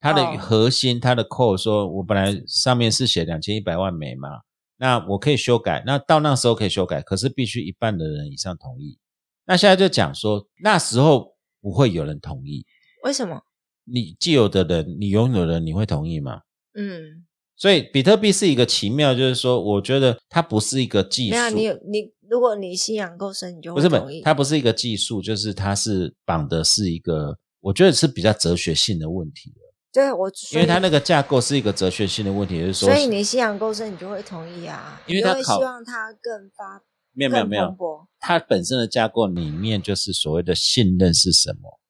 [0.07, 4.29] 它的哦核心，它的 code 说，我本来上面是写两千一百万枚嘛，
[4.77, 8.99] 那我可以修改，那到那时候可以修改，可是必须一半的人以上同意。
[9.47, 12.65] 那现在就讲说，那时候不会有人同意，
[13.03, 13.41] 为什么？
[13.85, 16.43] 你既有的人，你拥有的人，你会同意吗？
[16.75, 17.25] 嗯，
[17.57, 29.66] 所以比特币是一个奇妙，就是说，我觉得它不是一个技术，你你，如果你信仰够深，你就不是不会同意。，是它不是一个技术，就是它是绑的是一个，我觉得是比较哲学性的问题的。
[29.97, 36.83] 对我，因为它那个，架构是一个哲学性的问题，就是说，所以你信仰够深，你就会同意啊，因为它考你就会希望它更发
[37.15, 37.75] 没有没有没有。
[38.21, 41.81] 它本身的架构里面就是所谓的信任是什么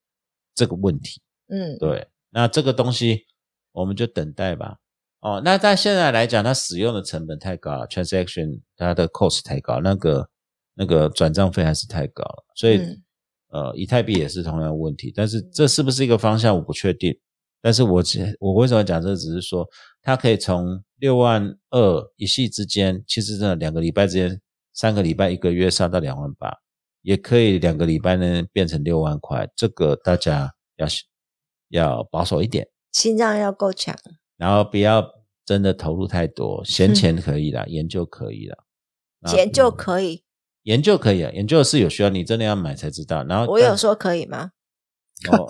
[0.54, 1.20] 这个问题。
[1.48, 3.26] 嗯，对，那这个东西
[3.72, 4.76] 我们就等待吧。
[5.18, 10.28] 哦，那在现在来讲，它使用的成本太高了，transaction 它的 cost 太高，那个
[10.74, 13.02] 那个转账费还是太高了，所以、嗯
[13.48, 15.12] 呃，以太币也是同样的问题。
[15.16, 17.18] 但是这是不是一个方向，我不确定。
[17.60, 19.68] 但是我只我为什么讲这，只是说
[20.02, 24.40] 它可以从六万二一系之间，其实真的两个礼拜之间，
[24.72, 26.52] 三个礼拜一个月上到两万八，
[27.02, 30.86] 也可以两个礼拜呢变成六万块，这个大家要
[31.68, 32.68] 要保守一点。
[32.92, 33.94] 心脏要够强。
[34.36, 35.04] 然后不要
[35.44, 38.56] 真的投入太多，闲钱 可以啦，研究可以啦，
[39.20, 40.22] 然后研究可以，
[40.62, 43.24] 研究可以啊，研究是有需要，你真的要买才知道。
[43.24, 44.52] 然后我有说可以吗？
[45.30, 45.46] 哦，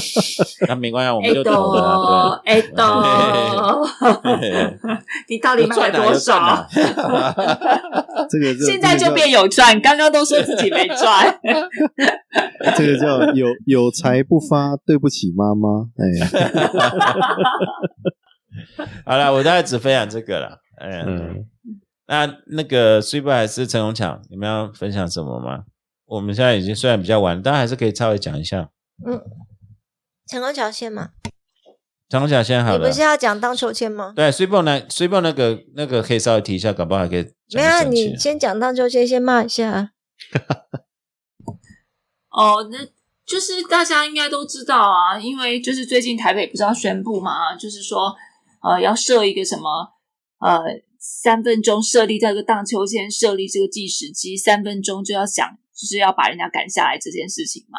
[0.66, 2.82] 那没关系啊，我们哎就投了啊，哎懂。
[5.28, 6.66] 你到底买了多少啊？
[8.30, 11.38] 这个现在就变有赚，刚刚都说自己没赚。
[12.76, 15.86] 这个叫有有财不发，对不起妈妈。
[15.98, 16.04] 哎，
[19.04, 20.58] 好了，我大概只分享这个了。
[20.80, 21.44] 嗯，嗯，
[22.08, 25.64] 那那个 Super 还是陈宏强，你们要分享什么吗？
[26.06, 28.70] 我们现在已经虽然比较晚，但还是可以稍微讲一下。
[30.26, 31.10] 成功桥线嘛，
[32.08, 33.00] 长虹桥现在好了你不是。
[33.00, 34.12] 要讲荡秋千吗？
[34.14, 39.92] 对，水泵那水泵那个那个可以稍微提一下，搞不好还可以没有你先讲荡秋千，先骂一下。
[42.30, 42.78] 哦，那
[43.26, 48.14] 就是大家应该都知道啊，因为就是最近台北不是要宣布嘛，就是说
[48.62, 49.92] 呃要设一个什么
[50.38, 50.62] 呃
[50.98, 57.78] 三分钟设立这个荡秋千设立这个计时机，三分钟就要想就是要把人家赶下来这件事情嘛。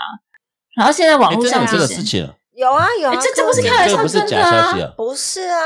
[0.76, 5.58] 然后现在网哎络上真的有这个事情了，有啊有啊，哎这这不是开玩笑不是假真的啊消息啊，不是啊，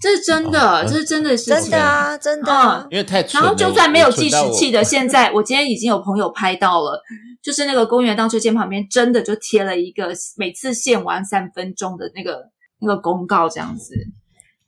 [0.00, 2.86] 这是真的，哦这是真的事情，真的啊，真的啊。
[2.90, 3.20] 因为太。
[3.34, 7.00] 然后就算没有计时器的，现在我今天已经有朋友拍到了，
[7.42, 12.44] 就是那个公园荡秋千旁边真的就贴了一个每次限玩三分钟的那个
[12.80, 13.94] 那个公告，这样子。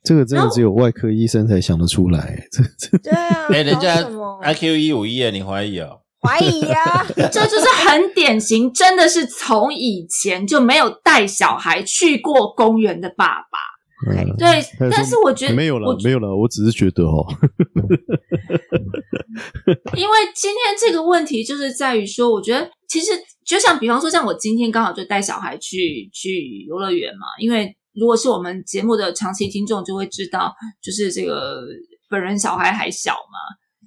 [0.03, 6.01] 这个真的只有外科医生才想得出来，这这对啊，哎，人家搞什么 IQ 一五一，你怀疑哦？
[6.23, 7.05] 怀疑呀？
[7.31, 13.59] 这就是很典型，真的是从以前就没有带小孩去过公园的爸爸。
[14.05, 17.25] 嗯对但是我觉得没有了我，没有了，我只是觉得哦，
[19.95, 23.11] 因为今天这个问题就是在于说，我觉得其实
[23.45, 31.61] 就像比方说，像我今天刚好就带小孩去去游乐园嘛，因为如果是我们节目的长期听众就会知道，就是这个
[32.09, 33.39] 本人小孩还小嘛，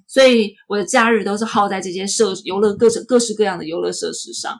[0.07, 4.57] 所以我的假日都是耗在这些设游乐各种各式各样的游乐设施上。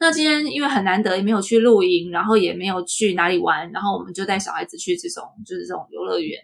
[0.00, 6.40] 那今天因为很难得，也没有去露营，然后也没有去哪里玩，然后我们就带小孩子去这种就是这种游乐园，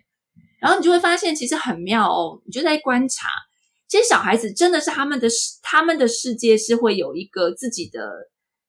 [0.60, 3.28] 然后你就会发现其实很妙哦，你就在观察，
[3.88, 8.10] 这些小孩子真的是他们的世他们的世界是会有一个自己的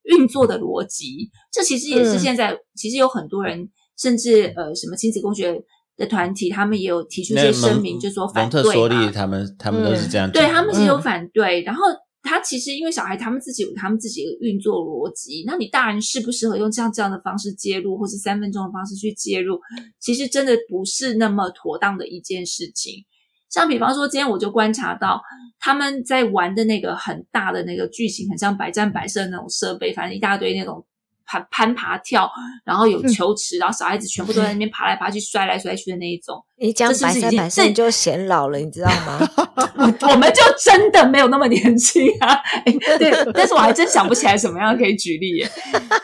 [0.03, 2.19] 运作的逻辑，这其实也是嗯。
[2.19, 5.61] 现在、其实有很多人，甚至呃什么亲子工学
[5.97, 11.83] 的团体，他们也有提出一些声明，就说反蒙特梭对嘛利他们他们都是这样对他们是有嗯反对，然后
[12.21, 19.59] 他其实因为小孩他们自己有他们自己的运作逻辑，那你大人适不适合用这样这样的方式介入，或是三分钟的方式去介入，
[19.99, 23.05] 其实真的不是那么妥当的一件事情。
[23.49, 25.21] 像比方说，今天我就观察到
[25.57, 30.85] 他们在玩的那个很大的那个巨型，很像百战百胜的那种设备，反正一大堆那种
[31.27, 32.27] 攀攀爬跳，
[32.65, 36.35] 然后有球池，然后小孩子全部都在那边爬来爬去、摔来摔去的那一种。
[36.59, 39.19] 你讲这是不百是已经这就显老了，你知道吗？
[39.77, 42.33] 我们就真的没有那么年轻啊！
[42.65, 45.51] 哎对，但是我还真想不起来什么样可以举例耶。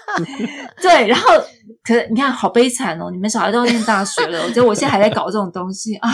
[0.80, 1.30] 对，然后
[1.84, 3.10] 可是你看，好悲惨哦！
[3.10, 6.12] 你们小孩都要念大学了，我觉得我现在还在搞这种东西，唉。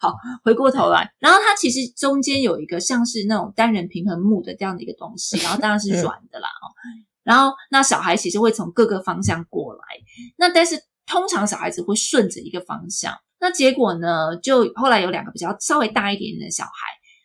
[0.00, 0.12] 好，
[0.44, 6.68] 回过头来，然后它其实中间有一个像是那种单人平衡木的这样的一个东西，然后当然是软的啦哦。
[7.24, 9.80] 然后那小孩其实会从各个方向过来，
[10.36, 10.76] 那但是
[11.06, 16.70] 通常小孩子会顺着一个方向，那结果呢，就后来有两个比较稍微大一点点的小孩，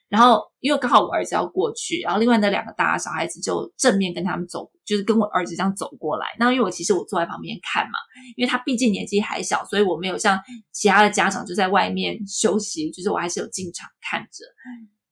[0.07, 6.27] 然后因为刚好我儿子要过去，然后另外那两个大的小孩子就正面跟他们走，就是跟我儿子这样走过来。
[6.39, 7.99] 那因为我其实我坐在旁边看嘛，
[8.35, 10.39] 因为他毕竟年纪还小，所以我没有像
[10.71, 14.45] 其他的家长就在外面休息，就是我还是有进场看着。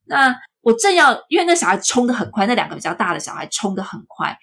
[0.09, 4.37] 那我正要，因为那小孩冲得很快，那两个比较大的小孩冲得很快，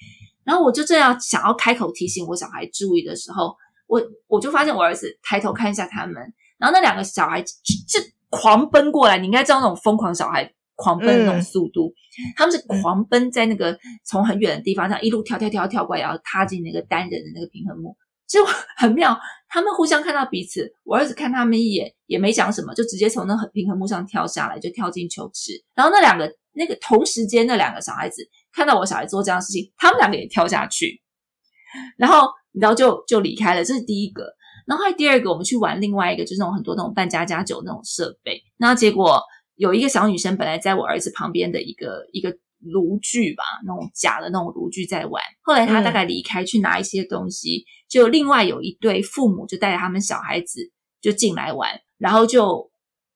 [0.44, 3.54] 然后我就正要想要开口提醒我小孩注意的时候，
[3.86, 6.14] 我我就发现我儿子抬头看一下他们，
[6.58, 7.50] 然后那两个小孩就
[7.88, 11.92] 就狂奔过来，你应该知道那种疯狂小孩狂奔的那种速度，
[12.36, 17.96] 他们是狂奔在那个从很远的地方，这样一路跳跳跳跳过来，然后踏进那个单人的那个平衡木，
[18.26, 18.44] 就
[18.76, 19.16] 很妙。
[19.48, 25.52] 他们互相看到彼此，我儿子看他们一眼，也没讲什么，就直接从那个平衡木上跳下来，就跳进球池。
[25.76, 28.22] 然后那两个那个同时间那两个小孩子
[28.52, 31.02] 看到我小孩做这样的事情，他们两个也跳下去，
[31.96, 33.64] 然后你知道就就离开了。
[33.64, 34.34] 这是第一个。
[34.66, 38.40] 然后还有第二个，我们去玩另外一个，就是那种很多那种扮家家酒那种设备。
[38.56, 39.20] 那结果
[39.56, 45.22] 有一个小女生本来在我儿子旁边的一个一个炉具吧，那种假的那种炉具在玩。
[45.42, 50.60] 后来她大概离开去拿一些东西，就另外有一对父母就带着他们小孩子
[51.02, 52.70] 就进来玩，然后就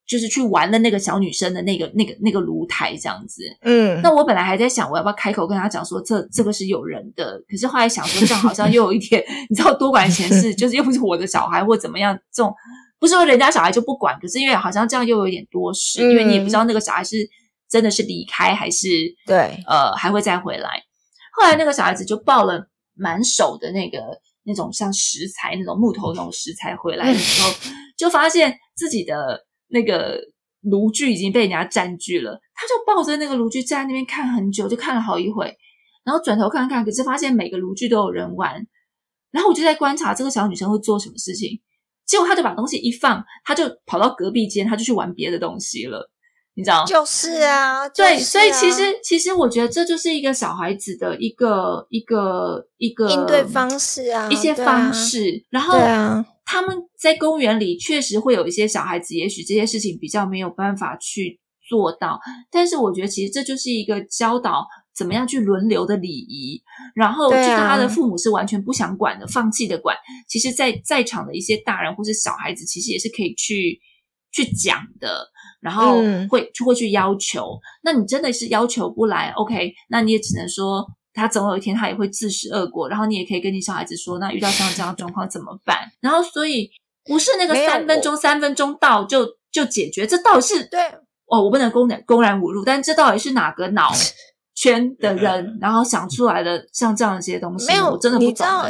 [0.09, 3.43] 就是去玩了那个小女生的那个那个那个炉台这样子。
[3.61, 12.53] 嗯，那我本来还在想，我要不要开口跟他讲说这这个是有人的，可是后来想说这样好像又有一点， 你知道多管闲事，就是又不是我的小孩或怎么样，这种
[12.99, 17.17] 不是说人家小孩就不管，可是因为好像这样又有点多事，因为你也不知道那个小孩是
[17.69, 18.89] 真的是离开还是
[19.27, 20.83] 对呃还会再回来。
[21.35, 23.99] 后来那个小孩子就抱了满手的那个
[24.45, 27.51] 那种像石材那种木头那种石材回来的时候，
[27.97, 29.39] 就发现自己的
[29.69, 30.21] 那个
[30.63, 35.57] 炉具已经被人家占据了，他就抱着那个炉具站在那边看很久，就看了好一会，
[36.05, 38.67] 然后转头看看，可是发现每个炉具都有人玩，
[39.31, 41.61] 然后我就在观察这个小女生会做什么事情，
[42.07, 46.11] 结果她就把东西一放，她就跑到隔壁间，她就去玩别的东西了，
[46.55, 46.85] 你知道？
[46.85, 61.39] 就是啊，对，就是所以其啊实其实我觉得这就是一个小孩子的一个一个一个应对方式啊，一些方式，然后对啊，他们在公园里确实会有一些小孩子，也许这些事情比较没有办法去
[61.69, 62.19] 做到，
[62.51, 64.67] 但是我觉得其实这就是一个教导
[64.97, 66.63] 怎么样去轮流的礼仪。
[66.95, 69.95] 然后，就对啊算他的父母是完全不想管的、放弃的管，
[70.27, 73.79] 其实在在场的一些大人或是小孩子，其实也是可以去
[74.33, 75.29] 去讲的。
[75.61, 80.87] 然后嗯会就会去要求，那你真的是要求不来，OK，那你也只能说
[81.19, 85.79] 他总有一天他也会自食恶果，然后你也可以跟你小孩子说，那遇到像这样的状况怎么办？
[86.01, 86.71] 然后所以
[87.05, 90.81] 不是那个三分钟三分钟到就就解决，这到底是对，
[91.27, 93.91] 哦，我不能公然公然侮辱，但这到底是哪个脑
[94.55, 97.67] 圈的人，然后想出来的像这样一些东西？
[97.67, 98.67] 没有，我真的不你知道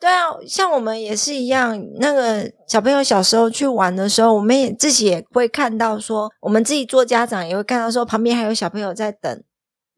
[0.00, 9.42] 对啊，像我们也是一样，那个小朋友小时候去玩的时候，我们也自己也会看到说，我们自己做家长也会看到说，旁边还有小朋友在等，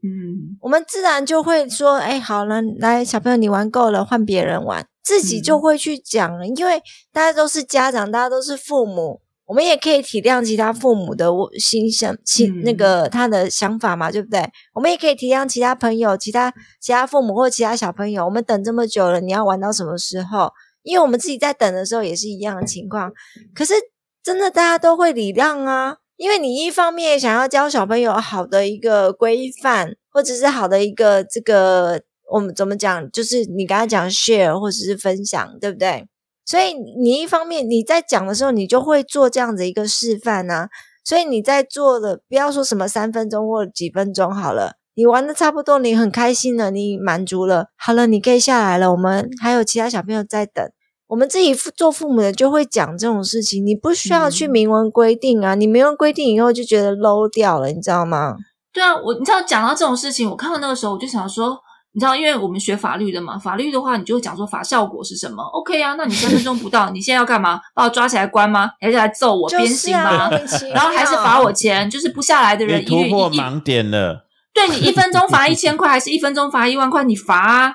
[0.06, 6.80] 嗯，我们自然就会说，哎，好了，来，小朋友你玩够了，换别人玩，自己就嗯会去讲了，因为
[7.12, 9.20] 大家都是家长，大家都是父母。
[9.46, 14.44] 我们也可以体谅其他父母的心想、心、那嗯个他的想法嘛，对不对？
[14.74, 18.24] 我们也可以体谅其他朋友、其他其他父母或其他小朋友。
[18.24, 20.50] 我们等这么久了，你要玩到什么时候？
[20.82, 23.12] 因为我们自己在等的时候也是一样的情况。
[23.54, 23.74] 可是
[24.20, 32.00] 真的大家都会礼让啊，因为你一方面想要教小朋友好的一个规范，或者是好的一个这个
[32.32, 36.06] 我们怎么讲，就是你刚才讲 share 或者是分享，对不对？
[36.44, 40.68] 所以你一方面你在讲的时候，你就会做这样子一个示范啊。
[41.04, 48.90] 所以你在做的，不要说什么三分钟或几分钟好了，你玩的差不多，你很开心了，你满足了，好了，你可以下来了。
[48.90, 50.68] 我们还有其他小朋友在等，
[51.08, 58.36] 我们自己父做父母的就会讲这种事情，你不需要去嗯明文规定啊，你明文规定以后就觉得 low 掉了，你知道吗？
[58.72, 61.56] 对啊，我你知道讲到这种事情，我看到那个时候我就想说，
[61.92, 67.60] 你知道，因为我们学法律的嘛，法律的话，你就会讲说法效果是什么？OK 啊，那你三分钟不到，你现在要干嘛？
[67.74, 68.70] 把我抓起来关吗？
[68.80, 70.10] 还是来揍我、鞭就是刑吗？
[70.10, 70.30] 啊，
[70.74, 74.26] 然后还是妙罚我钱，就是不下来的人你突破一一盲点了。
[74.52, 77.04] 对你一分钟罚一千块，还是一分钟罚一万块？
[77.04, 77.72] 你罚啊！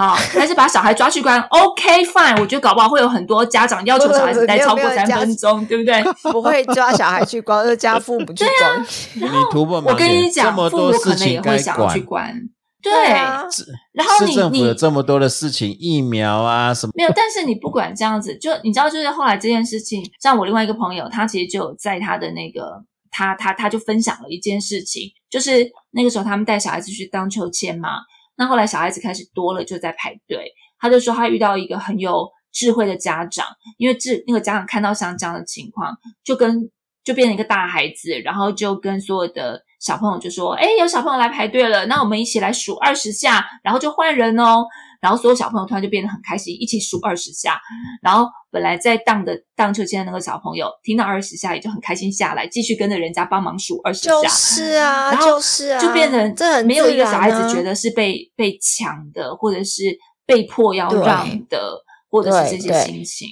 [0.00, 6.02] 好，还是把小孩抓去关？OK fine，我觉得搞不好会有很多家长要求小孩 子待超过三分钟，对不对？
[6.32, 8.86] 不会抓小孩去关，就加父母去关。
[9.14, 12.24] 你突破我跟你这讲，父么多母可能也事情该会想要去管。
[12.32, 12.40] 关，
[12.82, 13.44] 对啊，
[13.92, 27.98] 然后你市政府有你这么多的事情，疫苗啊什么，没有，但是你不管这样子，就你知道，就是后来这件事情，像我另外一个朋友，他其实就有在他的那个，他他他就分享了一件事情，就是那个时候他们带小孩子去荡秋千嘛，
[28.40, 33.46] 那后来小孩子开始多了，就在排队，他就说他遇到一个很有智慧的家长，
[33.76, 35.94] 因为智那个家长看到像这样的情况，
[36.24, 36.70] 就跟
[37.04, 44.64] 就变成一个大孩子，然后就跟所有的小朋友就说：“哎，有小朋友来排队了，那我们一起来数二十下，然后就换人哦。”
[45.00, 47.60] 然后所有小朋友突然就变得很开心，一起数二十下。
[48.02, 54.10] 然后本来在荡的荡秋千的那个小朋友，听到二十下也就很开心下来，继续跟着人家帮忙数二十下。
[54.10, 59.96] 就是啊，然后就是啊，就变成这很没有一个小孩子觉得是被被抢的，或者是
[60.26, 63.28] 被迫要让的，或者是这些心情。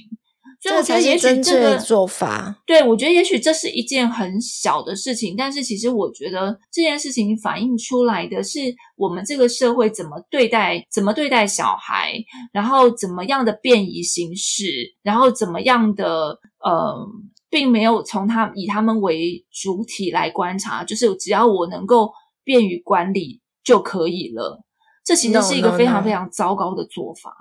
[0.60, 2.62] 所以我才觉得也许这个做法。
[2.66, 8.58] 对，我觉得也许这是一件很小的事情，但是其实我觉得这件事情反映出来的是
[8.96, 12.14] 我们这个社会怎么对待怎么对待小孩，
[12.52, 14.64] 然后怎么样的便宜行事，
[15.02, 17.06] 然后怎么样的呃，
[17.48, 22.10] 并没有从他以他们为主体来观察，就是只要我能够
[22.42, 24.64] 便于管理就可以了。
[25.04, 27.32] 这其实是一个非常非常糟糕的做法。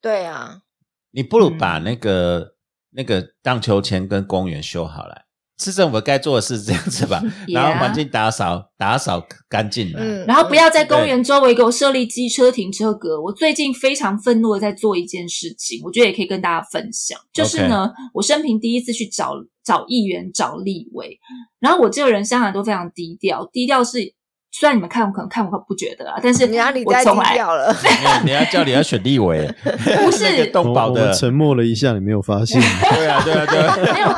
[0.00, 0.62] 对啊，
[1.10, 2.54] 你不如嗯把那个、
[2.92, 5.22] 那个荡秋千跟公园修好了。
[5.62, 10.00] 市政府该做的是这样子吧， 然后环境打扫打扫干净了。
[10.00, 13.20] 嗯，然后不要在公对园周围给我设立机车停车格。
[13.20, 21.18] 我最近非常愤怒的在做一件事情，我觉得也可以跟大家分享，就是呢我生平第一次去找找议员、找立委，
[21.58, 24.14] 然后我这个人向来都非常低调，低调是
[24.52, 27.74] 虽然你们看我可能看我不觉得啊，但是你哪里太低我从来调了？
[28.24, 32.60] 你要叫你要选立委， 不是那个动保的沉默了一下，你没有发现？
[32.60, 34.08] 对啊对啊对啊， 没有，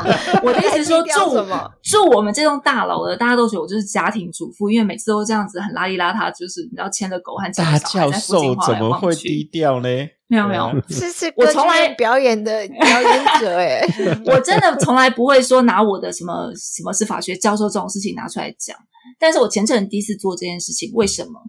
[0.41, 9.87] 我的意思是说住什么住我们这栋大楼的，大家都觉得我就是家庭主妇，因为每次都这样子很邋里邋遢，就是你知道牵着狗和牵大教授怎么会低调呢？
[10.27, 13.81] 没有没有，这 是 我从来表演的 表演者哎，
[14.25, 18.75] 我真的从来不会说拿我的什么什么是法学教授这种事情拿出来讲，
[19.19, 21.39] 但是我前阵子第一次做这件事情，为什么？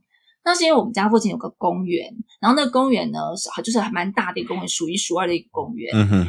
[0.44, 2.06] 那是因为我们家附近有个公园，
[2.40, 5.90] 然后那个公园呢是就是还蛮大的一个公园，数一数二的一个公园。
[5.96, 6.26] 嗯哼，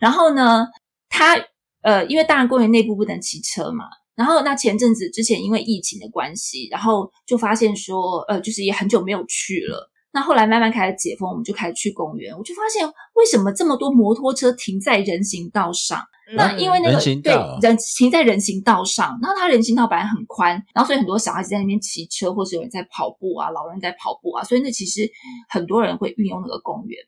[0.00, 0.66] 然后呢，
[1.10, 1.36] 它
[1.82, 3.84] 呃，因为大然公园内部不能骑车嘛，
[4.16, 9.90] 然后那前阵子之前因为疫情的关系，然后就发现说，呃，就是也很久没有去了。
[10.12, 16.02] 那后来慢慢开始解封，我们就开始去公园，我就发现为什么这么多摩托车停在人行道上？
[16.36, 17.32] 那因为那个人行对
[17.62, 25.08] 人停在人行道上，然后它人行道本来很宽，然后所以很多小孩子在那边骑车，或是有人在跑步啊，老人在跑步啊，所以那其实
[25.48, 26.98] 很多人会运用那个公园。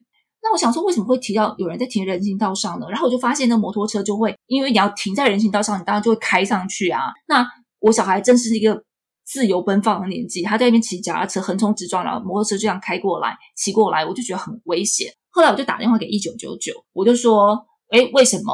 [0.43, 2.87] 那我想说，为什么会提到有人在停人行道上呢？
[2.89, 7.13] 然后我就发现，那摩托车就会，因为你要停在人行道上，你当然就会开上去啊。
[7.29, 7.47] 那
[7.81, 8.83] 我小孩真是一个
[9.31, 15.07] 自由奔放的年纪，他在那边骑脚踏车横冲直撞，然后摩托车就这样开过来，骑过来，我就觉得很危险。
[15.29, 17.57] 后来我就打电话给一九九九，我就说，
[17.91, 18.53] 哎，为什么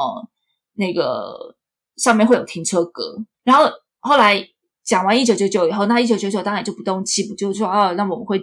[0.75, 1.55] 那个
[1.95, 3.17] 上面会有停车格？
[3.43, 3.65] 然后
[4.01, 4.47] 后来
[4.85, 8.39] 讲完一九九九以后，那一九九九当然就不动气，不就说哦，那我们会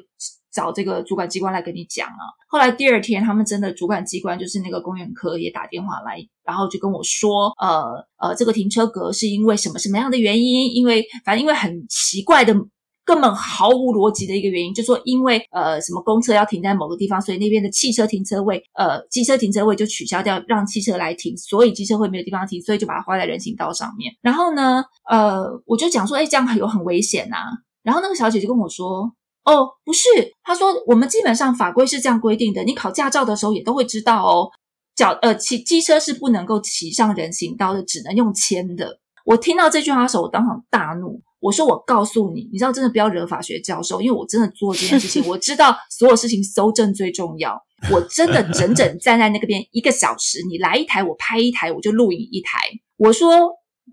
[0.54, 2.22] 找这个主管机关来跟你讲啊。
[2.48, 10.72] 后来第二天，他们真的主管机关就是那个公园科也打电话来，然后就跟我说，呃呃，这个停车格是因为什么什么样的原因？
[10.74, 12.54] 因为反正因为很奇怪的。
[13.06, 24.10] 根本毫无逻辑的一个原因，就说因为呃什么公车要停在某个地方，所以那边的汽车停车位，呃机车停车位就取消掉，让汽车来停，所以机车会没有地方停，所以就把它画在人行道上面。
[24.22, 27.36] 然后呢，呃我就讲说，哎这样有很危险呐、
[27.82, 29.12] 然后那个小姐就跟我说，
[29.44, 30.08] 哦不是，
[30.42, 34.48] 他说我们基本上法规是这样规定的，你考驾照的时候也都会知道哦，
[34.96, 38.98] 脚呃骑机车是不能够骑上人行道的，只能用牵的。
[39.24, 41.20] 我听到这句话的时候，我当场大怒。
[41.40, 47.54] 我说：“我告诉你，你知道真的不要惹法学教授，因为我真的做这件事情， 我知道所有事情搜证最重要。
[47.92, 52.60] 我真的整整站在那个边一个小时，你来一台我拍一台，我就录影一台。
[52.96, 53.28] 我说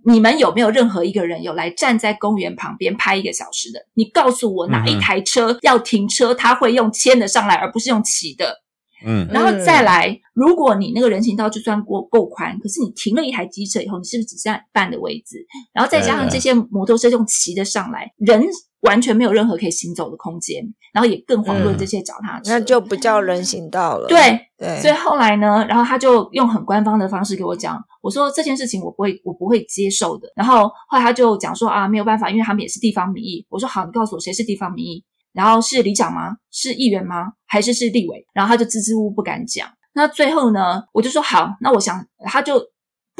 [0.05, 3.79] 你们有没有任何一个人有来站在公园旁边拍一个小时的？
[3.93, 8.61] 你告诉我哪一台车要停车，他会用牵的上来，而不是用骑的。”
[9.03, 15.43] 嗯然后再来，如果你那个人行道就算过够宽，可是你停了一台机车以后，你是不是只剩下一半的位置？
[15.73, 18.43] 然后再加上这些摩托车用骑的上来，人
[18.81, 20.63] 完全没有任何可以行走的空间，
[20.93, 22.51] 然后也更遑论这些脚踏车。
[22.51, 24.07] 那就不叫人行道了。
[24.07, 30.27] 对，对，所以后来呢，然后他就用很官方的方式给我讲，我说这件事情我不会，我不会接受的。
[30.35, 33.45] 然后后来他就讲说啊，没有办法，因为他们也是地方民意。
[33.49, 35.03] 我说好，你告诉我谁是地方民意？
[35.33, 36.35] 然后是里长吗？
[36.51, 37.33] 是议员吗？
[37.47, 38.25] 还是是立委？
[38.33, 39.67] 然后他就支支吾吾不敢讲。
[39.93, 42.61] 那最后呢，我就说好，那我想他就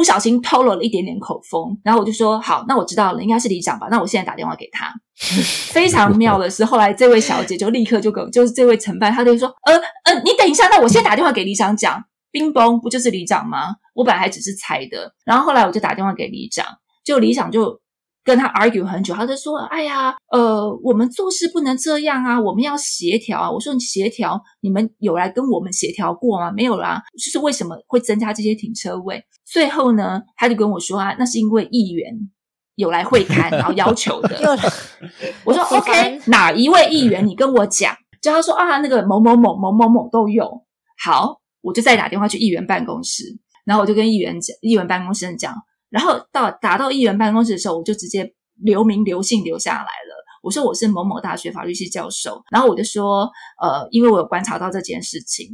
[0.02, 3.86] 不小心透露了一点点口风，然后我就说好，那我知道了，应该是里长吧？
[3.92, 4.92] 那我现在打电话给他。
[5.72, 9.76] 非常妙的是，后来这位小姐就立刻就跟就是这位承办，她就说呃
[10.06, 12.04] 呃，你等一下，那我先打电话给里长讲。
[12.32, 13.76] 冰崩不就是里长吗？
[13.94, 16.66] 我本来还只是猜的，然后后来我就打电话给里长，
[17.04, 17.80] 就里长就
[18.24, 26.52] 跟他 argue 很久，他就说：“哎呀，呃，我们做事不能这样啊，我们要协调啊。”我说：“你协调，你们有来跟我们协调过吗？
[26.52, 32.14] 没有啦，就是为什么会增加这些停车位？”最后呢，他就跟我说啊，那是因为议员
[32.76, 34.58] 有来会刊，然后要求的。
[35.44, 37.26] 我说 OK，哪一位议员？
[37.26, 37.96] 你跟我讲。
[38.22, 40.48] 就他说啊，那个某某某某某某都有。
[41.04, 43.24] 好，我就再打电话去议员办公室，
[43.66, 45.56] 然后我就跟议员讲，议员办公室讲，
[45.92, 50.26] 然后到打到议员办公室的时候，我就直接留名留姓留下来了。
[50.42, 53.30] 我说我是某某大学法律系教授，然后我就说，
[53.62, 55.48] 呃，因为我有观察到这件事情，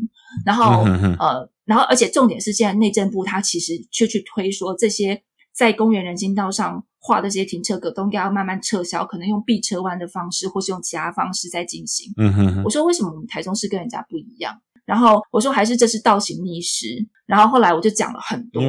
[0.46, 0.84] 然后
[1.20, 5.22] 呃，然后而且重点是，现在内政部他其实却去推说这些
[5.54, 12.14] 在公园人行道上画的这些停车格都应该要慢慢撤销，可能用避车弯的方式，或是用其他方式在进行。
[12.18, 14.56] 嗯哼哼我说为什么我们台中市跟人家不一样？
[14.86, 16.88] 然后我说还是这是倒行逆施。
[17.26, 18.64] 然后后来我就讲了很多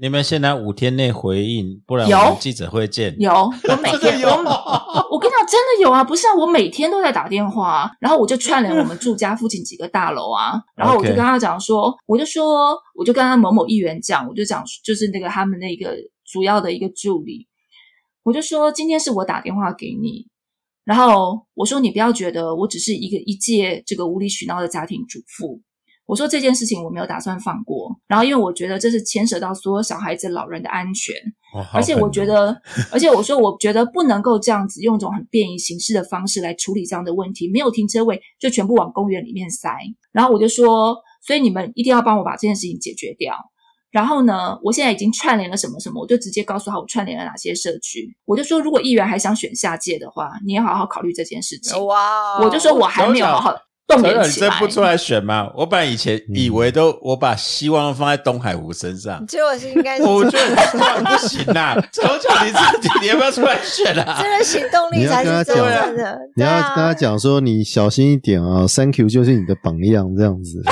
[0.00, 2.16] 你，们你们现在五天内回应，不然有。
[2.16, 3.14] 我们记者会见。
[3.20, 4.30] 有我每天我
[5.10, 15.94] 我跟你讲，真的有啊，不是啊，我每天都在打电话、啊，然后我就串联我们住家附近几个大楼啊，然后我就跟他讲说，我就说，我就跟他某某议员讲，我就讲就是那个他们那个
[16.24, 17.46] 主要的一个助理，
[18.22, 20.26] 我就说今天是我打电话给你，
[20.86, 25.60] 然后我说你不要觉得我只是一个一介这个无理取闹的家庭主妇。
[26.10, 31.14] 我说这件事情我没有打算放过，然后因为我觉得这是牵涉到所有小孩子、老人的安全，
[31.54, 32.60] 哦而且我觉得，
[32.90, 37.48] 而且我说，我觉得不能够这样子用一种很便宜形式的方式来处理这样的问题。
[37.48, 39.70] 没有停车位就全部往公园里面塞。
[40.10, 43.36] 然后我就说，所以你们一定要帮我把这件事情解决掉。
[43.92, 48.08] 然后呢，我现在已经串联了什么什么，我就直接告诉他我串联了哪些社区。
[48.24, 51.86] 我就说，如果议员还想选下届的话，你要好好考虑这件事情。
[51.86, 53.56] 哇哦，我就说我还没有好好
[53.98, 54.48] 你员起来。
[54.48, 55.50] 真不出来选吗？
[55.56, 61.76] 我本来以前以为都我把希望放在东海湖身上，结果是应该是我觉得这样不行啦。
[61.92, 64.20] 求求你自己，你要不要出来选啊？
[64.22, 66.18] 真的行动力才是真正的。
[66.36, 70.62] 你要跟他讲说，你小心一点啊，Thank you 就是你的榜样，这样子。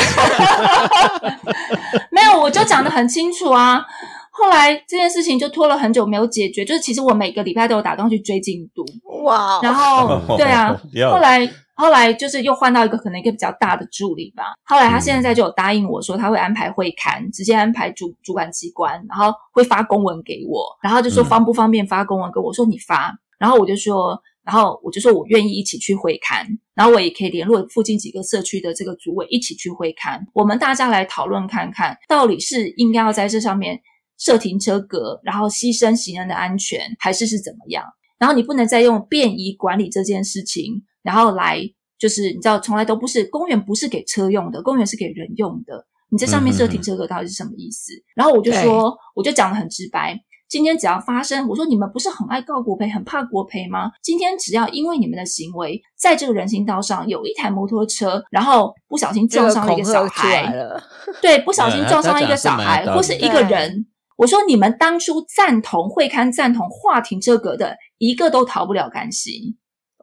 [2.11, 3.83] 没有，我就讲的很清楚啊。
[4.31, 8.85] 后来这件事情就拖了很久没有解决，就是其实我每个礼拜都有打电话去追进度，
[9.25, 11.41] 哇哦，然后 对啊，要后来
[11.79, 14.53] 后来就是又换到一个可能一个比较大的助理吧。
[14.65, 24.21] 后来他现在就有答应我说他会安排会刊，直接安排主主管机关，然后会发公文给我，然后就说嗯方不方便发公文给我，我说你发，然后我就说。
[24.49, 33.79] 然后我就说我愿意一起去会刊，然后我也可以联络附近几个社区的这个组委一起去会刊，我们大家来讨论看看，到底是应该要在这上面
[34.17, 37.85] 设停车格，然后牺牲行人的安全，还是是怎么样？
[38.19, 41.61] 然后你不能再用便宜管理这件事情，然后来
[41.99, 45.87] 就是你知道，从来都不是公园不是给车用的，公园是给人用的。
[46.11, 47.93] 你在上面设停车格到底是什么意思？
[48.15, 50.19] 然后我就说，我就讲的很直白。
[50.49, 53.91] 今天只要发生，我说你们不是很爱告国赔，很怕国赔吗？
[54.03, 60.83] 今天只要因为你们的行为，在这个人行道上有一台摩托车，然后不小心撞伤了一个小孩，了，
[61.21, 63.87] 对，不小心撞伤一个小孩或是一个人。
[64.17, 69.55] 我说你们当初赞同会刊赞同划停车格的，一个都逃不了干系。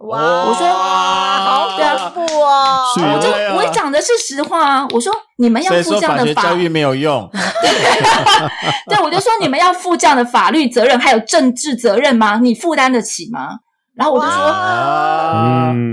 [0.07, 0.45] 哇！
[0.45, 2.93] 我说好对啊恐怖哦！
[2.97, 4.87] 我就我讲的是实话啊。
[4.91, 7.29] 我说你们要负这样的法教育没有用，
[8.87, 12.39] 对，我就说你们要负这样的法律责任，还有政治责任吗？
[12.41, 13.49] 你负担得起吗？
[13.95, 14.45] 然后我就说，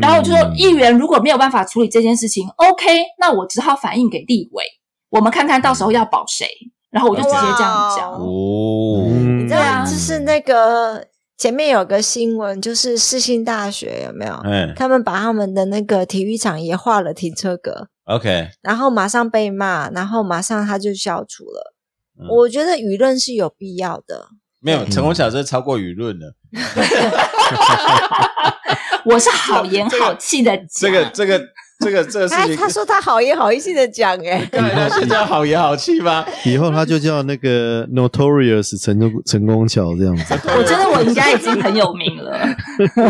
[0.01, 4.64] 然后我就说，议员如果没有办法处理这件事情，OK，那我只好反映给立委，
[5.10, 6.47] 我们看看到时候要保谁。
[6.90, 8.12] 然后我就直接这样讲。
[8.12, 11.02] 哦，嗯你知道就是那个
[11.43, 14.32] 前面有个新闻，就是世新大学有没有？
[14.44, 14.73] 嗯。
[14.77, 21.74] 他们把他们的那个体育场也画了停车格，，OK，然后马上被骂，然后马上他就消除了。
[22.20, 22.28] 嗯。
[22.28, 24.28] 我觉得舆论是有必要的。
[24.60, 26.32] 没有成功小这超过舆论了，
[29.05, 31.40] 我是好言好气的讲， 这个这个
[31.82, 36.24] 这个这个事情，他他说他好言好意气的讲，哎，对他现在好言好气吗？
[36.44, 40.34] 以后他就叫那个 Notorious 陈功陈功桥这样子。
[40.56, 42.38] 我觉得我应该已经很有名了，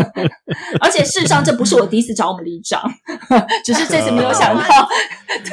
[0.81, 2.81] 而且事实上这不是我第一次找我们里长，
[3.63, 4.87] 只是这次没有想到，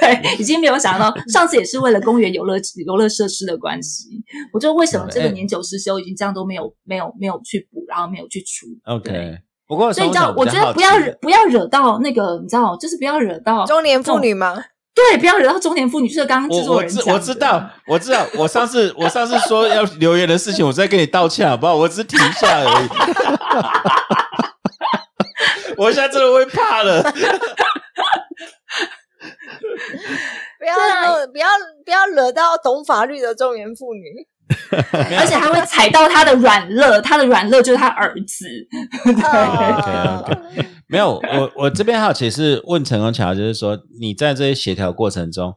[0.00, 2.56] 对，已经没有想到，上次也是为了公园游乐
[2.86, 4.08] 游乐设施的关系，
[4.52, 8.66] 我就为什么这个年久失修已经这样都没有没有没有去补，然后没有去除
[9.02, 9.12] 对。
[9.12, 9.38] OK，
[9.70, 14.64] 不过所以你知道，我觉得不要惹不要惹到那个，你知道，就是不要惹到中年妇女吗？
[14.92, 21.76] 对，不要惹到中年妇女，就是刚刚制作人讲我知我知道我知道，我上次我上次说要留言的事情，我在跟你道歉好不好？
[21.76, 22.88] 我只是停下而已。
[25.78, 27.00] 我现在真的会怕了。
[30.58, 30.74] 不要
[31.28, 31.46] 不要
[31.84, 34.26] 不要惹到懂法律的中年妇女。
[35.18, 38.46] 而且还会踩到他的软肋，他的软肋就是他儿子。
[40.88, 45.54] 没有，我我这边好奇是问陈功桥，就是说你在这些协调过程中，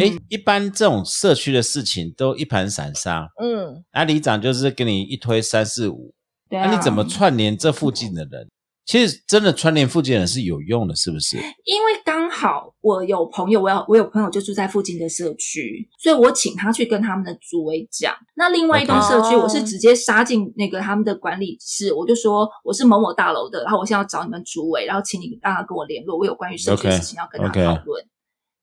[0.00, 6.14] 哎，嗯一般这种社区的事情都一盘散沙，嗯，那里长就是给你一推三四五，
[6.48, 8.48] 对那、你怎么串联这附近的人？
[8.88, 11.36] 其实真的串联附近人是有用的，是不是？
[11.36, 18.14] 因为刚好我有朋友，我要我有朋友就住在附近的社区，所以我请他去跟他们的组委讲。
[18.34, 28.02] 那另外一栋社区，我是直接杀进那个他们的管理室，我就说我是某某大楼的，然后我现在要找你们组委，然后请你让他跟我联络，我有关于社区的事情要跟他讨论。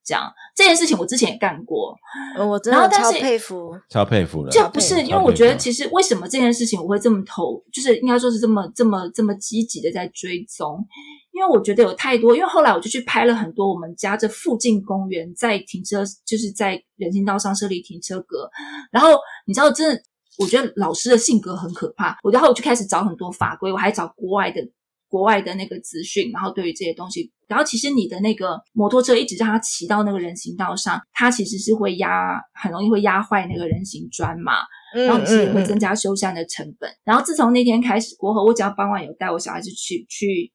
[0.05, 1.95] 这样这件事情我之前也干过，
[2.37, 3.75] 呃我真的超然后但是佩服。
[3.89, 4.51] 超佩服了。
[4.51, 10.85] 就不是因为我觉得，其实为什么这件事情我会这么投，就是应该说是这么这么这么积极的在追踪，
[11.31, 18.47] 因为我觉得有太多，因为后来我就去拍了很多我们家这附近公园在停车，就是在人行道上设立停车格，
[18.91, 19.17] 然后
[19.47, 20.01] 你知道，真的，
[20.37, 24.61] 我觉得老师的性格很可怕，我然后我就开始找很多法规，我还找国外的。
[25.07, 34.53] 国外的那个资讯，然后对于这些东西，然后其实你的那个摩托车一直让它骑到那个人行道上，它其实是会压，很容易会压坏那个人行砖嘛。
[34.95, 36.89] 嗯然后其实也会嗯增加修缮的成本。
[37.03, 40.53] 然后自从那天开始过后，我只要傍晚有带我小孩子去去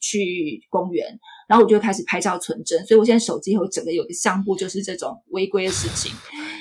[0.00, 1.06] 去公园，
[1.46, 2.82] 然后我就开始拍照存证。
[2.86, 6.10] 所以我现在手机有整个有个相簿，就是这种违规的事情，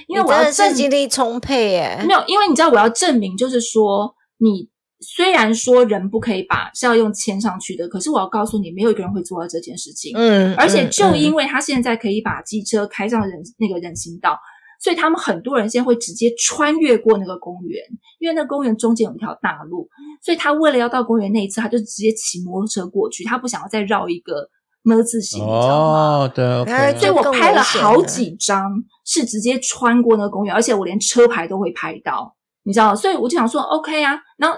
[0.08, 2.14] 因为我要证精力充沛耶没。
[2.14, 4.73] 有，因为你知道我要证明，就是说你。
[5.04, 10.14] 虽然说人不可以把是要用牵上去的，可是我要告诉你，没有一个人会做到这件事情。
[10.16, 14.40] 嗯，而且就因为他现在可以把机车开上人那个人行道，
[14.82, 17.84] 所以他们很多人现在会直接穿越过那个公园，
[18.20, 19.88] 因为那个公园中间有一条大路，
[20.24, 24.50] 所以他为了要到公园那一侧，他就直接骑摩托车过去，他不想要再绕一个
[24.84, 26.00] 么字形，你知道吗？
[26.00, 28.72] 哦，对所以我拍了好几张
[29.06, 34.58] 是直接穿过那个公园，而且我连车牌都会拍到，你知道，所以我就想说 OK 啊，然后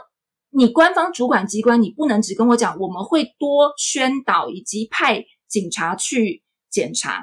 [0.55, 6.41] 你官方主管机关，你不能只跟我讲我们会多宣导以及派警察去
[6.71, 7.21] 检查，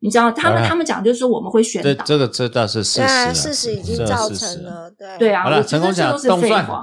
[0.00, 6.82] 你知道他们、他们讲就是说我们会宣导，这这个这倒是事实事实已经造成了，对对啊，成功讲都是废动算话。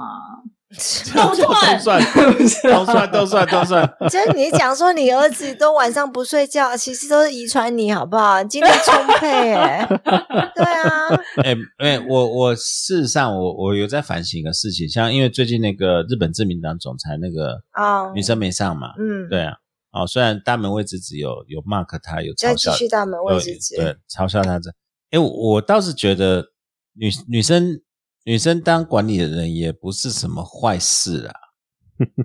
[1.14, 1.76] 都算。
[1.76, 2.00] 都算，
[2.62, 3.96] 都算，都算，都算。
[4.08, 8.42] 就是你讲说你儿子都晚上不睡觉，其实都是遗传你，好不好？
[8.44, 9.84] 精力充沛，哎，
[10.54, 11.08] 对啊，
[11.42, 18.12] 哎哎，我我事实上我我有在反省一个事情，像因为最近那个日本自民党总裁那个哦。
[18.14, 19.54] 女生没上嘛，嗯，对啊，
[19.92, 24.70] 哦，虽然大门未直子有有 mark 他有再嘲笑继续大门有位置，对嘲笑他这，
[25.10, 26.44] 哎，我我倒是觉得
[26.94, 27.80] 女女生
[28.24, 31.34] 女生当管理的人也不是什么坏事啊，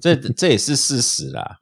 [0.01, 1.59] 这这也是事实啦，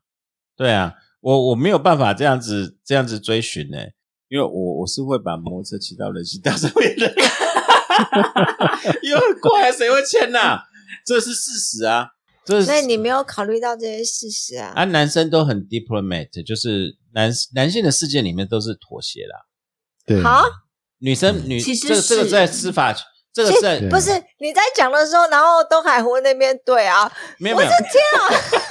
[0.55, 3.77] 对啊，我我没有办法这样子这样子追寻呢、
[4.29, 7.13] 因为我我是会把摩托车骑到人行道上面的，
[9.03, 10.59] 因为很快，谁会牵呐、
[11.05, 12.07] 这是事实啊，
[12.43, 14.73] 这是所以你没有考虑到这些事实啊。
[14.75, 19.45] 啊，男生都很 diplomat，就是男男性的世界里面都是妥协啦。
[20.05, 20.43] 对，好，
[20.97, 22.95] 女生女其实这个这个在司法，
[23.33, 27.69] 这个是不是你在讲的时候，然后东海湖那边对啊，没有没有，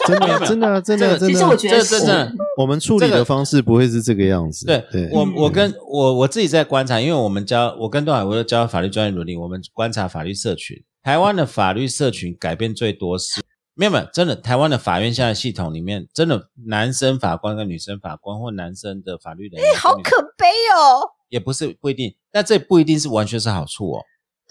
[0.07, 4.65] 真没有没有的真的啊真的啊这个真的啊，其实我觉得这这真的是我们处理的方式不会是这个样子。
[4.67, 13.41] 对对，我嗯我跟我我自己在观察，因为我们教我跟东海湖都教法律专业伦理，我们观察法律社群，台湾的法律社群改变最多是。
[13.75, 21.09] 没有没有，真的，台湾的法院现在系统里面，真的男生法官跟女生法官，或男生的法律人员，哎，好可悲哦。
[21.31, 24.03] 也不是不一定，但这不一定是完全是好处哦。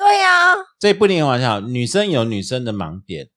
[0.02, 3.28] 对呀，这不一定完全好，女生有女生的盲点，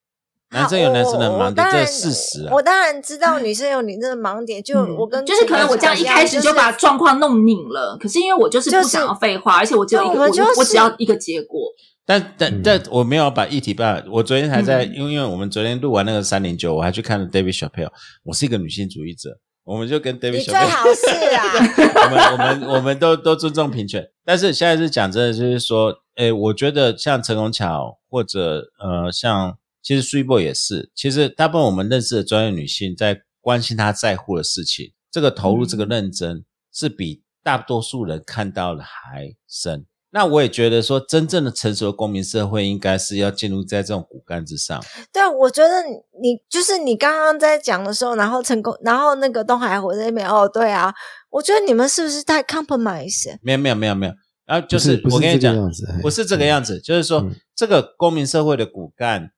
[0.50, 2.62] 男生有男生的盲点，这是事实啊我。
[2.62, 11.60] 当然知道女生有女生的盲点，就嗯我跟就是可能我这样一开始就把状况弄拧了，可是因为我就是不想要废话，而且我只有一个，我对我就是我只要一个结果。
[12.06, 14.02] 但但嗯但我没有把议题办。
[14.10, 17.90] 我昨天还在，嗯因为因为我们昨天录完那个三零九，我还去看了 David Chappelle。
[18.24, 19.30] 我是一个女性主义者，
[19.64, 21.42] 我们就跟 David 你最好是啊，
[22.04, 24.06] 我们我们我们都都尊重平权。
[24.24, 39.86] 但是现在是讲真的，就是说，诶，我觉得像陈宏桥或者呃，像其实 s u p e 也是，其实大部分我们认识的专业女性在关心她在乎的事情，这个投入、嗯这个认真，是比大多数人看到的还深。
[40.14, 44.80] 那我也觉得说，真正的成熟的公民社会，应该是要建立在这种骨干之上。
[45.12, 45.82] 对，我觉得
[46.22, 50.94] 你就是你刚刚在讲的时候，然后成功，然后那个东海湖那边，哦，对啊，
[51.30, 53.36] 我觉得你们是不是太 compromise？
[53.42, 54.12] 没有没有没有没有，
[54.46, 59.30] 然后就不是是我跟你讲这个样子，不是这个样子，就是说、嗯这个公民社会的骨干，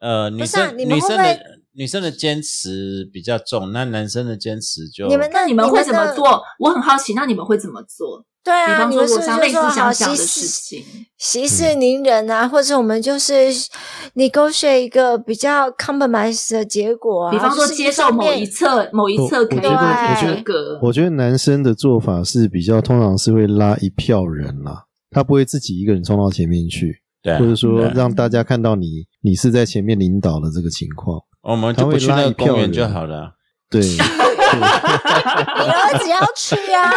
[0.00, 1.40] 呃，女生、女生的
[1.72, 6.12] 女生的坚持比较重，那男生的坚持就你们那你们会怎么？
[6.14, 6.42] 做？
[6.58, 8.26] 我很好奇，那你们会怎么做？
[8.42, 10.82] 对啊，比方你说我像类似们是不是就说好息事
[11.18, 13.32] 息事宁人啊，或者我们就是
[14.14, 20.80] negotiate 一个比较 compromise 的结果啊，比方说接受某一侧某一侧可以我觉得我觉得合格。
[20.82, 31.20] 我觉得男生的做法是比较通常是会拉一票人啦，他不会自己一个人冲到前面去，对啊，或者说让大家看到你你是在前面领导的这个情况。
[31.42, 33.32] 我们就不去那个公园就好了。
[33.70, 33.80] 对，
[35.60, 36.90] 你儿子要去啊，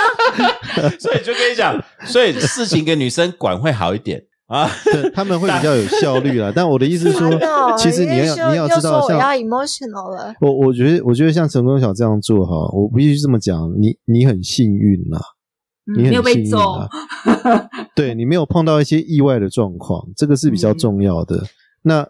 [1.00, 4.70] 所以就跟你讲，所以事情给女生管会好一点啊。
[4.86, 6.52] 对他们会比较有效率啦。
[6.56, 7.30] 但我的意思是说
[7.78, 15.20] 其实你要又你要知道，又说我要像 emotional 了，我我觉得我觉得像陈功晓这样做哈，我必须这么讲，你你很幸运啦，
[15.88, 16.90] 嗯你很幸运啦，
[17.96, 21.44] 对你没有碰到一些意外的状况，这个是比较重要的。
[21.84, 22.08] 那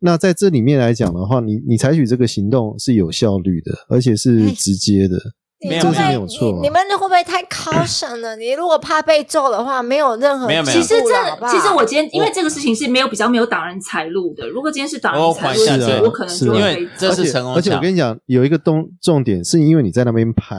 [0.00, 5.18] 那在这里面来讲的话，你你采取这个行动是有效率的，而且是哎直接的。
[5.62, 8.34] 这是没有错你你们会不会太 caution 了？
[8.34, 14.48] 你如果怕被揍的话，没有任何没有没有其实这其实我今天因为这个事情是没有比较没有挡人财路的。
[14.48, 20.56] 如果今天是挡人财路的，缓一下我可能是啊因就会被揍为这是而且陈功而且我跟你讲，有一个重重点，是因为你在那边拍。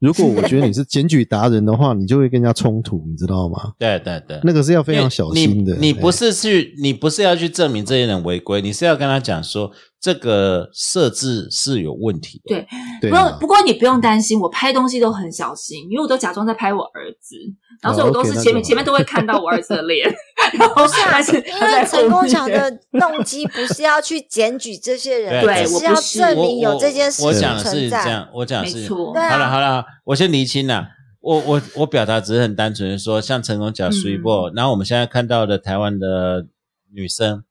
[0.00, 3.72] 如果我觉得你是检举达人的话，你就会跟人家冲突，你知道吗？
[3.78, 5.74] 对对对，那个是要非常小心的。
[5.76, 12.54] 你你不是是去，你不是要去证明这些人违规，你是要跟他讲说这个设置是有问题的。
[12.54, 12.66] 对
[13.00, 13.10] 对。
[13.10, 17.36] 不过不过你不用担心，我拍东西都很小心，因为我都假装在拍我儿子，
[17.82, 20.08] 然后所以我都是前面前面都会看到我儿子的脸，
[20.58, 22.28] 然后不是啊，是因为陈后面。
[22.28, 27.98] 功强的动机不是要去检举这些人，对只是要证明有这件事情我讲的存在。
[28.00, 29.12] 是这样，我讲的是没错。
[29.14, 30.88] 对啊好了好了，我先厘清了。
[31.20, 33.92] 我我我表达只是很单纯的说，像成功讲嗯。
[33.92, 36.46] S u p 然后我们现在看到的台湾的
[36.94, 37.42] 女生，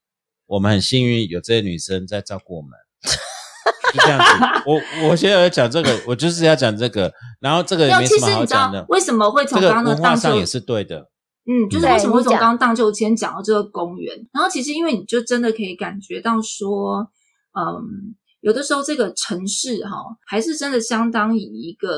[0.47, 2.71] 我们很幸运有这些女生在照顾我们，
[3.93, 4.25] 就这样子。
[4.65, 8.85] 我我现在要讲这个，我就是要讲这个，然后这个也没什么其实你知道好讲的。
[8.89, 11.09] 为什么会这个从刚刚的文化荡秋上也是对的，
[11.45, 14.15] 嗯，就是对为什么会从刚刚荡秋千讲到这个公园？
[14.33, 17.09] 然后其实因为你就真的可以感觉到说，
[17.53, 21.89] 嗯，有的时候这个城市哈、还是真的相当以一个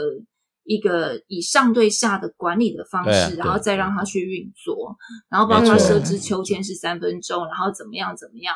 [0.69, 4.95] 一个以上对下的管理的方式，然后再让他去运作，
[5.29, 8.55] 然后包括没错设置秋千是三分钟，然后怎么样怎么样，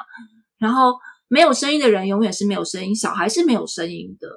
[0.57, 0.93] 然后。
[1.29, 4.27] 没有声音的人永远是没有声音，小孩是没有声音的，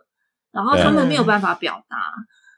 [0.50, 1.98] 然后他们没有办法表达，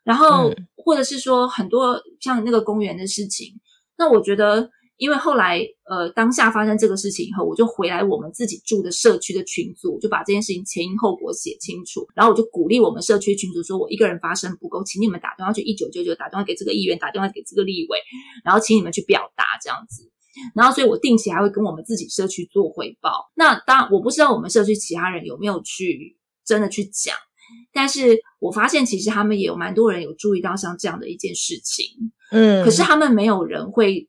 [0.05, 3.59] 然后嗯或者是说很多像那个公园的事情，
[3.97, 4.71] 那我觉得。
[4.99, 17.99] 因为后来，呃，当下发生这个事情以后，我就回来我们自己住的社区的群组，就把这件事情前因后果写清楚，然后我就鼓励我们社区群组说，我一个人发声不够，请你们打电话去一九九九，打电话给这个议员，打电话给这个立委，
[18.45, 20.11] 然后请你们去表达这样子。
[20.55, 23.31] 然后，所以我定期还会跟我们自己社区做汇报。
[23.35, 27.17] 那当然，我不知道我们社区其他人有没有去真的去讲，
[27.73, 31.87] 但是我发现其实他们也有蛮多人有注意到像这样的一件事情。
[32.31, 34.09] 嗯，可是他们没有人会，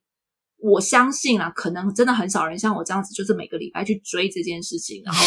[0.62, 5.26] 我相信啊，可能真的很少人像我这样子，就是每个礼拜去追这件事情，然后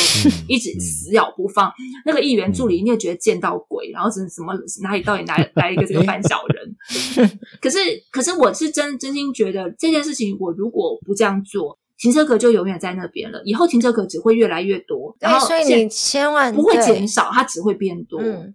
[0.49, 1.73] 一直死咬不放。
[2.05, 4.53] 那个议员助理你也觉得见到鬼，然后怎什么
[4.83, 6.77] 哪里到底来来一个这个犯小人？
[7.61, 7.79] 可是
[8.11, 18.21] 可是我是真真心觉得这件事情，我如果不这样做，停车格就永远在那边了，以后停车格只会越来越多，然对，后现所以你千万不会对减少，它只会变多。
[18.21, 18.53] 嗯，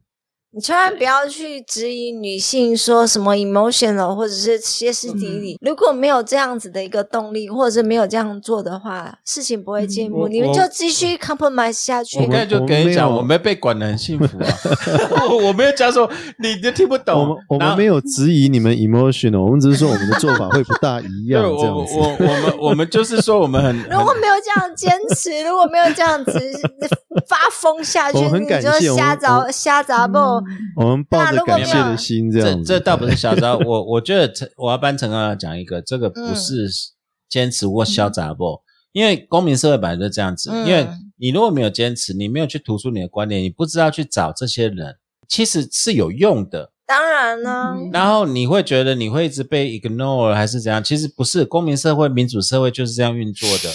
[0.57, 5.59] 你千万不要去质疑女性说什么 emotional 或者是歇斯底嗯里。
[5.61, 10.27] 如果没有这样子的一个动力，或者是没有这样做的话，事情不会进步。
[10.27, 12.23] 你们就继续 compromise 下去我。
[12.23, 14.49] 刚才就跟你讲，我们没被管的很幸福啊。
[15.29, 16.09] 我我没有讲说
[16.39, 21.93] 你就听不懂，我们我们没有质疑你们 emotional，我们只是说我们的做法会不大一样对，我我这样子。
[21.95, 26.31] 我我们我们就是说我们很 如果没有这样坚持， 如果没有这样子
[27.27, 30.17] 发疯下去，我很你就感谢我瞎找我瞎砸不？
[30.75, 32.67] 我们抱着感谢的心这这样子。
[32.67, 36.69] 这倒不是嚣张，我我觉得陈我要帮陈刚刚讲一个，这个不嗯是
[37.29, 38.61] 坚持或嚣张不，
[38.91, 40.87] 因为公民社会本来就这样子，嗯因为
[41.17, 44.95] 你如果没有坚持，你没有去突出你的观点，你不知道去找这些人，
[45.27, 46.71] 其实是有用的。
[46.85, 50.83] 当然呢，嗯然后你会觉得你会一直被 ignore 还是怎样？
[50.83, 53.69] 其实不是，公民社会、民主社会就是这样运作的。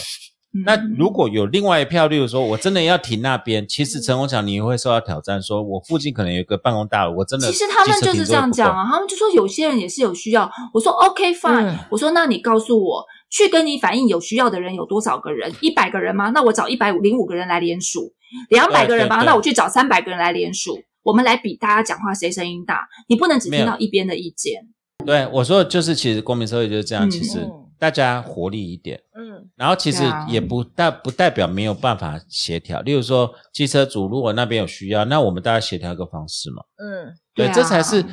[0.54, 10.50] 嗯那如果有另外一票，例如说我真的要停那边，其实陈宏强你会受到挑战，说我附近可能有一个办公大楼，我真的其实他们就是这样讲啊，他们就说有些人也是有需要。
[10.74, 15.50] 我说 OK fine，、嗯我说那你告诉我，去跟你反映有需要的人有多少个人？
[15.62, 16.30] 一百个人吗？
[16.34, 18.12] 那我找一百零五个人来联署，
[18.50, 19.22] 两百个人吗？
[19.24, 22.86] 那我去找三百个人来联署，我们来比大家讲话谁声音大。
[23.08, 24.68] 你不能只听到一边的意见。
[25.06, 29.50] 对我说的就是，其实公民社会就是这样，嗯其实嗯大家活力一点，嗯。
[29.56, 32.80] 然后其实也不代不代表没有办法协调。
[32.82, 36.62] 例如说，机车主如果那边有需要，那我们大家协调一个方式嘛。
[36.76, 37.12] 嗯。
[37.34, 37.52] 对，对啊。
[37.52, 38.04] 这才是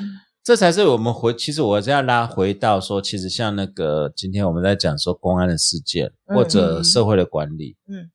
[0.44, 1.32] 这才是我们回。
[1.36, 6.36] 其实我这样拉回到说，其实像那个今天我们在讲说公安的事件嗯。
[6.36, 8.10] 或者社会的管理，嗯。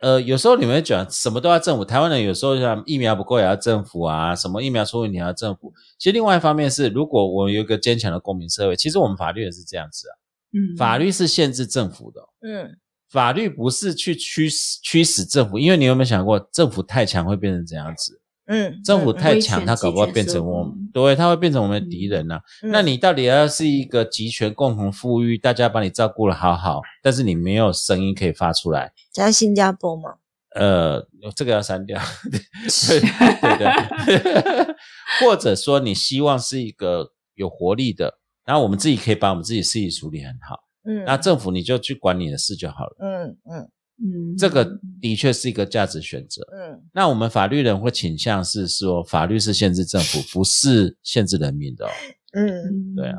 [0.00, 5.70] 呃，有时候你们会讲什么都要政府，台湾人有时候像疫苗不够也要政府啊，什么疫苗出问题也要政府。
[5.98, 10.16] 其实另外一方面是，如果我有一个坚强的公民社会，其实我们法律也是这样子啊，
[10.52, 12.76] 嗯，法律是限制政府的哦、嗯。
[13.08, 18.20] 法律不是去驱使驱使政府，因为你有没有想过，政府太强会变成怎样子？
[18.46, 22.70] 嗯，政府太强，权它搞不好变成我们，对，它会变成我们的敌人呐、嗯。
[22.72, 30.14] 那你到底要是一个集权共同富裕，大家把你照顾的好好，但是你没有声音可以发出来，在新加坡吗，
[30.56, 31.06] 呃，
[31.36, 32.00] 这个要删掉，
[32.30, 32.98] 对
[33.40, 34.74] 对对，
[35.20, 42.96] 或者说你希望是一个有活力的，然后我们自己可以把我们自己事情处理很好，嗯，那政府你就去管你的事就好了。
[43.00, 43.70] 嗯嗯
[44.02, 44.66] 嗯，这个
[45.00, 46.42] 的确是一个价值选择。
[46.54, 51.90] 嗯那我们法律人会倾向是说，法律是限制政府，不是限制人民的哦。
[52.32, 53.18] 嗯嗯对啊，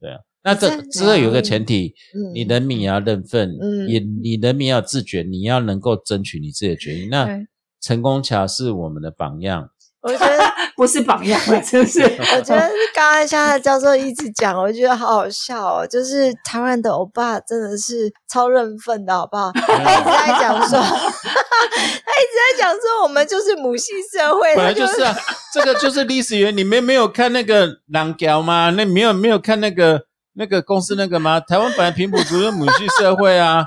[0.00, 0.18] 对啊。
[0.42, 7.06] 那这这有一个前提，嗯，你人民也要认份，嗯也你人民要自觉，你要能够争取你自己的权益。
[7.06, 7.46] 那对
[7.80, 9.68] 陈功桥是我们的榜样，
[10.02, 10.52] 我觉得。
[10.74, 12.00] 不是榜样了， 真是。
[12.02, 15.86] 我觉得刚才像他教授一直讲，我觉得好好笑哦。
[15.86, 19.52] 就是台湾的欧巴真的是超认份的，好不好？
[19.52, 25.14] 他一直在讲说，他一直在讲说， 我们就是母系社会，他本来就是啊，
[25.52, 26.56] 这个就是历史原。
[26.56, 28.70] 你们没有看那个《狼雕》吗？
[28.76, 30.00] 那没有没有看那个
[30.34, 31.38] 那个公司那个吗？
[31.38, 33.64] 台湾本来平埔族是母系社会啊，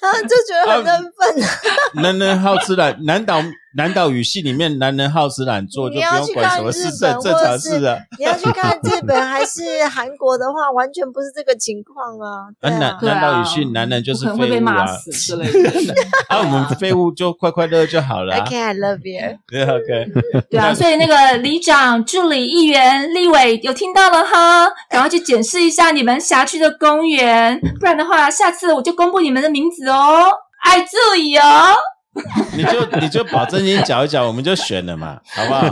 [0.00, 2.02] 他就觉得很认份。
[2.02, 3.40] 男人好吃懒，南岛
[3.76, 7.98] 南岛语系里面男人好吃懒做，就你不用管要去看日什么是本正正常事啊。
[8.18, 12.48] 你要去看日本还是韩国的话，完全不是这个情况啊。
[12.62, 15.94] 南南岛语系男人就是废物啊，骂死之类的。
[16.28, 18.40] 啊，我们废物就快快乐乐就好了、啊。
[18.46, 19.38] OK，I love you。
[19.48, 30.30] 对，OK，对啊，所以那个里长、助理、议员、立委有听到了哈，赶快去检视一下你们辖区的公园，不然的话，下次我就公布你们的名字哦，
[30.62, 31.74] 爱这里哦。
[32.56, 35.66] 你就你就保证金缴一缴，我们就选了嘛， 好不好？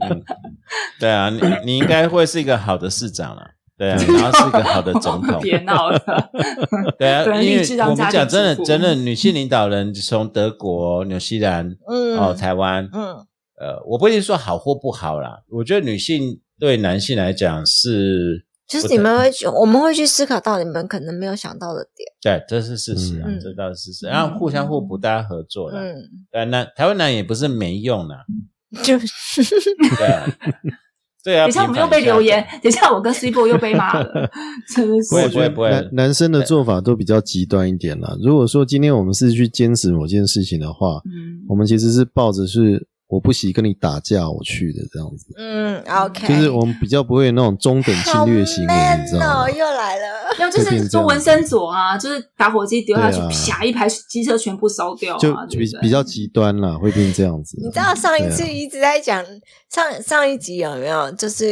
[0.00, 0.22] 嗯，
[0.98, 3.42] 对啊，你你应该会是一个好的市长了。
[3.76, 5.98] 对啊， 然后是一个好的总统，别闹了。
[6.98, 13.14] 对啊，对因为我们讲真的真的女性领导人从德国、纽西兰、嗯哦台湾，嗯
[13.60, 22.08] 呃，我不一定说好或不好啦，我觉得女性对男性来讲是，就是你们会去，我们会去思考到你们可能没有想到的点。
[22.20, 25.78] 对，这是事实啊，嗯这倒是事实，然后互相互补，大家合作啦。
[25.80, 25.94] 嗯，
[26.30, 28.24] 对，那台湾男也不是没用啦，
[28.82, 29.42] 就是
[29.98, 30.26] 对啊，
[31.22, 31.44] 对啊。
[31.44, 34.30] 等一下我们又被留言，等一下我跟 C 波又被骂了，
[34.74, 38.16] 真的是不会我觉得不会男男生的做法都比较极端一点啦。
[38.22, 49.50] 如果说今天我们是去坚持某件事情的话，嗯，我们其实是抱着是我不惜跟你打架我去的这样子，嗯，OK，就是我们比较不会有那种中等侵略行为，你知道吗？
[49.50, 50.34] 又来了。
[50.38, 57.58] 要就是做纹身所啊，就是打火机丢下去，啪一排机车全部烧掉啊，就对不对比比较极端啦，会变这样子。
[57.62, 59.22] 你知道上一次一直在讲
[59.68, 61.12] 上上一集有没有？
[61.12, 61.44] 就是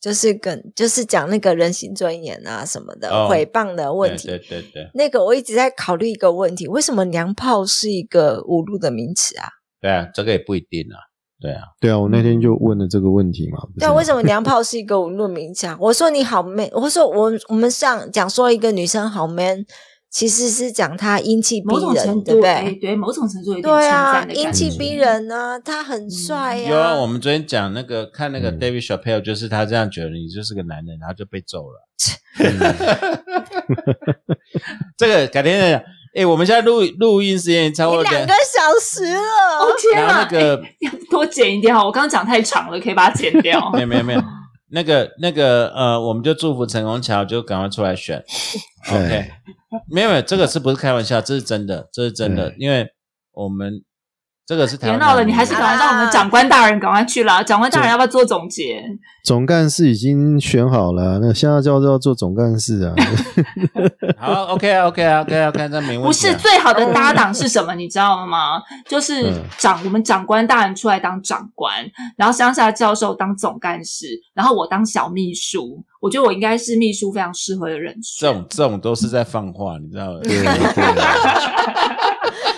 [0.00, 4.28] 就是跟就是讲那个人形尊严啊什么的哦诽谤的问题。
[4.28, 9.48] 对对对对那个我一直在考虑一个问题：为什么娘炮是一个侮辱的名词啊？
[9.84, 10.96] 对啊，这个也不一定啊，
[11.38, 13.58] 对啊，对啊，我那天就问了这个问题嘛。
[13.78, 15.76] 对啊，为什么娘炮是一个侮辱名词啊？
[15.78, 19.66] 我说你好 man，我说我我们上讲说一个女生好 man，
[20.10, 22.74] 其实是讲她英气逼人，度，对不哎对？
[22.76, 24.50] 对，某种程度有点对啊英。
[24.50, 31.86] 气逼人啊，他很帅呀、有啊，我们昨天讲那个看那个嗯 David Chappelle，就是他这样觉得你就是个男人，然后就被揍了。
[34.96, 35.82] 这个改天再讲。
[36.14, 43.70] 哎，我们现在录录音时间超过两个，小时了，哦天然后啊，那个哎 要多剪一点哈，我刚刚讲太长了，可以把它剪掉。
[43.72, 44.22] 没有没有没 有，
[44.70, 48.22] 那个那个呃，我们就祝福陈红桥就赶快出来选。
[48.88, 49.30] OK，
[49.90, 51.20] 没有没有，这个是不是开玩笑？
[51.20, 52.86] 这是真的，这是真的，因为
[53.32, 53.82] 我们
[54.46, 57.42] 这个是别闹了，你还是赶快啊让我们长官大人赶快去啦。
[57.42, 58.82] 长官大人要不要做总结？
[59.24, 62.92] 总干事已经选好了，那下教就要做总干事啊。
[64.20, 66.06] 好 OK 啊 OK 啊 OK 啊 OK，这没问题啊。
[66.06, 67.74] 不是最好的搭档是什么？
[67.74, 68.60] 你知道吗？
[68.86, 71.72] 就是嗯长我们长官大人出来当长官，
[72.18, 75.82] 然后乡下教授当总干事，然后我当小秘书。
[76.02, 78.28] 我觉得我应该是秘书非常适合的人选。
[78.28, 80.20] 这种这种都是在放话，你知道吗？
[80.22, 80.60] 对对我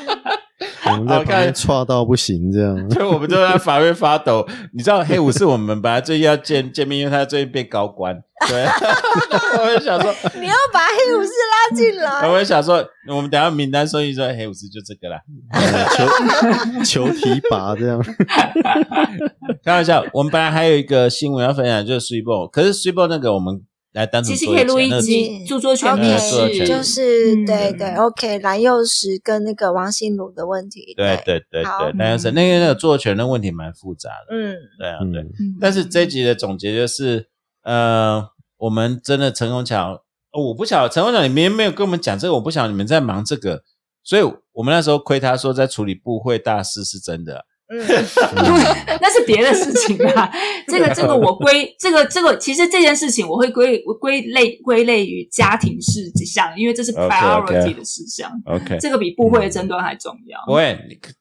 [0.97, 2.74] 们在旁边岔到不行，这样。
[2.90, 4.47] 所以我们都在法院发抖。
[4.73, 8.16] 你知道黑武士我们本来最近要见见面，因为他最近变高官。
[8.48, 8.64] 对，
[9.59, 12.28] 我就想说，你要把黑武士拉进来。
[12.28, 15.18] 我就想说，我们等下名单收一说，黑武士就这个啦。
[15.52, 17.98] 呃求 求提拔这样。
[19.64, 23.62] 开玩笑，我们本来还有一个新闻要分享，就是 s u p e 可是 s u p e 那个我们
[23.97, 26.05] 来单独其实做可以录一集著作权作
[26.51, 27.47] 权，就是嗯。
[27.47, 35.27] 对对，OK，蓝幼时跟那个王心如的问题，对对对对，蓝幼时那个那个著作权的问题蛮复杂的，嗯，对啊对。
[35.59, 37.28] 但是这一集的总结就是，
[37.62, 38.23] 呃，
[38.59, 40.02] 我们真的陈虹桥，
[40.32, 43.62] 哦我不晓得陈虹桥你们没有跟我们讲这个，我不晓得你们在忙这个，
[44.05, 47.78] 所以我们那时候亏他说在处理部会大事是真的，嗯，
[49.01, 50.30] 那是别的事情啦。
[50.68, 58.30] 这个这个我归这个这个，其实这件事情我会归我归类归类于家庭事项，因为这是 priority 的事项。
[58.47, 60.38] OK，这个比部会的争端还重要。
[60.47, 60.78] 不会，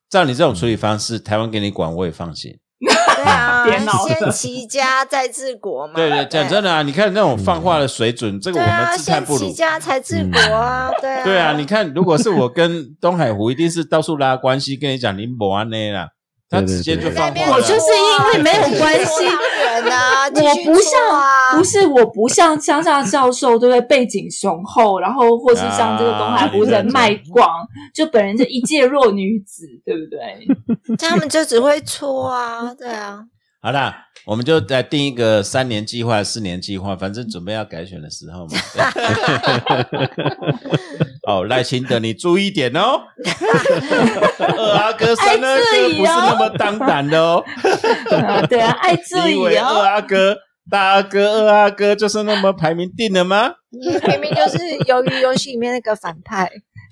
[0.10, 2.52] 照你这种处理方式，台湾给你管我也放心。
[2.78, 3.66] 对啊
[4.06, 5.94] 先齐家再治国嘛。
[5.96, 9.40] 对对，讲真的啊，你看那种放话的水准，这个我们自叹先不如。
[9.40, 16.10] 齐家才治国啊，对啊，对啊，你看，如果是我跟东海湖，一定是到处拉关系，跟你讲林博安内啦，
[16.50, 17.54] 他直接就对放话了。
[17.56, 23.82] 我就是因为没有关系人啊，我不像，不是我不像乡下教授，对不对？
[23.82, 27.50] 背景雄厚，然后或是像这个东海湖啊人脉广，
[27.94, 30.96] 就本人就一介弱女子，对不对？
[30.98, 33.20] 他们就只会搓啊，对啊，
[33.66, 38.52] 好啦，我们就来定一个三年计划、四年计划，反正准备要改选的时候嘛。
[41.26, 43.02] 哦，赖清德，你注意点哦。
[44.38, 47.44] 二阿哥、三阿哥不是那么当胆的哦。
[48.12, 49.96] 啊对啊，爱自你以为二。
[49.96, 50.38] 阿哥、
[50.70, 53.52] 大阿哥、二阿哥就是那么排名定了吗？
[53.72, 56.48] 明明就是鱿鱼游戏里面那个反派。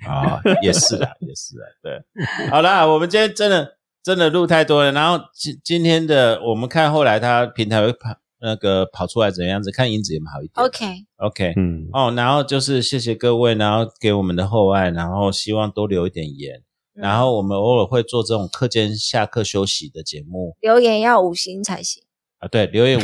[0.08, 2.50] 啊、也是啦，也是啦，对。
[2.50, 8.10] 好啦，我们今天真的真的录太多了，然后今今天的我们看后来它平台会跑
[8.42, 10.66] 那个跑出来怎样子，看音质有没有好一点。
[10.66, 16.62] OK，OK，嗯，哦，然后就是谢谢各位，然后给我们的厚爱，然后希望多留一点言，
[16.96, 17.02] 嗯。
[17.02, 20.58] 然后我们偶尔会做这种课间下课休息的节目。
[20.60, 22.04] 留言要五星才行，
[22.44, 23.04] 啊，对，留言五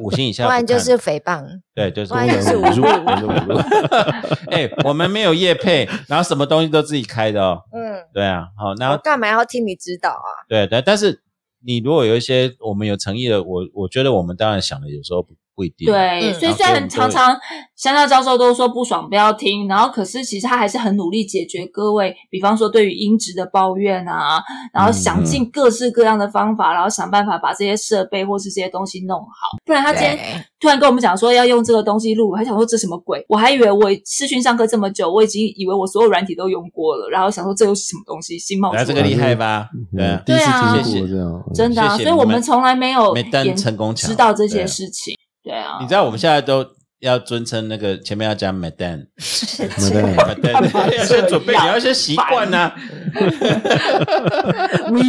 [0.08, 1.44] 五星以下不，不然就是诽谤。
[1.74, 3.58] 对，就是不然就是五侮辱侮辱。
[4.50, 10.48] 哎，我们没有业配，然后什么东西都自己开的哦，嗯，对啊，好，然我后干嘛要听你指导啊？
[10.48, 11.22] 对但，但是
[11.64, 15.86] 你如果有一些我们有诚意的，我我觉得我们当然想的有时候不不一定。
[15.86, 17.36] 对，嗯所以虽然常常
[17.76, 24.42] 香蕉教授都说不爽不要听，然后可是其实他还是很努力解决各位，比方说对于音质的抱怨啊，
[24.72, 29.56] 然后想尽各式各样的方法，然后想办法把这些设备或是这些东西弄好。
[29.64, 30.18] 不然他今天
[30.60, 33.24] 突然跟我们讲说要用这个东西录，我还想说这什么鬼？
[33.28, 39.68] 我还以为我视讯上课这么久，我已经以为我所有软体都用过了，然后想说这又是什么东西新冒出来个厉害吧？
[39.94, 45.14] 对啊嗯，第一次对啊听谢谢过这样，嗯真的、啊，谢谢所以我们从来没有没登研成功知道这些事情。
[45.42, 46.64] 对啊，你知道我们现在都
[47.00, 50.62] 要尊称那个前面要讲 madam，madam
[50.96, 52.72] 要先准备，你要先习惯呐。
[54.90, 55.02] 喂？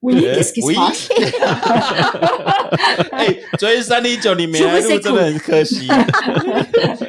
[0.00, 0.14] 喂？
[0.14, 1.10] 呃，kiss kiss 喂？Pass，
[3.12, 5.88] 哎，昨天三零九你没来录，真的很可惜。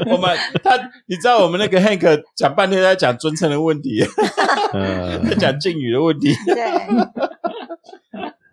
[0.07, 0.75] 我们他，
[1.07, 4.03] 你知道我们那个 Hank 讲半天在讲尊称的问题，
[4.73, 6.35] 呃，在讲敬语的问题。
[6.47, 6.55] 对，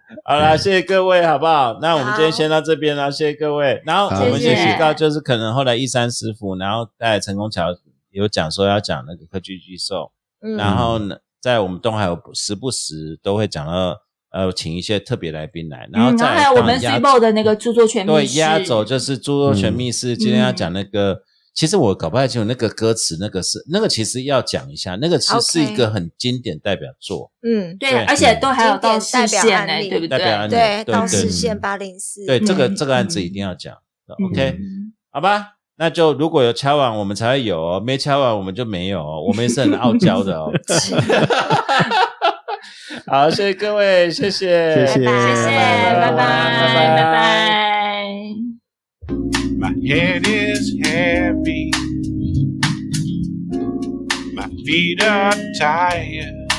[0.25, 1.79] 好啦，谢谢各位，好不好？
[1.81, 3.83] 那我们今天先到这边啦，谢谢各位。
[3.85, 7.77] 然后我们先提到，就是可能后来一山师傅，然后在成功桥
[8.11, 10.13] 有讲说要讲那个科技巨兽，
[10.43, 13.97] 嗯然后呢，在我们东海有时不时都会讲到
[14.31, 21.23] 呃，请一些特别来宾来，然后嗯，再我们当压 c b o 的那个著作权对密室压轴就是著作权密室，今天要嗯讲那个。
[21.57, 29.89] 其实我搞不太清楚那个歌词，那个是那个其实要讲一下，那个是 OK 是一个很经典代表作，嗯，对，而且都还有到代表线呢，案例。
[29.89, 33.75] 对不代表案例对，到对对视线八零四，对这个嗯这个案子一定要讲。
[33.75, 34.27] 嗯。
[34.27, 34.59] OK，
[35.11, 39.25] 好吧，那就如果有敲完，我们才会有哦；没敲完，我们就没有哦。
[39.27, 40.53] 我们也是很傲娇的哦。
[43.09, 44.93] 好，谢谢各位，谢谢，谢谢。
[44.95, 46.17] 谢谢，拜拜，
[46.97, 47.37] 拜拜。
[49.67, 51.73] My head is heavy.
[54.33, 56.53] My feet are tired.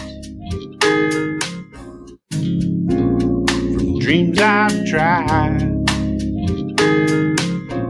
[2.33, 5.85] From dreams I've tried.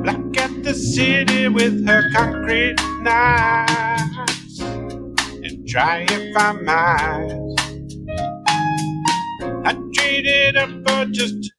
[0.03, 4.59] Black at the city with her concrete knives.
[4.59, 7.55] And try if I might.
[9.65, 11.56] I traded up for just